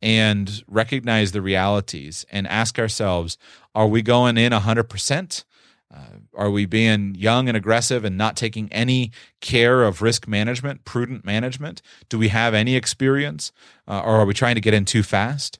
and 0.00 0.62
recognize 0.66 1.32
the 1.32 1.42
realities 1.42 2.24
and 2.30 2.46
ask 2.46 2.78
ourselves, 2.78 3.36
are 3.74 3.88
we 3.88 4.00
going 4.00 4.38
in 4.38 4.52
100%? 4.52 5.44
Uh, 5.92 5.98
are 6.34 6.50
we 6.50 6.64
being 6.64 7.16
young 7.16 7.48
and 7.48 7.56
aggressive 7.56 8.04
and 8.04 8.16
not 8.16 8.36
taking 8.36 8.72
any 8.72 9.10
care 9.40 9.82
of 9.82 10.00
risk 10.00 10.28
management, 10.28 10.84
prudent 10.84 11.24
management? 11.24 11.82
Do 12.08 12.18
we 12.18 12.28
have 12.28 12.54
any 12.54 12.76
experience? 12.76 13.50
Uh, 13.88 14.00
or 14.00 14.16
are 14.16 14.24
we 14.24 14.32
trying 14.32 14.54
to 14.54 14.60
get 14.60 14.74
in 14.74 14.84
too 14.84 15.02
fast? 15.02 15.58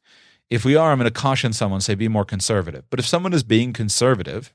If 0.49 0.65
we 0.65 0.77
are, 0.77 0.93
I'm 0.93 0.99
going 0.99 1.11
to 1.13 1.21
caution 1.21 1.53
someone, 1.53 1.81
say, 1.81 1.97
be 1.97 2.09
more 2.09 2.25
conservative. 2.25 2.85
But 2.91 3.01
if 3.01 3.07
someone 3.07 3.33
is 3.33 3.43
being 3.43 3.73
conservative, 3.73 4.55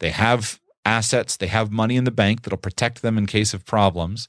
they 0.00 0.10
have 0.10 0.60
assets, 0.84 1.36
they 1.36 1.48
have 1.48 1.70
money 1.70 1.96
in 1.96 2.04
the 2.04 2.10
bank 2.10 2.42
that'll 2.42 2.58
protect 2.58 3.02
them 3.02 3.18
in 3.18 3.26
case 3.26 3.52
of 3.52 3.64
problems, 3.64 4.28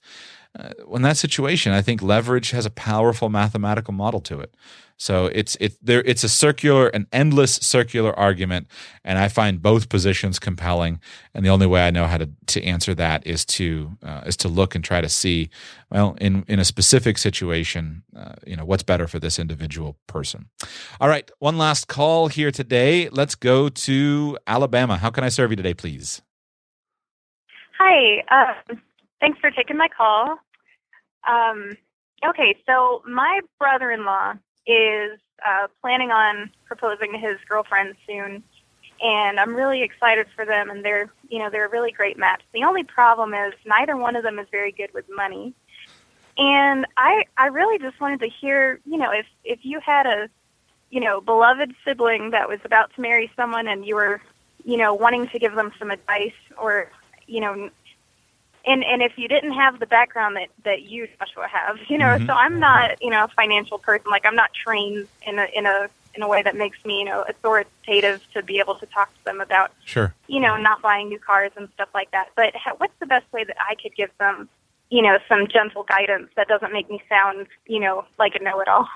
uh, 0.58 0.96
in 0.96 1.02
that 1.04 1.18
situation, 1.18 1.72
I 1.72 1.82
think 1.82 2.02
leverage 2.02 2.52
has 2.52 2.66
a 2.66 2.72
powerful 2.72 3.30
mathematical 3.30 3.94
model 3.94 4.20
to 4.22 4.40
it. 4.40 4.56
So 4.98 5.28
it's 5.28 5.56
it 5.60 5.78
there 5.80 6.02
it's 6.02 6.24
a 6.24 6.30
circular, 6.30 6.88
an 6.88 7.06
endless 7.14 7.56
circular 7.56 8.18
argument, 8.18 8.68
and 9.04 9.20
I 9.20 9.28
find 9.28 9.62
both 9.62 9.90
positions 9.90 10.40
compelling. 10.40 11.00
And 11.36 11.46
the 11.46 11.50
only 11.50 11.68
way 11.68 11.88
I 11.88 11.92
know 11.92 12.08
how 12.08 12.18
to, 12.18 12.30
to 12.48 12.64
answer 12.64 12.96
that 12.96 13.26
is 13.28 13.46
to 13.46 13.96
uh, 14.02 14.22
is 14.26 14.36
to 14.38 14.48
look 14.48 14.74
and 14.74 14.84
try 14.84 15.02
to 15.02 15.10
see, 15.10 15.52
well, 15.92 16.18
in 16.20 16.44
in 16.48 16.60
a 16.60 16.66
specific 16.66 17.20
situation, 17.20 18.04
uh, 18.16 18.34
you 18.48 18.56
know, 18.56 18.66
what's 18.66 18.84
better 18.84 19.08
for 19.08 19.20
this 19.20 19.38
individual 19.38 19.98
person. 20.08 20.50
All 21.00 21.10
right, 21.10 21.30
one 21.38 21.60
last 21.60 21.88
call 21.88 22.28
here 22.28 22.50
today. 22.50 23.08
Let's 23.10 23.36
go 23.36 23.70
to 23.70 24.38
Alabama. 24.48 24.98
How 24.98 25.12
can 25.12 25.24
I 25.24 25.30
serve 25.30 25.52
you 25.52 25.58
today, 25.58 25.76
please? 25.76 26.24
Hi. 27.78 28.24
Um, 28.32 28.82
thanks 29.20 29.40
for 29.40 29.52
taking 29.52 29.78
my 29.78 29.88
call. 29.96 30.40
Um, 31.26 31.78
okay, 32.26 32.58
so 32.66 33.02
my 33.08 33.42
brother-in-law 33.60 34.34
is 34.66 35.20
uh, 35.46 35.68
planning 35.82 36.12
on 36.12 36.52
proposing 36.66 37.14
to 37.14 37.18
his 37.18 37.38
girlfriend 37.48 37.96
soon, 38.06 38.44
and 39.02 39.40
I'm 39.40 39.56
really 39.56 39.84
excited 39.84 40.28
for 40.36 40.46
them. 40.46 40.70
And 40.70 40.84
they're, 40.84 41.10
you 41.30 41.40
know, 41.40 41.50
they're 41.50 41.68
a 41.68 41.70
really 41.70 41.92
great 41.92 42.18
match. 42.18 42.42
The 42.54 42.64
only 42.64 42.84
problem 42.84 43.34
is 43.34 43.54
neither 43.66 43.96
one 43.96 44.16
of 44.16 44.24
them 44.24 44.40
is 44.40 44.48
very 44.52 44.72
good 44.72 44.94
with 44.94 45.06
money. 45.10 45.54
And 46.38 46.86
I, 46.98 47.24
I 47.38 47.48
really 47.48 47.80
just 47.80 48.00
wanted 48.00 48.20
to 48.20 48.30
hear, 48.30 48.80
you 48.86 48.98
know, 48.98 49.12
if 49.12 49.26
if 49.44 49.60
you 49.64 49.80
had 49.80 50.06
a, 50.06 50.30
you 50.90 51.00
know, 51.00 51.20
beloved 51.20 51.74
sibling 51.84 52.32
that 52.32 52.48
was 52.48 52.60
about 52.64 52.94
to 52.96 53.02
marry 53.02 53.32
someone, 53.36 53.68
and 53.68 53.86
you 53.86 53.96
were, 53.96 54.22
you 54.64 54.78
know, 54.78 54.94
wanting 54.94 55.28
to 55.30 55.40
give 55.40 55.56
them 55.56 55.72
some 55.80 55.92
advice, 55.92 56.34
or, 56.58 56.92
you 57.26 57.42
know, 57.42 57.70
and 58.68 58.84
and 58.84 59.02
if 59.02 59.14
you 59.18 59.28
didn't 59.28 59.54
have 59.54 59.80
the 59.80 59.86
background 59.86 60.36
that 60.36 60.50
that 60.66 60.84
you 60.84 61.08
Joshua 61.20 61.48
have, 61.48 61.78
you 61.88 61.98
know, 61.98 62.06
mm-hmm. 62.06 62.28
so 62.28 62.34
I'm 62.34 62.60
not 62.60 63.02
you 63.02 63.10
know 63.10 63.24
a 63.24 63.28
financial 63.30 63.80
person. 63.80 64.10
Like 64.10 64.26
I'm 64.26 64.36
not 64.36 64.52
trained 64.54 65.08
in 65.26 65.40
a 65.40 65.48
in 65.56 65.66
a 65.66 65.90
in 66.16 66.24
a 66.24 66.28
way 66.28 66.44
that 66.44 66.56
makes 66.56 66.84
me 66.84 67.00
you 67.00 67.06
know 67.06 67.24
authoritative 67.28 68.22
to 68.34 68.44
be 68.44 68.60
able 68.60 68.76
to 68.76 68.86
talk 68.88 69.14
to 69.14 69.26
them 69.26 69.40
about 69.42 69.72
sure 69.86 70.14
you 70.28 70.40
know 70.40 70.58
not 70.58 70.82
buying 70.82 71.08
new 71.08 71.20
cars 71.20 71.52
and 71.56 71.70
stuff 71.74 71.90
like 71.94 72.12
that. 72.12 72.30
But 72.36 72.54
what's 72.78 72.94
the 73.00 73.06
best 73.06 73.32
way 73.32 73.44
that 73.44 73.58
I 73.60 73.76
could 73.76 73.96
give 73.96 74.12
them 74.20 74.50
you 74.90 75.02
know 75.02 75.18
some 75.30 75.48
gentle 75.48 75.84
guidance 75.84 76.30
that 76.36 76.48
doesn't 76.48 76.74
make 76.74 76.90
me 76.90 77.02
sound 77.10 77.48
you 77.66 77.80
know 77.80 78.06
like 78.20 78.36
a 78.36 78.44
know-it-all? 78.44 78.88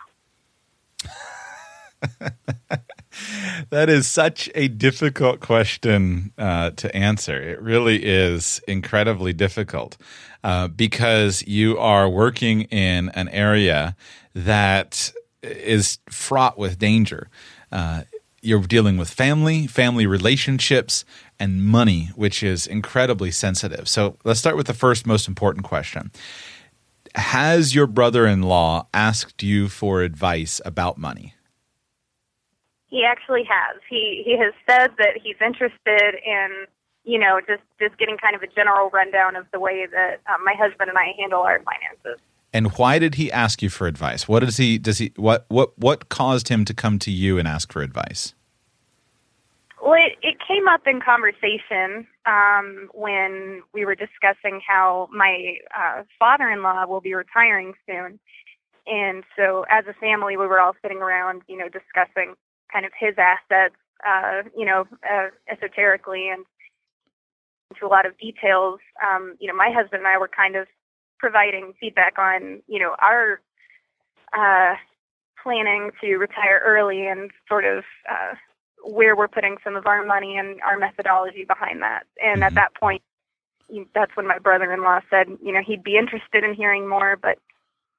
that 3.70 3.89
is 3.89 4.07
such 4.07 4.49
a 4.55 4.68
difficult 4.68 5.39
question 5.39 6.32
uh, 6.38 6.72
to 6.72 6.95
answer. 6.95 7.41
It 7.41 7.62
really 7.62 8.03
is 8.03 8.62
incredibly 8.68 9.34
difficult 9.34 9.97
uh, 10.43 10.68
because 10.68 11.45
you 11.47 11.78
are 11.78 12.09
working 12.09 12.64
in 12.64 13.09
an 13.09 13.30
area 13.30 13.95
that 14.34 15.12
is 15.43 15.99
fraught 16.09 16.57
with 16.57 16.80
danger. 16.80 17.30
Uh, 17.72 18.03
you're 18.41 18.62
dealing 18.62 18.97
with 18.97 19.09
family, 19.09 19.68
family 19.68 20.07
relationships, 20.07 21.05
and 21.39 21.64
money, 21.64 22.09
which 22.16 22.41
is 22.41 22.66
incredibly 22.66 23.32
sensitive. 23.32 23.88
So 23.88 24.18
let's 24.24 24.39
start 24.39 24.57
with 24.57 24.68
the 24.68 24.74
first 24.74 25.05
most 25.05 25.28
important 25.28 25.66
question. 25.66 26.12
Has 27.16 27.76
your 27.76 27.88
brother 27.88 28.26
in 28.26 28.41
law 28.41 28.88
asked 28.93 29.43
you 29.43 29.68
for 29.68 30.01
advice 30.01 30.62
about 30.66 30.97
money? 30.97 31.36
He 32.92 33.06
actually 33.06 33.44
has. 33.50 33.82
He 33.89 34.22
he 34.24 34.38
has 34.38 34.54
said 34.70 34.92
that 34.98 35.18
he's 35.24 35.38
interested 35.44 36.16
in 36.24 36.66
you 37.04 37.18
know 37.18 37.39
just 37.48 37.64
just 37.80 37.98
getting 37.98 38.18
kind 38.18 38.36
of 38.36 38.44
a 38.44 38.48
general 38.48 38.89
rundown 38.89 39.36
of 39.36 39.46
the 39.52 39.60
way 39.60 39.88
that 39.89 40.20
um, 40.32 40.44
my 40.44 40.54
husband 40.54 40.89
and 40.89 40.98
I 40.98 41.14
handle 41.18 41.42
our 41.42 41.60
finances. 41.64 42.22
And 42.54 42.74
why 42.74 43.00
did 43.00 43.16
he 43.16 43.32
ask 43.32 43.62
you 43.62 43.70
for 43.70 43.88
advice? 43.88 44.28
What 44.28 44.42
does 44.42 44.58
he 44.58 44.78
does 44.78 44.98
he 44.98 45.14
what 45.16 45.46
what 45.48 45.78
what 45.80 46.10
caused 46.10 46.50
him 46.50 46.66
to 46.66 46.74
come 46.74 47.00
to 47.00 47.12
you 47.12 47.39
and 47.39 47.48
ask 47.48 47.72
for 47.72 47.82
advice? 47.82 48.34
Well, 49.82 49.94
it, 49.94 50.18
it 50.22 50.36
came 50.46 50.68
up 50.68 50.82
in 50.86 51.02
conversation 51.02 52.06
um, 52.28 52.89
when 52.94 53.64
we 53.74 53.84
were 53.84 53.96
discussing 53.96 54.62
how 54.68 55.10
my 55.12 55.56
uh, 55.76 56.04
father-in-law 56.20 56.86
will 56.86 57.02
be 57.02 57.16
retiring 57.16 57.74
soon, 57.88 58.20
and 58.86 59.24
so 59.36 59.66
as 59.72 59.86
a 59.88 59.94
family, 59.94 60.38
we 60.38 60.46
were 60.46 60.60
all 60.60 60.76
sitting 60.84 61.00
around, 61.00 61.42
you 61.48 61.58
know, 61.58 61.68
discussing 61.68 62.36
kind 62.72 62.86
of 62.86 62.91
his 62.97 63.15
assets, 63.17 63.76
uh, 64.07 64.43
you 64.57 64.65
know, 64.65 64.86
uh, 65.09 65.28
esoterically 65.51 66.30
and 66.30 66.45
into 67.72 67.86
a 67.86 67.89
lot 67.89 68.05
of 68.05 68.17
details. 68.17 68.80
Um, 69.05 69.36
you 69.39 69.47
know, 69.47 69.55
my 69.55 69.72
husband 69.72 70.01
and 70.01 70.07
I 70.07 70.17
were 70.17 70.28
kind 70.30 70.55
of 70.55 70.67
providing 71.19 71.74
feedback 71.80 72.17
on, 72.17 72.61
you 72.67 72.80
know, 72.80 72.95
our 72.99 73.41
uh, 74.34 74.76
planning 75.41 75.91
to 76.01 76.17
retire 76.17 76.61
early 76.63 77.07
and 77.07 77.32
sort 77.47 77.65
of 77.65 77.84
uh, 78.09 78.36
where 78.84 79.15
we're 79.15 79.28
putting 79.28 79.57
some 79.63 79.76
of 79.76 79.86
our 79.86 80.05
money 80.05 80.38
and 80.38 80.59
our 80.61 80.78
methodology 80.78 81.45
behind 81.45 81.82
that. 81.82 82.03
And 82.22 82.38
mm-hmm. 82.38 82.43
at 82.43 82.53
that 82.55 82.76
point, 82.76 83.01
that's 83.95 84.15
when 84.15 84.28
my 84.28 84.39
brother-in-law 84.39 85.01
said, 85.09 85.28
you 85.41 85.53
know, 85.53 85.61
he'd 85.65 85.84
be 85.84 85.97
interested 85.97 86.43
in 86.43 86.53
hearing 86.53 86.89
more, 86.89 87.17
but 87.22 87.38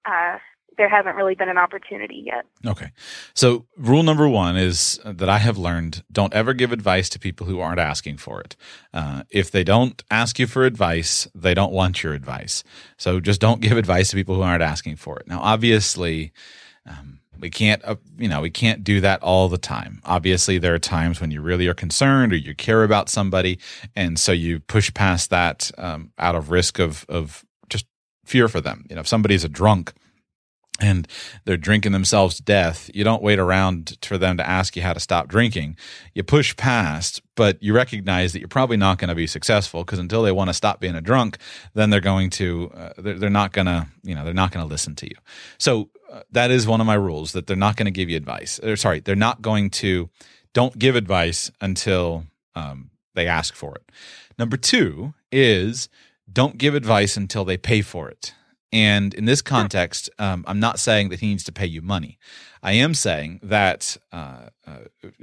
uh, 0.04 0.38
there 0.76 0.88
hasn't 0.88 1.16
really 1.16 1.34
been 1.34 1.48
an 1.48 1.58
opportunity 1.58 2.22
yet. 2.26 2.44
Okay. 2.66 2.90
So, 3.34 3.66
rule 3.76 4.02
number 4.02 4.28
one 4.28 4.56
is 4.56 5.00
that 5.04 5.28
I 5.28 5.38
have 5.38 5.58
learned 5.58 6.04
don't 6.10 6.32
ever 6.32 6.54
give 6.54 6.72
advice 6.72 7.08
to 7.10 7.18
people 7.18 7.46
who 7.46 7.60
aren't 7.60 7.80
asking 7.80 8.18
for 8.18 8.40
it. 8.40 8.56
Uh, 8.92 9.24
if 9.30 9.50
they 9.50 9.64
don't 9.64 10.02
ask 10.10 10.38
you 10.38 10.46
for 10.46 10.64
advice, 10.64 11.28
they 11.34 11.54
don't 11.54 11.72
want 11.72 12.02
your 12.02 12.14
advice. 12.14 12.64
So, 12.96 13.20
just 13.20 13.40
don't 13.40 13.60
give 13.60 13.76
advice 13.76 14.10
to 14.10 14.16
people 14.16 14.34
who 14.34 14.42
aren't 14.42 14.62
asking 14.62 14.96
for 14.96 15.18
it. 15.18 15.26
Now, 15.26 15.40
obviously, 15.40 16.32
um, 16.86 17.20
we 17.38 17.50
can't, 17.50 17.84
uh, 17.84 17.96
you 18.16 18.28
know, 18.28 18.40
we 18.40 18.50
can't 18.50 18.84
do 18.84 19.00
that 19.00 19.22
all 19.22 19.48
the 19.48 19.58
time. 19.58 20.00
Obviously, 20.04 20.58
there 20.58 20.74
are 20.74 20.78
times 20.78 21.20
when 21.20 21.30
you 21.30 21.42
really 21.42 21.66
are 21.66 21.74
concerned 21.74 22.32
or 22.32 22.36
you 22.36 22.54
care 22.54 22.84
about 22.84 23.08
somebody, 23.08 23.58
and 23.96 24.18
so 24.18 24.32
you 24.32 24.60
push 24.60 24.92
past 24.94 25.30
that 25.30 25.70
um, 25.76 26.12
out 26.18 26.36
of 26.36 26.50
risk 26.50 26.78
of 26.78 27.04
of 27.08 27.44
just 27.68 27.86
fear 28.24 28.48
for 28.48 28.60
them. 28.60 28.86
You 28.88 28.94
know, 28.94 29.00
if 29.00 29.08
somebody's 29.08 29.44
a 29.44 29.48
drunk 29.48 29.92
and 30.80 31.06
they're 31.44 31.56
drinking 31.56 31.92
themselves 31.92 32.36
to 32.36 32.42
death, 32.42 32.90
you 32.94 33.04
don't 33.04 33.22
wait 33.22 33.38
around 33.38 33.98
for 34.02 34.16
them 34.18 34.36
to 34.38 34.48
ask 34.48 34.74
you 34.74 34.82
how 34.82 34.92
to 34.92 35.00
stop 35.00 35.28
drinking. 35.28 35.76
You 36.14 36.22
push 36.22 36.56
past, 36.56 37.20
but 37.34 37.62
you 37.62 37.74
recognize 37.74 38.32
that 38.32 38.40
you're 38.40 38.48
probably 38.48 38.78
not 38.78 38.98
going 38.98 39.08
to 39.08 39.14
be 39.14 39.26
successful 39.26 39.84
because 39.84 39.98
until 39.98 40.22
they 40.22 40.32
want 40.32 40.48
to 40.48 40.54
stop 40.54 40.80
being 40.80 40.94
a 40.94 41.00
drunk, 41.00 41.38
then 41.74 41.90
they're 41.90 42.00
going 42.00 42.30
to, 42.30 42.72
uh, 42.74 42.92
they're, 42.98 43.18
they're, 43.18 43.30
not 43.30 43.52
going 43.52 43.66
to, 43.66 43.86
you 44.02 44.14
know, 44.14 44.24
they're 44.24 44.34
not 44.34 44.50
going 44.50 44.66
to 44.66 44.70
listen 44.70 44.94
to 44.96 45.06
you. 45.06 45.16
So 45.58 45.90
uh, 46.10 46.22
that 46.32 46.50
is 46.50 46.66
one 46.66 46.80
of 46.80 46.86
my 46.86 46.94
rules 46.94 47.32
that 47.32 47.46
they're 47.46 47.56
not 47.56 47.76
going 47.76 47.86
to 47.86 47.92
give 47.92 48.08
you 48.08 48.16
advice. 48.16 48.58
Or 48.60 48.76
sorry, 48.76 49.00
they're 49.00 49.14
not 49.14 49.42
going 49.42 49.70
to, 49.70 50.08
don't 50.54 50.78
give 50.78 50.96
advice 50.96 51.50
until 51.60 52.24
um, 52.54 52.90
they 53.14 53.26
ask 53.26 53.54
for 53.54 53.74
it. 53.74 53.92
Number 54.38 54.56
two 54.56 55.14
is 55.30 55.88
don't 56.32 56.56
give 56.56 56.74
advice 56.74 57.16
until 57.16 57.44
they 57.44 57.56
pay 57.58 57.82
for 57.82 58.08
it. 58.08 58.34
And 58.72 59.12
in 59.12 59.26
this 59.26 59.42
context, 59.42 60.08
um, 60.18 60.44
I'm 60.46 60.58
not 60.58 60.78
saying 60.78 61.10
that 61.10 61.20
he 61.20 61.26
needs 61.26 61.44
to 61.44 61.52
pay 61.52 61.66
you 61.66 61.82
money. 61.82 62.18
I 62.62 62.72
am 62.72 62.94
saying 62.94 63.40
that, 63.42 63.96
uh, 64.12 64.48
uh, 64.66 64.78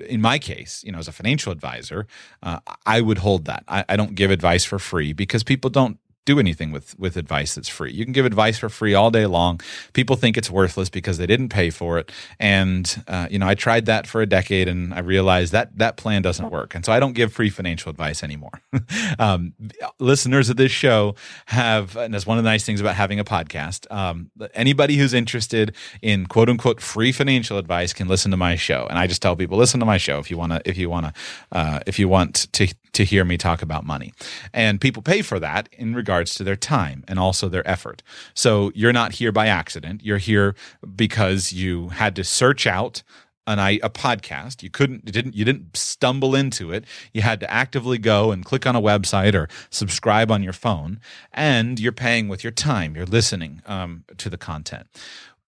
in 0.08 0.22
my 0.22 0.38
case, 0.38 0.84
you 0.86 0.92
know, 0.92 1.00
as 1.00 1.08
a 1.08 1.12
financial 1.12 1.52
advisor, 1.52 2.06
uh, 2.44 2.60
I 2.86 3.02
would 3.02 3.20
hold 3.20 3.46
that. 3.46 3.64
I, 3.68 3.86
I, 3.90 3.96
don't 3.96 4.14
give 4.14 4.30
advice 4.30 4.66
for 4.66 4.78
free 4.78 5.14
because 5.14 5.44
people 5.44 5.70
don't 5.70 5.98
do 6.26 6.40
anything 6.40 6.72
with 6.72 6.98
with 7.00 7.18
advice 7.18 7.56
that's 7.56 7.70
free. 7.70 7.92
You 7.92 8.04
can 8.04 8.14
give 8.14 8.26
advice 8.26 8.58
for 8.58 8.70
free 8.70 8.94
all 8.94 9.10
day 9.12 9.26
long. 9.26 9.62
People 9.94 10.16
think 10.16 10.38
it's 10.38 10.50
worthless 10.50 10.90
because 10.90 11.18
they 11.18 11.26
didn't 11.26 11.50
pay 11.50 11.70
for 11.70 11.98
it. 11.98 12.12
And 12.40 13.04
uh, 13.08 13.28
you 13.32 13.40
know, 13.40 13.48
I 13.48 13.56
tried 13.56 13.86
that 13.88 14.06
for 14.06 14.22
a 14.22 14.26
decade, 14.26 14.68
and 14.68 14.94
I 14.94 15.00
realized 15.00 15.52
that 15.54 15.78
that 15.78 15.98
plan 15.98 16.22
doesn't 16.22 16.50
work. 16.50 16.76
And 16.76 16.86
so 16.86 16.92
I 16.92 17.00
don't 17.00 17.14
give 17.14 17.34
free 17.34 17.50
financial 17.50 17.90
advice 17.90 18.24
anymore. 18.24 18.62
um, 19.20 19.54
listeners 20.00 20.50
of 20.50 20.58
this 20.58 20.72
show 20.72 21.16
have, 21.48 21.96
and 21.96 22.14
that's 22.14 22.28
one 22.28 22.38
of 22.38 22.44
the 22.44 22.50
nice 22.50 22.66
things 22.66 22.80
about 22.80 22.96
having 22.96 23.20
a 23.20 23.26
podcast. 23.26 23.92
Um, 23.92 24.30
anybody 24.54 24.98
who's 24.98 25.14
interested 25.14 25.76
in 26.02 26.28
quote 26.28 26.50
unquote 26.50 26.82
free 26.82 27.12
financial 27.12 27.58
advice 27.58 27.94
can 27.94 28.08
listen 28.08 28.32
to 28.32 28.38
my 28.38 28.56
show. 28.56 28.86
And 28.90 29.00
I 29.00 29.08
just 29.08 29.22
tell 29.22 29.36
people, 29.36 29.58
listen 29.58 29.80
to 29.80 29.86
my 29.86 29.98
show 29.98 30.20
if 30.20 30.30
you 30.30 30.38
want 30.38 30.52
to, 30.52 30.62
if 30.66 30.78
you 30.78 30.90
want 30.90 31.08
to, 31.08 31.14
uh, 31.52 31.80
if 31.88 31.98
you 31.98 32.08
want 32.08 32.52
to 32.54 32.68
to 32.94 33.04
hear 33.04 33.24
me 33.24 33.38
talk 33.38 33.62
about 33.62 33.86
money. 33.86 34.14
And 34.54 34.82
people 34.82 35.02
pay 35.02 35.22
for 35.22 35.40
that 35.40 35.70
in 35.72 35.96
regards 36.20 36.36
to 36.36 36.44
their 36.44 36.58
time 36.58 37.04
and 37.08 37.18
also 37.18 37.48
their 37.48 37.66
effort. 37.68 38.04
So 38.34 38.72
you're 38.76 38.92
not 38.92 39.14
here 39.14 39.32
by 39.32 39.48
accident. 39.48 40.04
You're 40.04 40.18
here 40.18 40.54
because 40.96 41.54
you 41.54 41.90
had 41.90 42.14
to 42.18 42.26
search 42.26 42.68
out 42.68 43.04
an, 43.48 43.58
a 43.58 43.90
podcast. 43.90 44.62
You 44.62 44.70
couldn't, 44.70 45.04
you 45.06 45.14
didn't, 45.14 45.34
you 45.34 45.46
didn't 45.46 45.78
stumble 45.78 46.36
into 46.36 46.74
it. 46.74 46.84
You 47.14 47.22
had 47.22 47.40
to 47.40 47.50
actively 47.50 47.98
go 47.98 48.32
and 48.32 48.44
click 48.44 48.68
on 48.68 48.76
a 48.76 48.82
website 48.82 49.34
or 49.34 49.48
subscribe 49.70 50.30
on 50.30 50.44
your 50.44 50.54
phone, 50.54 51.00
and 51.32 51.80
you're 51.80 51.94
paying 51.94 52.28
with 52.28 52.44
your 52.44 52.52
time. 52.52 52.98
You're 52.98 53.06
listening 53.06 53.62
um, 53.66 54.04
to 54.18 54.30
the 54.30 54.38
content 54.38 54.88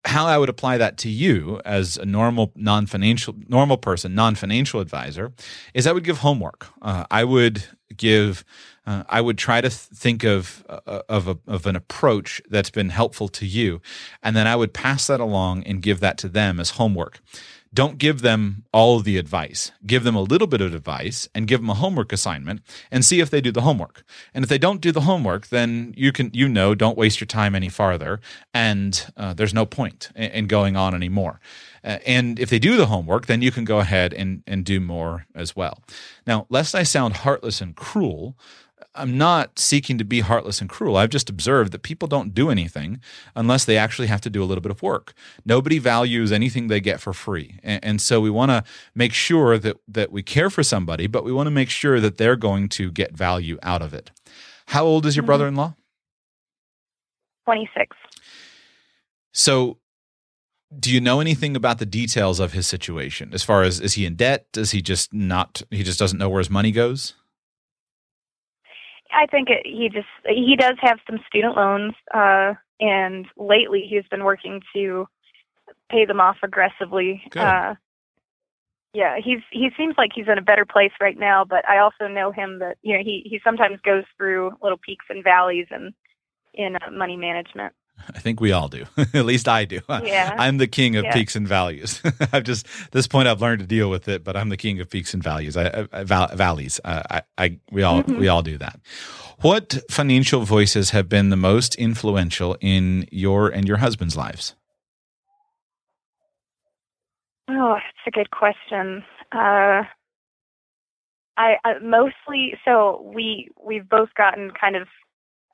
how 0.06 0.26
I 0.26 0.38
would 0.38 0.50
apply 0.50 0.78
that 0.78 0.98
to 1.00 1.10
you 1.10 1.62
as 1.64 1.98
a 1.98 2.06
normal 2.06 2.52
non-financial 2.56 3.36
normal 3.48 3.78
person, 3.78 4.16
non-financial 4.16 4.80
advisor, 4.80 5.34
is 5.74 5.86
I 5.86 5.92
would 5.92 6.04
give 6.04 6.20
homework. 6.20 6.68
Uh, 6.82 7.06
I 7.12 7.24
would 7.24 7.64
give. 7.96 8.44
Uh, 8.84 9.04
I 9.08 9.22
would 9.22 9.38
try 9.38 9.62
to 9.62 9.70
th- 9.70 9.80
think 9.94 10.24
of 10.24 10.66
uh, 10.68 11.02
of 11.08 11.28
a, 11.28 11.38
of 11.48 11.68
an 11.68 11.76
approach 11.76 12.42
that's 12.50 12.72
been 12.72 12.90
helpful 12.90 13.28
to 13.30 13.46
you, 13.46 13.80
and 14.24 14.36
then 14.36 14.48
I 14.48 14.56
would 14.56 14.74
pass 14.74 15.08
that 15.08 15.20
along 15.20 15.64
and 15.64 15.84
give 15.84 16.00
that 16.00 16.18
to 16.20 16.28
them 16.28 16.60
as 16.60 16.72
homework 16.72 17.20
don't 17.74 17.98
give 17.98 18.22
them 18.22 18.66
all 18.74 19.00
the 19.00 19.18
advice. 19.18 19.72
Give 19.86 20.04
them 20.04 20.16
a 20.16 20.22
little 20.22 20.48
bit 20.48 20.62
of 20.62 20.74
advice 20.74 21.30
and 21.34 21.48
give 21.48 21.62
them 21.62 21.70
a 21.70 21.76
homework 21.76 22.12
assignment 22.12 22.62
and 22.92 23.06
see 23.06 23.22
if 23.22 23.30
they 23.30 23.40
do 23.40 23.52
the 23.52 23.62
homework. 23.62 24.04
And 24.34 24.44
if 24.44 24.50
they 24.50 24.58
don't 24.58 24.82
do 24.82 24.92
the 24.92 25.02
homework, 25.02 25.48
then 25.48 25.94
you 25.96 26.12
can 26.12 26.32
you 26.34 26.50
know 26.50 26.76
don't 26.76 26.98
waste 26.98 27.22
your 27.22 27.28
time 27.28 27.56
any 27.56 27.70
farther, 27.70 28.20
and 28.54 29.06
uh, 29.16 29.34
there's 29.34 29.54
no 29.54 29.66
point 29.66 30.10
in, 30.16 30.32
in 30.32 30.48
going 30.48 30.76
on 30.76 30.94
anymore. 30.94 31.40
Uh, 31.84 31.98
and 32.06 32.40
if 32.40 32.50
they 32.50 32.60
do 32.60 32.78
the 32.78 32.86
homework, 32.86 33.26
then 33.26 33.42
you 33.42 33.52
can 33.52 33.66
go 33.66 33.80
ahead 33.80 34.14
and, 34.14 34.44
and 34.46 34.66
do 34.66 34.80
more 34.80 35.26
as 35.34 35.56
well. 35.56 35.82
Now, 36.28 36.46
lest 36.50 36.76
I 36.76 36.84
sound 36.84 37.18
heartless 37.18 37.62
and 37.62 37.76
cruel, 37.76 38.38
I'm 38.94 39.18
not 39.18 39.58
seeking 39.58 39.98
to 40.00 40.04
be 40.04 40.20
heartless 40.20 40.60
and 40.60 40.70
cruel. 40.70 40.98
I've 40.98 41.10
just 41.10 41.30
observed 41.30 41.72
that 41.72 41.82
people 41.82 42.08
don't 42.08 42.34
do 42.34 42.50
anything 42.50 43.00
unless 43.36 43.64
they 43.64 43.78
actually 43.78 44.08
have 44.08 44.22
to 44.22 44.30
do 44.30 44.44
a 44.44 44.46
little 44.46 44.62
bit 44.62 44.72
of 44.72 44.82
work. 44.82 45.14
Nobody 45.46 45.80
values 45.80 46.32
anything 46.32 46.68
they 46.68 46.82
get 46.82 47.00
for 47.00 47.14
free. 47.14 47.60
And, 47.64 47.84
and 47.84 48.02
so 48.02 48.20
we 48.20 48.30
want 48.30 48.52
to 48.52 48.64
make 48.94 49.14
sure 49.14 49.58
that, 49.58 49.78
that 49.88 50.12
we 50.12 50.24
care 50.24 50.50
for 50.50 50.62
somebody, 50.62 51.08
but 51.08 51.24
we 51.24 51.32
want 51.32 51.48
to 51.48 51.52
make 51.52 51.70
sure 51.70 52.00
that 52.02 52.18
they're 52.18 52.36
going 52.36 52.68
to 52.70 52.92
get 52.92 53.14
value 53.14 53.58
out 53.64 53.82
of 53.82 53.94
it. 53.94 54.12
How 54.68 54.84
old 54.84 55.06
is 55.06 55.16
your 55.16 55.24
mm-hmm. 55.24 55.28
brother 55.28 55.48
in 55.48 55.56
law? 55.56 55.76
26. 57.46 57.96
So 59.32 59.78
do 60.78 60.92
you 60.92 61.02
know 61.02 61.20
anything 61.20 61.56
about 61.56 61.80
the 61.80 61.86
details 61.86 62.40
of 62.40 62.54
his 62.54 62.66
situation 62.68 63.32
as 63.34 63.44
far 63.44 63.64
as 63.64 63.80
is 63.80 63.94
he 63.94 64.06
in 64.06 64.16
debt 64.16 64.46
does 64.54 64.72
he 64.72 64.82
just 64.82 65.14
not 65.14 65.62
he 65.70 65.84
just 65.84 66.00
doesn't 66.00 66.18
know 66.18 66.30
where 66.30 66.40
his 66.40 66.50
money 66.50 66.72
goes 66.72 67.14
I 69.14 69.26
think 69.28 69.50
it, 69.50 69.66
he 69.66 69.90
just 69.90 70.08
he 70.26 70.56
does 70.56 70.76
have 70.82 71.00
some 71.10 71.20
student 71.28 71.56
loans, 71.56 71.94
uh, 72.14 72.54
and 72.80 73.26
lately 73.38 73.86
he's 73.90 74.08
been 74.10 74.24
working 74.24 74.62
to 74.74 75.08
pay 75.90 76.06
them 76.06 76.20
off 76.20 76.38
aggressively. 76.44 77.24
Good. 77.30 77.42
Uh, 77.42 77.76
yeah, 78.94 79.18
he's 79.24 79.40
he 79.52 79.70
seems 79.78 79.96
like 79.98 80.12
he's 80.14 80.28
in 80.28 80.38
a 80.38 80.42
better 80.42 80.66
place 80.66 80.92
right 81.00 81.18
now, 81.18 81.46
but 81.46 81.68
I 81.68 81.80
also 81.80 82.08
know 82.08 82.32
him 82.32 82.60
that 82.60 82.78
you 82.82 82.98
know 82.98 83.04
he 83.04 83.22
he 83.26 83.40
sometimes 83.44 83.80
goes 83.82 84.04
through 84.18 84.52
little 84.62 84.78
peaks 84.78 85.06
and 85.10 85.24
valleys 85.24 85.68
and 85.72 85.94
in, 86.54 86.66
in 86.68 86.76
uh, 86.76 86.92
money 86.92 87.16
management. 87.16 87.74
I 88.14 88.20
think 88.20 88.40
we 88.40 88.52
all 88.52 88.68
do. 88.68 88.86
At 88.98 89.26
least 89.26 89.48
I 89.48 89.66
do. 89.66 89.82
Yeah. 89.90 90.36
I'm 90.38 90.58
the 90.58 90.68
king 90.68 90.96
of 90.96 91.06
yeah. 91.06 91.14
peaks 91.14 91.36
and 91.36 91.48
values. 91.48 92.02
I've 92.34 92.44
just 92.44 92.68
this 92.92 93.08
point 93.08 93.28
I've 93.28 93.42
learned 93.42 93.60
to 93.60 93.68
deal 93.68 93.90
with 93.90 94.08
it, 94.08 94.24
but 94.24 94.36
I'm 94.36 94.50
the 94.50 94.58
king 94.58 94.80
of 94.80 94.90
peaks 94.90 95.14
and 95.14 95.24
values. 95.24 95.58
I, 95.58 95.88
I 95.92 96.04
val, 96.04 96.28
valleys. 96.34 96.80
Uh, 96.84 97.04
I, 97.10 97.22
I, 97.38 97.60
we 97.72 97.84
all 97.84 98.04
mm-hmm. 98.04 98.20
we 98.20 98.28
all 98.28 98.42
do 98.42 98.58
that. 98.58 98.80
What 99.42 99.80
financial 99.90 100.42
voices 100.42 100.92
have 100.92 101.10
been 101.10 101.30
the 101.30 101.38
most 101.38 101.76
influential 101.76 102.58
in 102.62 103.08
your 103.12 103.50
and 103.50 103.68
your 103.68 103.78
husband's 103.78 104.16
lives? 104.16 104.56
Oh, 107.50 107.76
it's 107.76 108.08
a 108.08 108.12
good 108.12 108.32
question. 108.32 109.04
Uh, 109.32 109.84
I, 111.38 111.56
I 111.64 111.80
mostly 111.82 112.54
so 112.64 113.02
we 113.14 113.50
we've 113.64 113.88
both 113.90 114.10
gotten 114.16 114.52
kind 114.52 114.76
of 114.76 114.88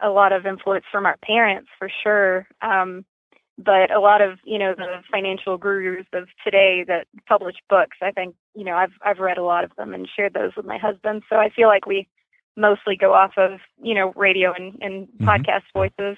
a 0.01 0.09
lot 0.09 0.31
of 0.31 0.45
influence 0.45 0.85
from 0.91 1.05
our 1.05 1.17
parents 1.23 1.69
for 1.77 1.89
sure. 2.03 2.47
Um, 2.61 3.05
but 3.57 3.91
a 3.91 3.99
lot 3.99 4.21
of 4.21 4.37
you 4.43 4.59
know 4.59 4.75
the 4.75 5.01
financial 5.11 5.57
gurus 5.57 6.05
of 6.13 6.27
today 6.43 6.83
that 6.87 7.07
publish 7.27 7.55
books, 7.69 7.97
I 8.01 8.11
think 8.11 8.35
you 8.55 8.63
know 8.63 8.75
I've 8.75 8.93
I've 9.03 9.19
read 9.19 9.37
a 9.37 9.43
lot 9.43 9.63
of 9.63 9.75
them 9.75 9.93
and 9.93 10.07
shared 10.15 10.33
those 10.33 10.51
with 10.55 10.65
my 10.65 10.77
husband. 10.77 11.23
So 11.29 11.37
I 11.37 11.49
feel 11.49 11.67
like 11.67 11.87
we 11.87 12.07
mostly 12.55 12.95
go 12.95 13.13
off 13.13 13.33
of 13.37 13.59
you 13.81 13.95
know 13.95 14.13
radio 14.15 14.53
and, 14.53 14.77
and 14.81 15.07
mm-hmm. 15.07 15.27
podcast 15.27 15.63
voices. 15.73 16.17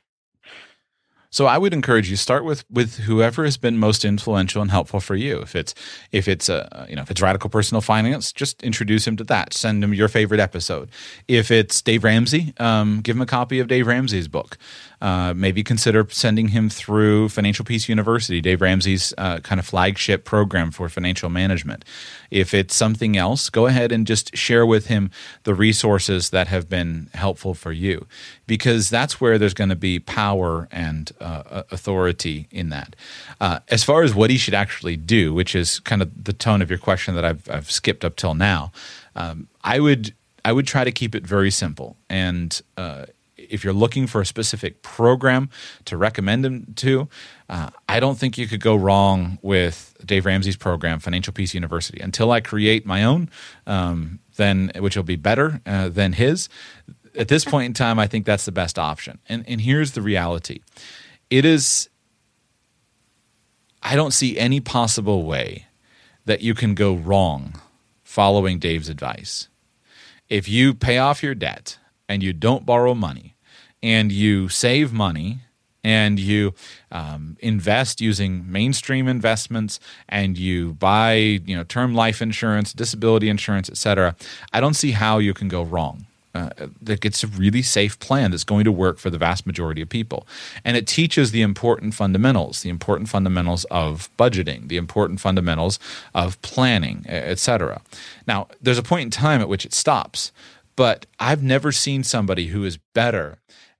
So 1.31 1.45
I 1.45 1.57
would 1.57 1.73
encourage 1.73 2.09
you 2.09 2.15
start 2.15 2.43
with 2.43 2.65
with 2.71 2.97
whoever 2.99 3.45
has 3.45 3.57
been 3.57 3.77
most 3.77 4.03
influential 4.03 4.61
and 4.61 4.71
helpful 4.71 4.99
for 4.99 5.15
you. 5.15 5.39
If 5.41 5.55
it's 5.55 5.75
if 6.11 6.27
it's 6.27 6.49
a 6.49 6.87
you 6.89 6.95
know 6.95 7.03
if 7.03 7.11
it's 7.11 7.21
radical 7.21 7.49
personal 7.49 7.81
finance, 7.81 8.33
just 8.33 8.63
introduce 8.63 9.05
him 9.05 9.15
to 9.17 9.23
that. 9.25 9.53
Send 9.53 9.83
him 9.83 9.93
your 9.93 10.07
favorite 10.07 10.39
episode. 10.39 10.89
If 11.27 11.51
it's 11.51 11.81
Dave 11.81 12.03
Ramsey, 12.03 12.53
um, 12.57 13.01
give 13.01 13.15
him 13.15 13.21
a 13.21 13.27
copy 13.27 13.59
of 13.59 13.67
Dave 13.67 13.85
Ramsey's 13.87 14.27
book. 14.27 14.57
Uh, 15.01 15.33
maybe 15.33 15.63
consider 15.63 16.05
sending 16.09 16.49
him 16.49 16.69
through 16.69 17.29
Financial 17.29 17.63
Peace 17.63 17.87
University, 17.87 18.41
Dave 18.41 18.61
Ramsey's 18.61 19.13
uh, 19.17 19.39
kind 19.39 19.57
of 19.57 19.65
flagship 19.65 20.25
program 20.25 20.71
for 20.71 20.89
financial 20.89 21.29
management. 21.29 21.85
If 22.29 22.53
it's 22.53 22.75
something 22.75 23.15
else, 23.15 23.49
go 23.49 23.65
ahead 23.65 23.91
and 23.93 24.05
just 24.05 24.35
share 24.35 24.65
with 24.65 24.87
him 24.87 25.09
the 25.43 25.55
resources 25.55 26.31
that 26.31 26.47
have 26.47 26.67
been 26.67 27.09
helpful 27.13 27.53
for 27.53 27.71
you, 27.71 28.07
because 28.45 28.89
that's 28.89 29.21
where 29.21 29.37
there's 29.37 29.53
going 29.53 29.69
to 29.69 29.75
be 29.75 29.99
power 29.99 30.67
and 30.69 31.11
uh, 31.21 31.63
authority 31.71 32.47
in 32.51 32.69
that. 32.69 32.95
Uh, 33.39 33.59
as 33.69 33.85
far 33.85 34.03
as 34.03 34.13
what 34.13 34.29
he 34.29 34.37
should 34.37 34.53
actually 34.53 34.97
do, 34.97 35.33
which 35.33 35.55
is 35.55 35.79
kind 35.79 36.01
of 36.01 36.25
the 36.25 36.33
tone 36.33 36.61
of 36.61 36.69
your 36.69 36.79
question 36.79 37.15
that 37.15 37.23
I've, 37.23 37.49
I've 37.49 37.71
skipped 37.71 38.03
up 38.03 38.17
till 38.17 38.33
now, 38.33 38.71
um, 39.15 39.47
I 39.63 39.79
would 39.79 40.13
I 40.45 40.53
would 40.53 40.67
try 40.67 40.83
to 40.83 40.91
keep 40.91 41.15
it 41.15 41.27
very 41.27 41.51
simple 41.51 41.97
and 42.09 42.61
uh, 42.77 43.05
if 43.49 43.63
you're 43.63 43.73
looking 43.73 44.07
for 44.07 44.21
a 44.21 44.25
specific 44.25 44.81
program 44.81 45.49
to 45.85 45.97
recommend 45.97 46.45
them 46.45 46.73
to, 46.75 47.09
uh, 47.49 47.69
I 47.87 47.99
don't 47.99 48.17
think 48.17 48.37
you 48.37 48.47
could 48.47 48.61
go 48.61 48.75
wrong 48.75 49.39
with 49.41 49.95
Dave 50.05 50.25
Ramsey's 50.25 50.57
program, 50.57 50.99
Financial 50.99 51.33
Peace 51.33 51.53
University. 51.53 51.99
Until 51.99 52.31
I 52.31 52.39
create 52.39 52.85
my 52.85 53.03
own, 53.03 53.29
um, 53.67 54.19
then 54.35 54.71
which 54.77 54.95
will 54.95 55.03
be 55.03 55.15
better 55.15 55.61
uh, 55.65 55.89
than 55.89 56.13
his. 56.13 56.47
At 57.17 57.27
this 57.27 57.43
point 57.43 57.65
in 57.65 57.73
time, 57.73 57.99
I 57.99 58.07
think 58.07 58.25
that's 58.25 58.45
the 58.45 58.51
best 58.51 58.77
option. 58.77 59.19
And 59.27 59.43
and 59.47 59.61
here's 59.61 59.91
the 59.91 60.01
reality: 60.01 60.61
it 61.29 61.43
is. 61.43 61.89
I 63.81 63.95
don't 63.95 64.11
see 64.11 64.37
any 64.37 64.59
possible 64.59 65.23
way 65.23 65.67
that 66.25 66.41
you 66.41 66.53
can 66.53 66.75
go 66.75 66.93
wrong 66.93 67.61
following 68.03 68.59
Dave's 68.59 68.89
advice. 68.89 69.47
If 70.27 70.49
you 70.49 70.73
pay 70.73 70.97
off 70.97 71.23
your 71.23 71.33
debt 71.33 71.79
and 72.07 72.21
you 72.21 72.33
don't 72.33 72.65
borrow 72.65 72.93
money 72.93 73.35
and 73.81 74.11
you 74.11 74.49
save 74.49 74.91
money 74.93 75.39
and 75.83 76.19
you 76.19 76.53
um, 76.91 77.37
invest 77.39 78.01
using 78.01 78.49
mainstream 78.51 79.07
investments 79.07 79.79
and 80.09 80.37
you 80.37 80.73
buy 80.73 81.13
you 81.13 81.55
know 81.55 81.63
term 81.63 81.93
life 81.93 82.21
insurance 82.21 82.73
disability 82.73 83.29
insurance 83.29 83.69
etc 83.69 84.15
i 84.51 84.59
don't 84.59 84.73
see 84.73 84.91
how 84.91 85.17
you 85.17 85.33
can 85.33 85.47
go 85.47 85.63
wrong 85.63 86.05
uh, 86.35 86.49
it's 86.87 87.23
a 87.23 87.27
really 87.27 87.61
safe 87.61 87.97
plan 87.99 88.31
that's 88.31 88.43
going 88.43 88.63
to 88.63 88.71
work 88.71 88.99
for 88.99 89.09
the 89.09 89.17
vast 89.17 89.47
majority 89.47 89.81
of 89.81 89.89
people. 89.89 90.27
And 90.63 90.77
it 90.77 90.85
teaches 90.85 91.31
the 91.31 91.41
important 91.41 91.95
fundamentals, 91.95 92.61
the 92.61 92.69
important 92.69 93.09
fundamentals 93.09 93.65
of 93.65 94.09
budgeting, 94.17 94.67
the 94.67 94.77
important 94.77 95.19
fundamentals 95.19 95.79
of 96.13 96.39
planning, 96.43 97.03
etc. 97.07 97.81
Now, 98.27 98.47
there's 98.61 98.77
a 98.77 98.83
point 98.83 99.05
in 99.05 99.09
time 99.09 99.41
at 99.41 99.49
which 99.49 99.65
it 99.65 99.73
stops, 99.73 100.31
but 100.75 101.07
I've 101.19 101.41
never 101.41 101.71
seen 101.71 102.03
somebody 102.03 102.47
who 102.47 102.63
is 102.63 102.77
better 102.93 103.39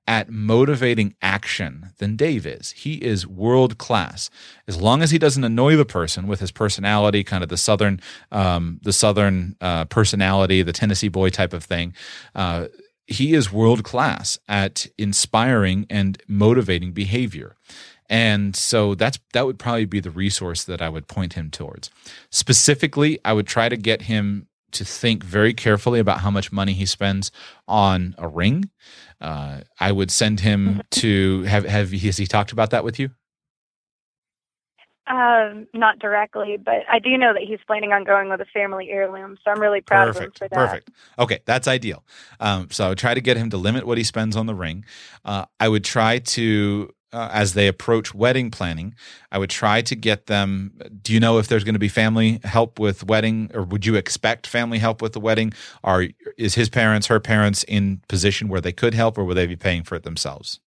at 0.10 0.28
motivating 0.28 1.14
action 1.22 1.92
than 2.00 2.16
Dave 2.16 2.48
is. 2.48 2.72
He 2.72 2.96
is 2.96 3.28
world 3.28 3.78
class. 3.78 4.32
As 4.68 4.82
long 4.82 5.04
as 5.04 5.12
he 5.12 5.20
doesn't 5.20 5.44
annoy 5.44 5.76
the 5.76 5.86
person 5.86 6.26
with 6.26 6.40
his 6.40 6.52
personality, 6.52 7.24
kind 7.24 7.44
of 7.44 7.50
the 7.50 7.58
southern, 7.58 8.02
um, 8.32 8.80
the 8.82 8.92
southern 8.92 9.56
uh, 9.62 9.86
personality, 9.86 10.64
the 10.64 10.74
Tennessee 10.74 11.10
boy 11.10 11.30
type 11.30 11.54
of 11.54 11.64
thing. 11.64 11.94
Uh, 12.34 12.70
he 13.06 13.36
is 13.36 13.54
world 13.54 13.84
class 13.84 14.40
at 14.48 14.88
inspiring 14.98 15.86
and 15.92 16.20
motivating 16.28 16.92
behavior. 16.92 17.56
And 18.10 18.56
so 18.56 18.96
that's 18.96 19.20
that 19.34 19.46
would 19.46 19.60
probably 19.60 19.86
be 19.86 20.00
the 20.00 20.10
resource 20.10 20.64
that 20.64 20.82
I 20.82 20.90
would 20.90 21.08
point 21.08 21.34
him 21.34 21.52
towards. 21.52 21.92
Specifically, 22.32 23.20
I 23.24 23.34
would 23.34 23.46
try 23.46 23.70
to 23.70 23.78
get 23.78 24.04
him 24.04 24.48
to 24.72 24.86
think 24.86 25.24
very 25.24 25.54
carefully 25.54 26.00
about 26.00 26.20
how 26.20 26.32
much 26.32 26.52
money 26.52 26.74
he 26.74 26.86
spends 26.86 27.32
on 27.68 28.16
a 28.18 28.28
ring. 28.28 28.70
Uh, 29.22 29.62
I 29.80 29.92
would 29.92 30.12
send 30.12 30.40
him 30.40 30.68
mm-hmm. 30.68 30.80
to 30.92 31.44
have 31.44 31.66
have 31.66 31.92
has 31.92 32.18
he 32.18 32.26
talked 32.26 32.52
about 32.52 32.70
that 32.72 32.84
with 32.84 33.00
you? 33.00 33.12
Um, 35.08 35.68
not 35.74 35.98
directly, 35.98 36.58
but 36.64 36.84
I 36.88 37.00
do 37.00 37.18
know 37.18 37.34
that 37.34 37.42
he's 37.42 37.58
planning 37.66 37.94
on 37.94 38.04
going 38.04 38.30
with 38.30 38.42
a 38.42 38.46
family 38.46 38.92
heirloom, 38.92 39.38
so 39.44 39.50
I'm 39.50 39.60
really 39.60 39.82
proud 39.82 40.14
perfect, 40.14 40.20
of 40.20 40.24
him 40.24 40.32
for 40.34 40.48
that. 40.50 40.56
Perfect. 40.56 40.92
Okay, 41.18 41.40
that's 41.46 41.68
ideal. 41.68 42.06
Um, 42.40 42.70
so 42.70 42.86
I 42.86 42.90
would 42.90 43.00
try 43.00 43.16
to 43.16 43.22
get 43.22 43.36
him 43.36 43.50
to 43.50 43.58
limit 43.58 43.88
what 43.88 43.98
he 43.98 44.04
spends 44.04 44.36
on 44.36 44.46
the 44.46 44.54
ring. 44.54 44.86
Uh, 45.26 45.46
I 45.60 45.68
would 45.68 45.84
try 45.84 46.20
to 46.20 46.94
uh, 47.12 47.30
as 47.32 47.54
they 47.54 47.68
approach 47.68 48.14
wedding 48.14 48.52
planning, 48.52 48.96
I 49.32 49.38
would 49.38 49.50
try 49.50 49.82
to 49.82 49.96
get 49.96 50.28
them. 50.28 50.74
Do 51.02 51.14
you 51.14 51.20
know 51.20 51.38
if 51.38 51.48
there's 51.48 51.64
going 51.64 51.74
to 51.74 51.80
be 51.80 51.88
family 51.88 52.40
help 52.44 52.80
with 52.80 53.04
wedding, 53.06 53.50
or 53.54 53.64
would 53.64 53.86
you 53.86 53.96
expect 53.96 54.48
family 54.48 54.80
help 54.80 55.02
with 55.02 55.14
the 55.14 55.20
wedding? 55.20 55.54
Are 55.84 56.06
is 56.38 56.56
his 56.56 56.70
parents, 56.70 57.08
her 57.08 57.20
parents, 57.20 57.64
in 57.64 58.02
position 58.08 58.48
where 58.48 58.62
they 58.62 58.72
could 58.72 58.94
help, 58.94 59.18
or 59.18 59.24
will 59.24 59.36
they 59.36 59.48
be 59.48 59.56
paying 59.56 59.84
for 59.84 59.96
it 59.96 60.04
themselves? 60.04 60.60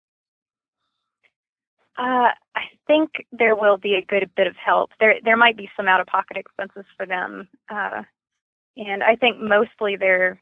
Uh, 1.99 2.33
I 2.57 2.65
think 2.87 3.11
there 3.31 3.55
will 3.55 3.77
be 3.77 3.95
a 3.95 4.05
good 4.05 4.31
bit 4.35 4.47
of 4.47 4.57
help. 4.57 4.91
There, 4.99 5.17
there 5.23 5.37
might 5.37 5.57
be 5.57 5.69
some 5.77 5.87
out 5.87 6.01
of 6.01 6.07
pocket 6.07 6.39
expenses 6.39 6.87
for 6.97 7.05
them, 7.05 7.49
uh, 7.69 8.03
and 8.77 9.03
I 9.03 9.17
think 9.17 9.39
mostly 9.39 9.97
they're 9.97 10.41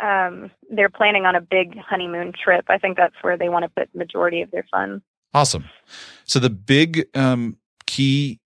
um, 0.00 0.50
they're 0.70 0.88
planning 0.88 1.26
on 1.26 1.34
a 1.34 1.40
big 1.40 1.78
honeymoon 1.78 2.32
trip. 2.32 2.64
I 2.68 2.78
think 2.78 2.96
that's 2.96 3.14
where 3.22 3.36
they 3.36 3.48
want 3.48 3.64
to 3.64 3.68
put 3.68 3.94
majority 3.94 4.42
of 4.42 4.50
their 4.50 4.66
funds. 4.70 5.02
Awesome. 5.34 5.64
So 6.24 6.38
the 6.38 6.50
big 6.50 7.06
um, 7.14 7.58
key 7.86 8.40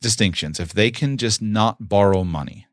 distinctions, 0.00 0.60
if 0.60 0.72
they 0.72 0.90
can 0.90 1.16
just 1.16 1.40
not 1.40 1.88
borrow 1.88 2.24
money, 2.24 2.66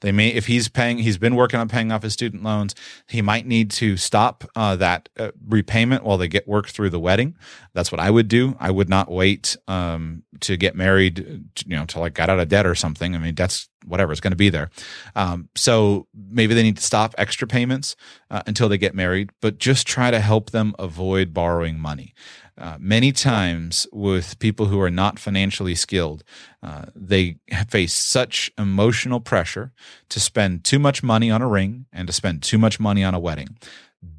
they 0.00 0.12
may, 0.12 0.28
if 0.28 0.46
he's 0.46 0.68
paying, 0.68 0.98
he's 0.98 1.18
been 1.18 1.34
working 1.34 1.58
on 1.58 1.68
paying 1.68 1.90
off 1.90 2.02
his 2.02 2.12
student 2.12 2.42
loans. 2.42 2.74
He 3.08 3.22
might 3.22 3.46
need 3.46 3.70
to 3.72 3.96
stop 3.96 4.44
uh, 4.54 4.76
that 4.76 5.08
uh, 5.18 5.32
repayment 5.46 6.04
while 6.04 6.18
they 6.18 6.28
get 6.28 6.46
work 6.46 6.68
through 6.68 6.90
the 6.90 7.00
wedding. 7.00 7.36
That's 7.74 7.90
what 7.90 8.00
I 8.00 8.10
would 8.10 8.28
do. 8.28 8.56
I 8.60 8.70
would 8.70 8.88
not 8.88 9.10
wait 9.10 9.56
um, 9.66 10.22
to 10.40 10.56
get 10.56 10.76
married, 10.76 11.18
you 11.66 11.76
know, 11.76 11.82
until 11.82 12.02
I 12.04 12.10
got 12.10 12.30
out 12.30 12.38
of 12.38 12.48
debt 12.48 12.66
or 12.66 12.74
something. 12.74 13.14
I 13.14 13.18
mean, 13.18 13.34
that's 13.34 13.68
whatever 13.86 14.12
is 14.12 14.20
going 14.20 14.32
to 14.32 14.36
be 14.36 14.50
there. 14.50 14.70
Um, 15.16 15.48
so 15.54 16.06
maybe 16.14 16.54
they 16.54 16.62
need 16.62 16.76
to 16.76 16.82
stop 16.82 17.14
extra 17.18 17.48
payments 17.48 17.96
uh, 18.30 18.42
until 18.46 18.68
they 18.68 18.78
get 18.78 18.94
married, 18.94 19.30
but 19.40 19.58
just 19.58 19.86
try 19.86 20.10
to 20.10 20.20
help 20.20 20.50
them 20.50 20.74
avoid 20.78 21.32
borrowing 21.32 21.78
money. 21.78 22.14
Uh, 22.58 22.76
many 22.80 23.12
times 23.12 23.86
with 23.92 24.38
people 24.40 24.66
who 24.66 24.80
are 24.80 24.90
not 24.90 25.18
financially 25.18 25.76
skilled, 25.76 26.24
uh, 26.62 26.86
they 26.94 27.36
face 27.68 27.92
such 27.92 28.50
emotional 28.58 29.20
pressure 29.20 29.72
to 30.08 30.18
spend 30.18 30.64
too 30.64 30.78
much 30.78 31.02
money 31.02 31.30
on 31.30 31.40
a 31.40 31.46
ring 31.48 31.86
and 31.92 32.08
to 32.08 32.12
spend 32.12 32.42
too 32.42 32.58
much 32.58 32.80
money 32.80 33.04
on 33.04 33.14
a 33.14 33.18
wedding. 33.18 33.56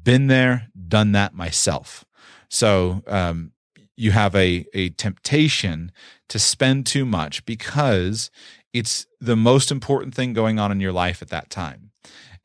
Been 0.02 0.26
there, 0.28 0.68
done 0.88 1.12
that 1.12 1.34
myself. 1.34 2.04
So 2.48 3.02
um, 3.06 3.52
you 3.96 4.12
have 4.12 4.34
a, 4.34 4.64
a 4.72 4.90
temptation 4.90 5.92
to 6.28 6.38
spend 6.38 6.86
too 6.86 7.04
much 7.04 7.44
because 7.44 8.30
it's 8.72 9.06
the 9.20 9.36
most 9.36 9.70
important 9.70 10.14
thing 10.14 10.32
going 10.32 10.58
on 10.58 10.72
in 10.72 10.80
your 10.80 10.92
life 10.92 11.20
at 11.20 11.28
that 11.28 11.50
time. 11.50 11.90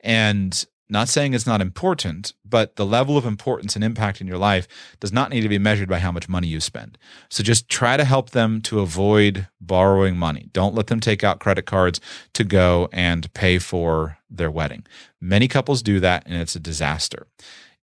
And 0.01 0.65
not 0.87 1.09
saying 1.09 1.33
it's 1.33 1.47
not 1.47 1.61
important, 1.61 2.33
but 2.47 2.75
the 2.75 2.85
level 2.85 3.17
of 3.17 3.25
importance 3.25 3.75
and 3.75 3.83
impact 3.83 4.21
in 4.21 4.27
your 4.27 4.37
life 4.37 4.67
does 4.99 5.11
not 5.11 5.31
need 5.31 5.41
to 5.41 5.49
be 5.49 5.57
measured 5.57 5.89
by 5.89 5.99
how 5.99 6.11
much 6.11 6.29
money 6.29 6.47
you 6.47 6.59
spend. 6.59 6.97
So 7.29 7.43
just 7.43 7.69
try 7.69 7.97
to 7.97 8.05
help 8.05 8.31
them 8.31 8.61
to 8.63 8.81
avoid 8.81 9.47
borrowing 9.59 10.15
money. 10.15 10.49
Don't 10.53 10.75
let 10.75 10.87
them 10.87 10.99
take 10.99 11.23
out 11.23 11.39
credit 11.39 11.65
cards 11.65 11.99
to 12.33 12.43
go 12.43 12.87
and 12.93 13.33
pay 13.33 13.57
for 13.57 14.19
their 14.29 14.51
wedding. 14.51 14.85
Many 15.19 15.47
couples 15.47 15.81
do 15.81 15.99
that 16.01 16.23
and 16.27 16.35
it's 16.35 16.55
a 16.55 16.59
disaster. 16.59 17.25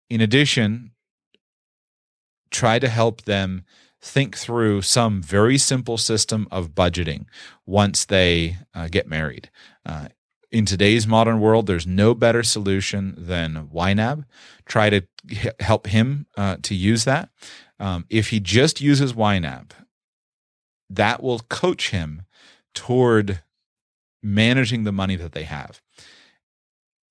In 0.09 0.21
addition, 0.21 0.93
try 2.51 2.79
to 2.79 2.89
help 2.89 3.23
them 3.23 3.65
think 4.01 4.37
through 4.37 4.83
some 4.83 5.23
very 5.23 5.57
simple 5.57 5.97
system 5.97 6.47
of 6.51 6.75
budgeting 6.75 7.25
once 7.67 8.05
they 8.05 8.59
uh, 8.75 8.89
get 8.89 9.09
married. 9.09 9.49
Uh, 9.87 10.09
in 10.53 10.67
today's 10.67 11.07
modern 11.07 11.41
world, 11.41 11.67
there's 11.67 11.87
no 11.87 12.15
better 12.15 12.43
solution 12.43 13.15
than 13.17 13.69
YNAB. 13.75 14.25
Try 14.67 14.91
to 14.91 15.03
help 15.59 15.87
him 15.87 16.27
uh, 16.37 16.59
to 16.63 16.75
use 16.75 17.05
that. 17.05 17.31
Um, 17.81 18.05
if 18.11 18.29
he 18.29 18.39
just 18.39 18.81
uses 18.81 19.15
YNAB, 19.15 19.71
that 20.91 21.23
will 21.23 21.41
coach 21.41 21.91
him 21.91 22.23
toward 22.75 23.43
managing 24.23 24.85
the 24.85 24.93
money 24.93 25.17
that 25.17 25.33
they 25.33 25.45
have. 25.45 25.81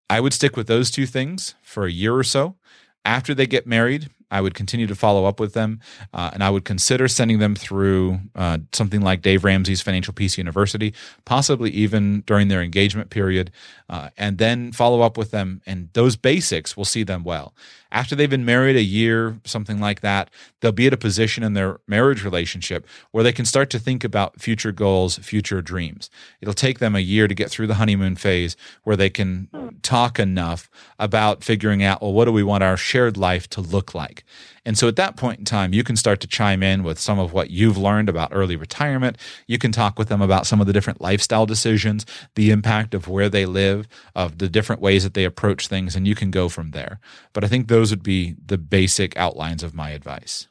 I 0.09 0.19
would 0.19 0.33
stick 0.33 0.55
with 0.55 0.67
those 0.67 0.91
two 0.91 1.07
things 1.07 1.55
for 1.63 1.85
a 1.85 1.91
year 1.91 2.15
or 2.15 2.23
so. 2.23 2.57
After 3.03 3.33
they 3.33 3.47
get 3.47 3.65
married, 3.65 4.09
I 4.31 4.41
would 4.41 4.53
continue 4.53 4.87
to 4.87 4.95
follow 4.95 5.25
up 5.25 5.39
with 5.39 5.53
them, 5.53 5.79
uh, 6.13 6.31
and 6.33 6.43
I 6.43 6.49
would 6.49 6.65
consider 6.65 7.07
sending 7.07 7.39
them 7.39 7.53
through 7.53 8.19
uh, 8.35 8.59
something 8.71 9.01
like 9.01 9.21
Dave 9.21 9.43
Ramsey's 9.43 9.81
Financial 9.81 10.13
Peace 10.13 10.37
University, 10.37 10.93
possibly 11.25 11.69
even 11.71 12.21
during 12.21 12.47
their 12.47 12.61
engagement 12.61 13.09
period, 13.09 13.51
uh, 13.89 14.09
and 14.17 14.37
then 14.37 14.71
follow 14.71 15.01
up 15.01 15.17
with 15.17 15.31
them. 15.31 15.61
And 15.65 15.89
those 15.93 16.15
basics 16.15 16.77
will 16.77 16.85
see 16.85 17.03
them 17.03 17.23
well. 17.23 17.53
After 17.91 18.15
they've 18.15 18.29
been 18.29 18.45
married 18.45 18.75
a 18.77 18.83
year, 18.83 19.39
something 19.43 19.79
like 19.79 20.01
that, 20.01 20.29
they'll 20.59 20.71
be 20.71 20.87
at 20.87 20.93
a 20.93 20.97
position 20.97 21.43
in 21.43 21.53
their 21.53 21.79
marriage 21.87 22.23
relationship 22.23 22.87
where 23.11 23.23
they 23.23 23.33
can 23.33 23.45
start 23.45 23.69
to 23.71 23.79
think 23.79 24.03
about 24.03 24.39
future 24.39 24.71
goals, 24.71 25.17
future 25.17 25.61
dreams. 25.61 26.09
It'll 26.39 26.53
take 26.53 26.79
them 26.79 26.95
a 26.95 26.99
year 26.99 27.27
to 27.27 27.35
get 27.35 27.49
through 27.49 27.67
the 27.67 27.75
honeymoon 27.75 28.15
phase 28.15 28.55
where 28.83 28.95
they 28.95 29.09
can 29.09 29.49
talk 29.81 30.19
enough 30.19 30.69
about 30.97 31.43
figuring 31.43 31.83
out, 31.83 32.01
well, 32.01 32.13
what 32.13 32.25
do 32.25 32.31
we 32.31 32.43
want 32.43 32.63
our 32.63 32.77
shared 32.77 33.17
life 33.17 33.49
to 33.49 33.61
look 33.61 33.93
like? 33.93 34.23
And 34.65 34.77
so 34.77 34.87
at 34.87 34.95
that 34.97 35.17
point 35.17 35.39
in 35.39 35.45
time, 35.45 35.73
you 35.73 35.83
can 35.83 35.95
start 35.95 36.19
to 36.21 36.27
chime 36.27 36.61
in 36.61 36.83
with 36.83 36.99
some 36.99 37.17
of 37.17 37.33
what 37.33 37.49
you've 37.49 37.77
learned 37.77 38.09
about 38.09 38.29
early 38.31 38.55
retirement. 38.55 39.17
You 39.47 39.57
can 39.57 39.71
talk 39.71 39.97
with 39.97 40.07
them 40.07 40.21
about 40.21 40.45
some 40.45 40.61
of 40.61 40.67
the 40.67 40.73
different 40.73 41.01
lifestyle 41.01 41.45
decisions, 41.45 42.05
the 42.35 42.51
impact 42.51 42.93
of 42.93 43.07
where 43.07 43.29
they 43.29 43.45
live, 43.45 43.87
of 44.15 44.37
the 44.37 44.49
different 44.49 44.81
ways 44.81 45.03
that 45.03 45.15
they 45.15 45.25
approach 45.25 45.67
things, 45.67 45.95
and 45.95 46.07
you 46.07 46.15
can 46.15 46.29
go 46.29 46.47
from 46.47 46.71
there. 46.71 46.99
But 47.33 47.43
I 47.43 47.47
think 47.47 47.67
those 47.67 47.89
would 47.89 48.03
be 48.03 48.35
the 48.45 48.57
basic 48.57 49.17
outlines 49.17 49.63
of 49.63 49.73
my 49.73 49.89
advice. 49.89 50.47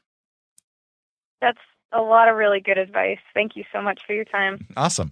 That's 1.41 1.59
a 1.93 2.01
lot 2.01 2.29
of 2.29 2.37
really 2.37 2.61
good 2.61 2.79
advice. 2.79 3.19
Thank 3.35 3.57
you 3.57 3.65
so 3.73 3.83
much 3.83 4.01
for 4.07 4.13
your 4.13 4.25
time. 4.25 4.67
Awesome. 4.77 5.11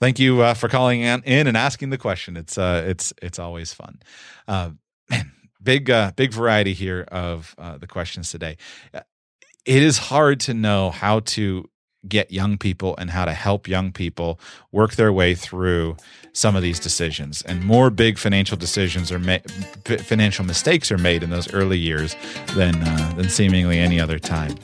Thank 0.00 0.18
you 0.18 0.42
uh, 0.42 0.54
for 0.54 0.68
calling 0.68 1.00
in 1.02 1.46
and 1.46 1.56
asking 1.56 1.90
the 1.90 1.98
question. 1.98 2.36
It's 2.36 2.58
uh, 2.58 2.84
it's 2.86 3.12
it's 3.22 3.38
always 3.38 3.72
fun. 3.72 4.00
Uh, 4.46 4.70
man, 5.08 5.32
big 5.62 5.90
uh, 5.90 6.12
big 6.16 6.32
variety 6.32 6.72
here 6.72 7.06
of 7.10 7.54
uh, 7.58 7.78
the 7.78 7.86
questions 7.86 8.30
today. 8.30 8.56
Uh, 8.92 9.00
it 9.64 9.82
is 9.82 9.98
hard 9.98 10.40
to 10.40 10.54
know 10.54 10.90
how 10.90 11.20
to 11.20 11.68
get 12.08 12.30
young 12.30 12.56
people 12.56 12.94
and 12.96 13.10
how 13.10 13.24
to 13.24 13.32
help 13.32 13.68
young 13.68 13.92
people 13.92 14.40
work 14.72 14.92
their 14.92 15.12
way 15.12 15.34
through 15.34 15.96
some 16.32 16.56
of 16.56 16.62
these 16.62 16.80
decisions. 16.80 17.42
And 17.42 17.62
more 17.62 17.90
big 17.90 18.18
financial 18.18 18.56
decisions 18.56 19.12
are 19.12 19.18
made, 19.18 19.42
financial 20.00 20.44
mistakes 20.44 20.90
are 20.90 20.98
made 20.98 21.22
in 21.22 21.30
those 21.30 21.52
early 21.52 21.78
years 21.78 22.16
than 22.54 22.76
uh, 22.76 23.12
than 23.16 23.28
seemingly 23.28 23.78
any 23.78 24.00
other 24.00 24.18
time. 24.18 24.56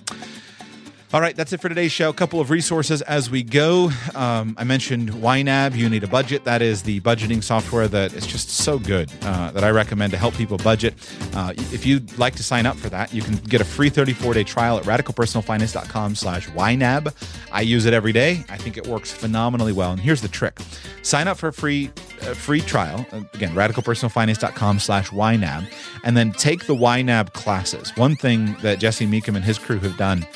All 1.12 1.20
right, 1.20 1.36
that's 1.36 1.52
it 1.52 1.60
for 1.60 1.68
today's 1.68 1.92
show. 1.92 2.10
A 2.10 2.12
couple 2.12 2.40
of 2.40 2.50
resources 2.50 3.00
as 3.02 3.30
we 3.30 3.44
go. 3.44 3.90
Um, 4.16 4.56
I 4.58 4.64
mentioned 4.64 5.10
YNAB, 5.12 5.76
You 5.76 5.88
Need 5.88 6.02
a 6.02 6.08
Budget. 6.08 6.42
That 6.42 6.62
is 6.62 6.82
the 6.82 7.00
budgeting 7.00 7.44
software 7.44 7.86
that 7.86 8.12
is 8.12 8.26
just 8.26 8.50
so 8.50 8.76
good 8.76 9.12
uh, 9.22 9.52
that 9.52 9.62
I 9.62 9.70
recommend 9.70 10.10
to 10.12 10.18
help 10.18 10.34
people 10.34 10.58
budget. 10.58 10.94
Uh, 11.32 11.52
if 11.56 11.86
you'd 11.86 12.18
like 12.18 12.34
to 12.34 12.42
sign 12.42 12.66
up 12.66 12.76
for 12.76 12.88
that, 12.88 13.14
you 13.14 13.22
can 13.22 13.36
get 13.36 13.60
a 13.60 13.64
free 13.64 13.88
34-day 13.88 14.42
trial 14.42 14.78
at 14.78 14.84
radicalpersonalfinance.com 14.84 16.16
slash 16.16 16.48
YNAB. 16.48 17.14
I 17.52 17.60
use 17.60 17.86
it 17.86 17.94
every 17.94 18.12
day. 18.12 18.44
I 18.48 18.56
think 18.56 18.76
it 18.76 18.88
works 18.88 19.12
phenomenally 19.12 19.72
well. 19.72 19.92
And 19.92 20.00
here's 20.00 20.20
the 20.20 20.28
trick. 20.28 20.58
Sign 21.02 21.28
up 21.28 21.38
for 21.38 21.48
a 21.48 21.52
free 21.52 21.88
uh, 22.22 22.34
free 22.34 22.60
trial. 22.60 23.06
Again, 23.32 23.54
radicalpersonalfinance.com 23.54 24.80
slash 24.80 25.10
YNAB. 25.10 25.72
And 26.02 26.16
then 26.16 26.32
take 26.32 26.66
the 26.66 26.74
YNAB 26.74 27.32
classes. 27.32 27.96
One 27.96 28.16
thing 28.16 28.56
that 28.62 28.80
Jesse 28.80 29.06
Mecham 29.06 29.36
and 29.36 29.44
his 29.44 29.56
crew 29.56 29.78
have 29.78 29.96
done 29.96 30.26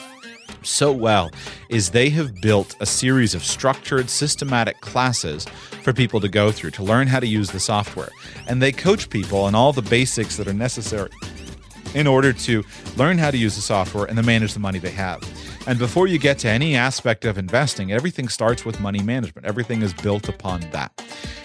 so 0.66 0.92
well 0.92 1.30
is 1.68 1.90
they 1.90 2.10
have 2.10 2.40
built 2.40 2.76
a 2.80 2.86
series 2.86 3.34
of 3.34 3.44
structured, 3.44 4.08
systematic 4.08 4.80
classes 4.80 5.46
for 5.82 5.92
people 5.92 6.20
to 6.20 6.28
go 6.28 6.50
through 6.50 6.70
to 6.72 6.82
learn 6.82 7.06
how 7.06 7.20
to 7.20 7.26
use 7.26 7.50
the 7.50 7.60
software. 7.60 8.10
And 8.48 8.60
they 8.60 8.72
coach 8.72 9.10
people 9.10 9.40
on 9.40 9.54
all 9.54 9.72
the 9.72 9.82
basics 9.82 10.36
that 10.36 10.48
are 10.48 10.52
necessary 10.52 11.10
in 11.94 12.06
order 12.06 12.32
to 12.32 12.64
learn 12.96 13.18
how 13.18 13.30
to 13.30 13.36
use 13.36 13.56
the 13.56 13.62
software 13.62 14.04
and 14.04 14.16
to 14.16 14.22
manage 14.22 14.54
the 14.54 14.60
money 14.60 14.78
they 14.78 14.90
have. 14.90 15.22
And 15.66 15.78
before 15.78 16.06
you 16.06 16.18
get 16.18 16.38
to 16.40 16.48
any 16.48 16.74
aspect 16.74 17.24
of 17.24 17.36
investing, 17.36 17.92
everything 17.92 18.28
starts 18.28 18.64
with 18.64 18.80
money 18.80 19.02
management. 19.02 19.46
Everything 19.46 19.82
is 19.82 19.92
built 19.92 20.28
upon 20.28 20.60
that. 20.70 20.90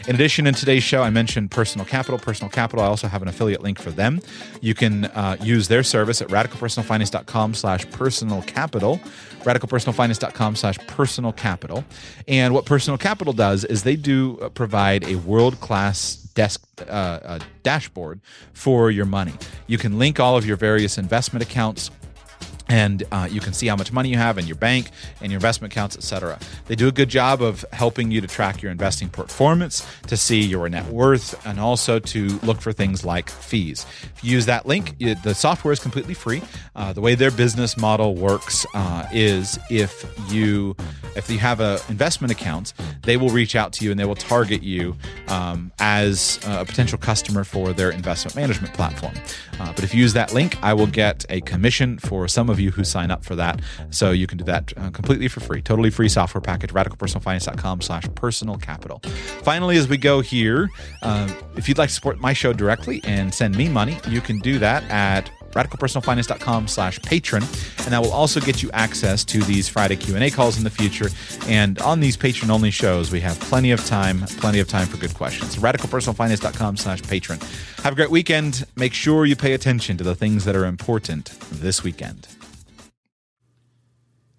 In 0.08 0.16
addition, 0.16 0.48
in 0.48 0.54
today's 0.54 0.84
show, 0.84 1.02
I 1.02 1.10
mentioned 1.10 1.52
Personal 1.52 1.86
Capital. 1.86 2.18
Personal 2.18 2.50
Capital, 2.50 2.86
I 2.86 2.88
also 2.88 3.08
have 3.08 3.22
an 3.22 3.28
affiliate 3.28 3.62
link 3.62 3.80
for 3.80 3.92
them. 3.92 4.22
You 4.62 4.74
can 4.74 5.06
uh, 5.06 5.36
use 5.42 5.68
their 5.68 5.84
service 5.84 6.22
at 6.22 6.30
radicalpersonalfinance.com 6.30 7.56
slash 7.56 7.90
personal 7.92 8.42
capital, 8.44 9.00
radicalpersonalfinance.com 9.42 10.56
slash 10.56 10.78
personal 10.88 11.34
capital. 11.34 11.84
And 12.28 12.54
what 12.54 12.66
Personal 12.66 12.98
Capital 12.98 13.34
does 13.34 13.66
is 13.66 13.84
they 13.84 13.96
do 13.96 14.40
uh, 14.40 14.50
provide 14.50 15.04
a 15.06 15.16
world-class 15.16 16.25
desk 16.36 16.64
uh, 16.88 17.40
dashboard 17.64 18.22
for 18.54 18.92
your 18.92 19.06
money. 19.06 19.34
You 19.66 19.80
can 19.80 19.98
link 19.98 20.20
all 20.20 20.38
of 20.38 20.46
your 20.46 20.58
various 20.58 20.98
investment 21.00 21.44
accounts 21.44 21.90
and 22.68 23.04
uh, 23.12 23.28
you 23.30 23.40
can 23.40 23.54
see 23.54 23.68
how 23.68 23.76
much 23.76 23.92
money 23.92 24.10
you 24.10 24.18
have 24.18 24.38
in 24.38 24.48
your 24.48 24.56
bank 24.56 24.90
and 25.22 25.32
your 25.32 25.38
investment 25.38 25.72
accounts 25.74 25.96
etc 25.96 26.38
they 26.68 26.76
do 26.76 26.88
a 26.88 26.92
good 26.92 27.10
job 27.10 27.42
of 27.42 27.66
helping 27.72 28.12
you 28.12 28.22
to 28.22 28.28
track 28.28 28.62
your 28.62 28.72
investing 28.72 29.10
performance 29.10 29.86
to 30.08 30.18
see 30.18 30.42
your 30.42 30.68
net 30.70 30.86
worth 30.88 31.46
and 31.46 31.60
also 31.60 32.00
to 32.00 32.40
look 32.44 32.62
for 32.62 32.74
things 32.74 33.06
like 33.06 33.30
fees. 33.30 33.86
If 34.16 34.24
you 34.24 34.32
use 34.32 34.46
that 34.48 34.66
link 34.66 34.98
the 35.00 35.34
software 35.34 35.72
is 35.72 35.80
completely 35.80 36.14
free. 36.14 36.42
Uh, 36.76 36.94
the 36.94 37.02
way 37.02 37.16
their 37.16 37.32
business 37.32 37.78
model 37.78 38.16
works 38.16 38.66
uh, 38.74 39.08
is 39.14 39.60
if 39.70 40.06
you 40.30 40.76
if 41.16 41.30
you 41.30 41.38
have 41.40 41.60
an 41.60 41.80
investment 41.90 42.32
account 42.32 42.74
they 43.04 43.18
will 43.18 43.30
reach 43.30 43.56
out 43.56 43.72
to 43.74 43.86
you 43.86 43.92
and 43.92 44.00
they 44.00 44.06
will 44.06 44.16
target 44.16 44.64
you 44.64 44.96
um, 45.28 45.72
as 45.80 46.40
a 46.46 46.66
potential 46.66 46.98
customer 46.98 47.44
for 47.44 47.74
their 47.74 47.92
investment 47.92 48.36
management 48.36 48.74
platform. 48.74 49.14
Uh, 49.60 49.72
but 49.74 49.84
if 49.84 49.94
you 49.94 50.02
use 50.02 50.14
that 50.14 50.34
link 50.34 50.58
i 50.62 50.74
will 50.74 50.88
get 50.88 51.26
a 51.30 51.40
commission 51.42 51.98
for 52.00 52.28
some 52.28 52.50
of 52.50 52.55
of 52.56 52.60
you 52.60 52.72
who 52.72 52.84
sign 52.84 53.12
up 53.12 53.24
for 53.24 53.36
that. 53.36 53.62
So 53.92 54.12
you 54.12 54.26
can 54.26 54.40
do 54.40 54.46
that 54.46 54.74
uh, 54.78 54.90
completely 54.90 55.28
for 55.28 55.42
free. 55.42 55.62
Totally 55.62 55.92
free 55.92 56.10
software 56.10 56.42
package, 56.42 56.74
radicalpersonalfinance.com 56.74 57.82
slash 57.82 58.06
personal 58.16 58.58
capital. 58.58 59.00
Finally, 59.44 59.78
as 59.78 59.88
we 59.88 59.98
go 59.98 60.22
here, 60.22 60.70
uh, 61.04 61.32
if 61.56 61.70
you'd 61.70 61.78
like 61.78 61.90
to 61.90 61.96
support 61.96 62.20
my 62.20 62.34
show 62.34 62.54
directly 62.54 63.02
and 63.04 63.34
send 63.34 63.56
me 63.56 63.70
money, 63.70 64.00
you 64.08 64.22
can 64.22 64.40
do 64.40 64.58
that 64.60 64.84
at 64.90 65.30
radicalpersonalfinance.com 65.56 66.68
slash 66.68 67.02
patron. 67.02 67.44
And 67.80 67.94
that 67.94 68.02
will 68.02 68.12
also 68.12 68.40
get 68.40 68.62
you 68.62 68.70
access 68.72 69.24
to 69.26 69.42
these 69.44 69.68
friday 69.68 69.96
q&a 69.96 70.30
calls 70.30 70.58
in 70.58 70.64
the 70.64 70.70
future. 70.70 71.10
And 71.48 71.80
on 71.80 72.00
these 72.02 72.18
patron 72.18 72.52
only 72.52 72.72
shows 72.72 73.12
we 73.12 73.22
have 73.22 73.40
plenty 73.40 73.72
of 73.72 73.84
time 73.86 74.22
plenty 74.38 74.60
of 74.60 74.68
time 74.68 74.88
for 74.88 74.98
good 74.98 75.14
questions. 75.14 75.56
Radicalpersonalfinance.com 75.56 76.78
slash 76.78 77.02
patron. 77.04 77.40
Have 77.84 77.94
a 77.94 77.96
great 77.96 78.12
weekend. 78.12 78.66
Make 78.76 78.94
sure 78.94 79.26
you 79.26 79.36
pay 79.36 79.54
attention 79.54 79.98
to 79.98 80.04
the 80.04 80.16
things 80.16 80.46
that 80.46 80.56
are 80.56 80.66
important 80.66 81.38
this 81.52 81.84
weekend 81.84 82.28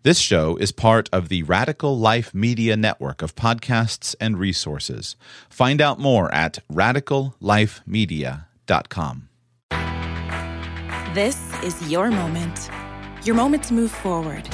this 0.07 0.21
show 0.21 0.57
is 0.59 0.71
part 0.71 1.09
of 1.13 1.29
the 1.29 1.43
Radical 1.43 1.99
Life 1.99 2.33
Media 2.33 2.77
Network 2.77 3.23
of 3.23 3.35
podcasts 3.35 4.15
and 4.21 4.39
resources. 4.39 5.17
Find 5.49 5.81
out 5.81 5.99
more 5.99 6.33
at 6.33 6.61
radicallifemedia.com. 6.73 9.29
This 11.13 11.63
is 11.65 11.91
your 11.91 12.13
moment. 12.13 12.71
Your 13.25 13.35
moment 13.35 13.65
to 13.65 13.75
move 13.75 13.91
forward 13.91 14.49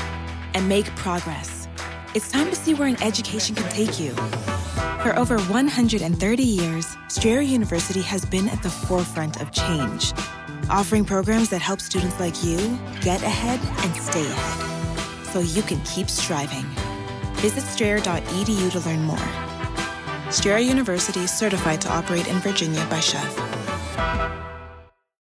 and 0.55 0.67
make 0.71 0.87
progress. 0.97 1.69
It's 2.15 2.31
time 2.31 2.49
to 2.49 2.57
see 2.57 2.73
where 2.73 2.89
an 2.89 3.03
education 3.03 3.55
can 3.55 3.71
take 3.71 4.01
you. 4.01 4.15
For 5.03 5.15
over 5.19 5.39
130 5.39 6.43
years, 6.43 6.97
Strayer 7.09 7.43
University 7.43 8.01
has 8.01 8.25
been 8.25 8.49
at 8.49 8.63
the 8.63 8.71
forefront 8.71 9.43
of 9.43 9.53
change, 9.53 10.15
offering 10.71 11.05
programs 11.05 11.51
that 11.51 11.61
help 11.61 11.83
students 11.83 12.19
like 12.19 12.43
you 12.43 12.57
get 13.03 13.23
ahead 13.23 13.61
and 13.85 13.95
stay 13.97 14.25
ahead 14.25 14.82
so 15.33 15.41
you 15.41 15.63
can 15.63 15.81
keep 15.81 16.11
striving. 16.11 16.65
Visit 17.37 17.63
strayer.edu 17.63 18.71
to 18.71 18.81
learn 18.81 19.03
more. 19.03 20.31
Strayer 20.31 20.59
University 20.59 21.21
is 21.21 21.31
certified 21.31 21.81
to 21.81 21.91
operate 21.91 22.29
in 22.29 22.37
Virginia 22.41 22.85
by 22.91 22.99
SCHEV. 22.99 24.52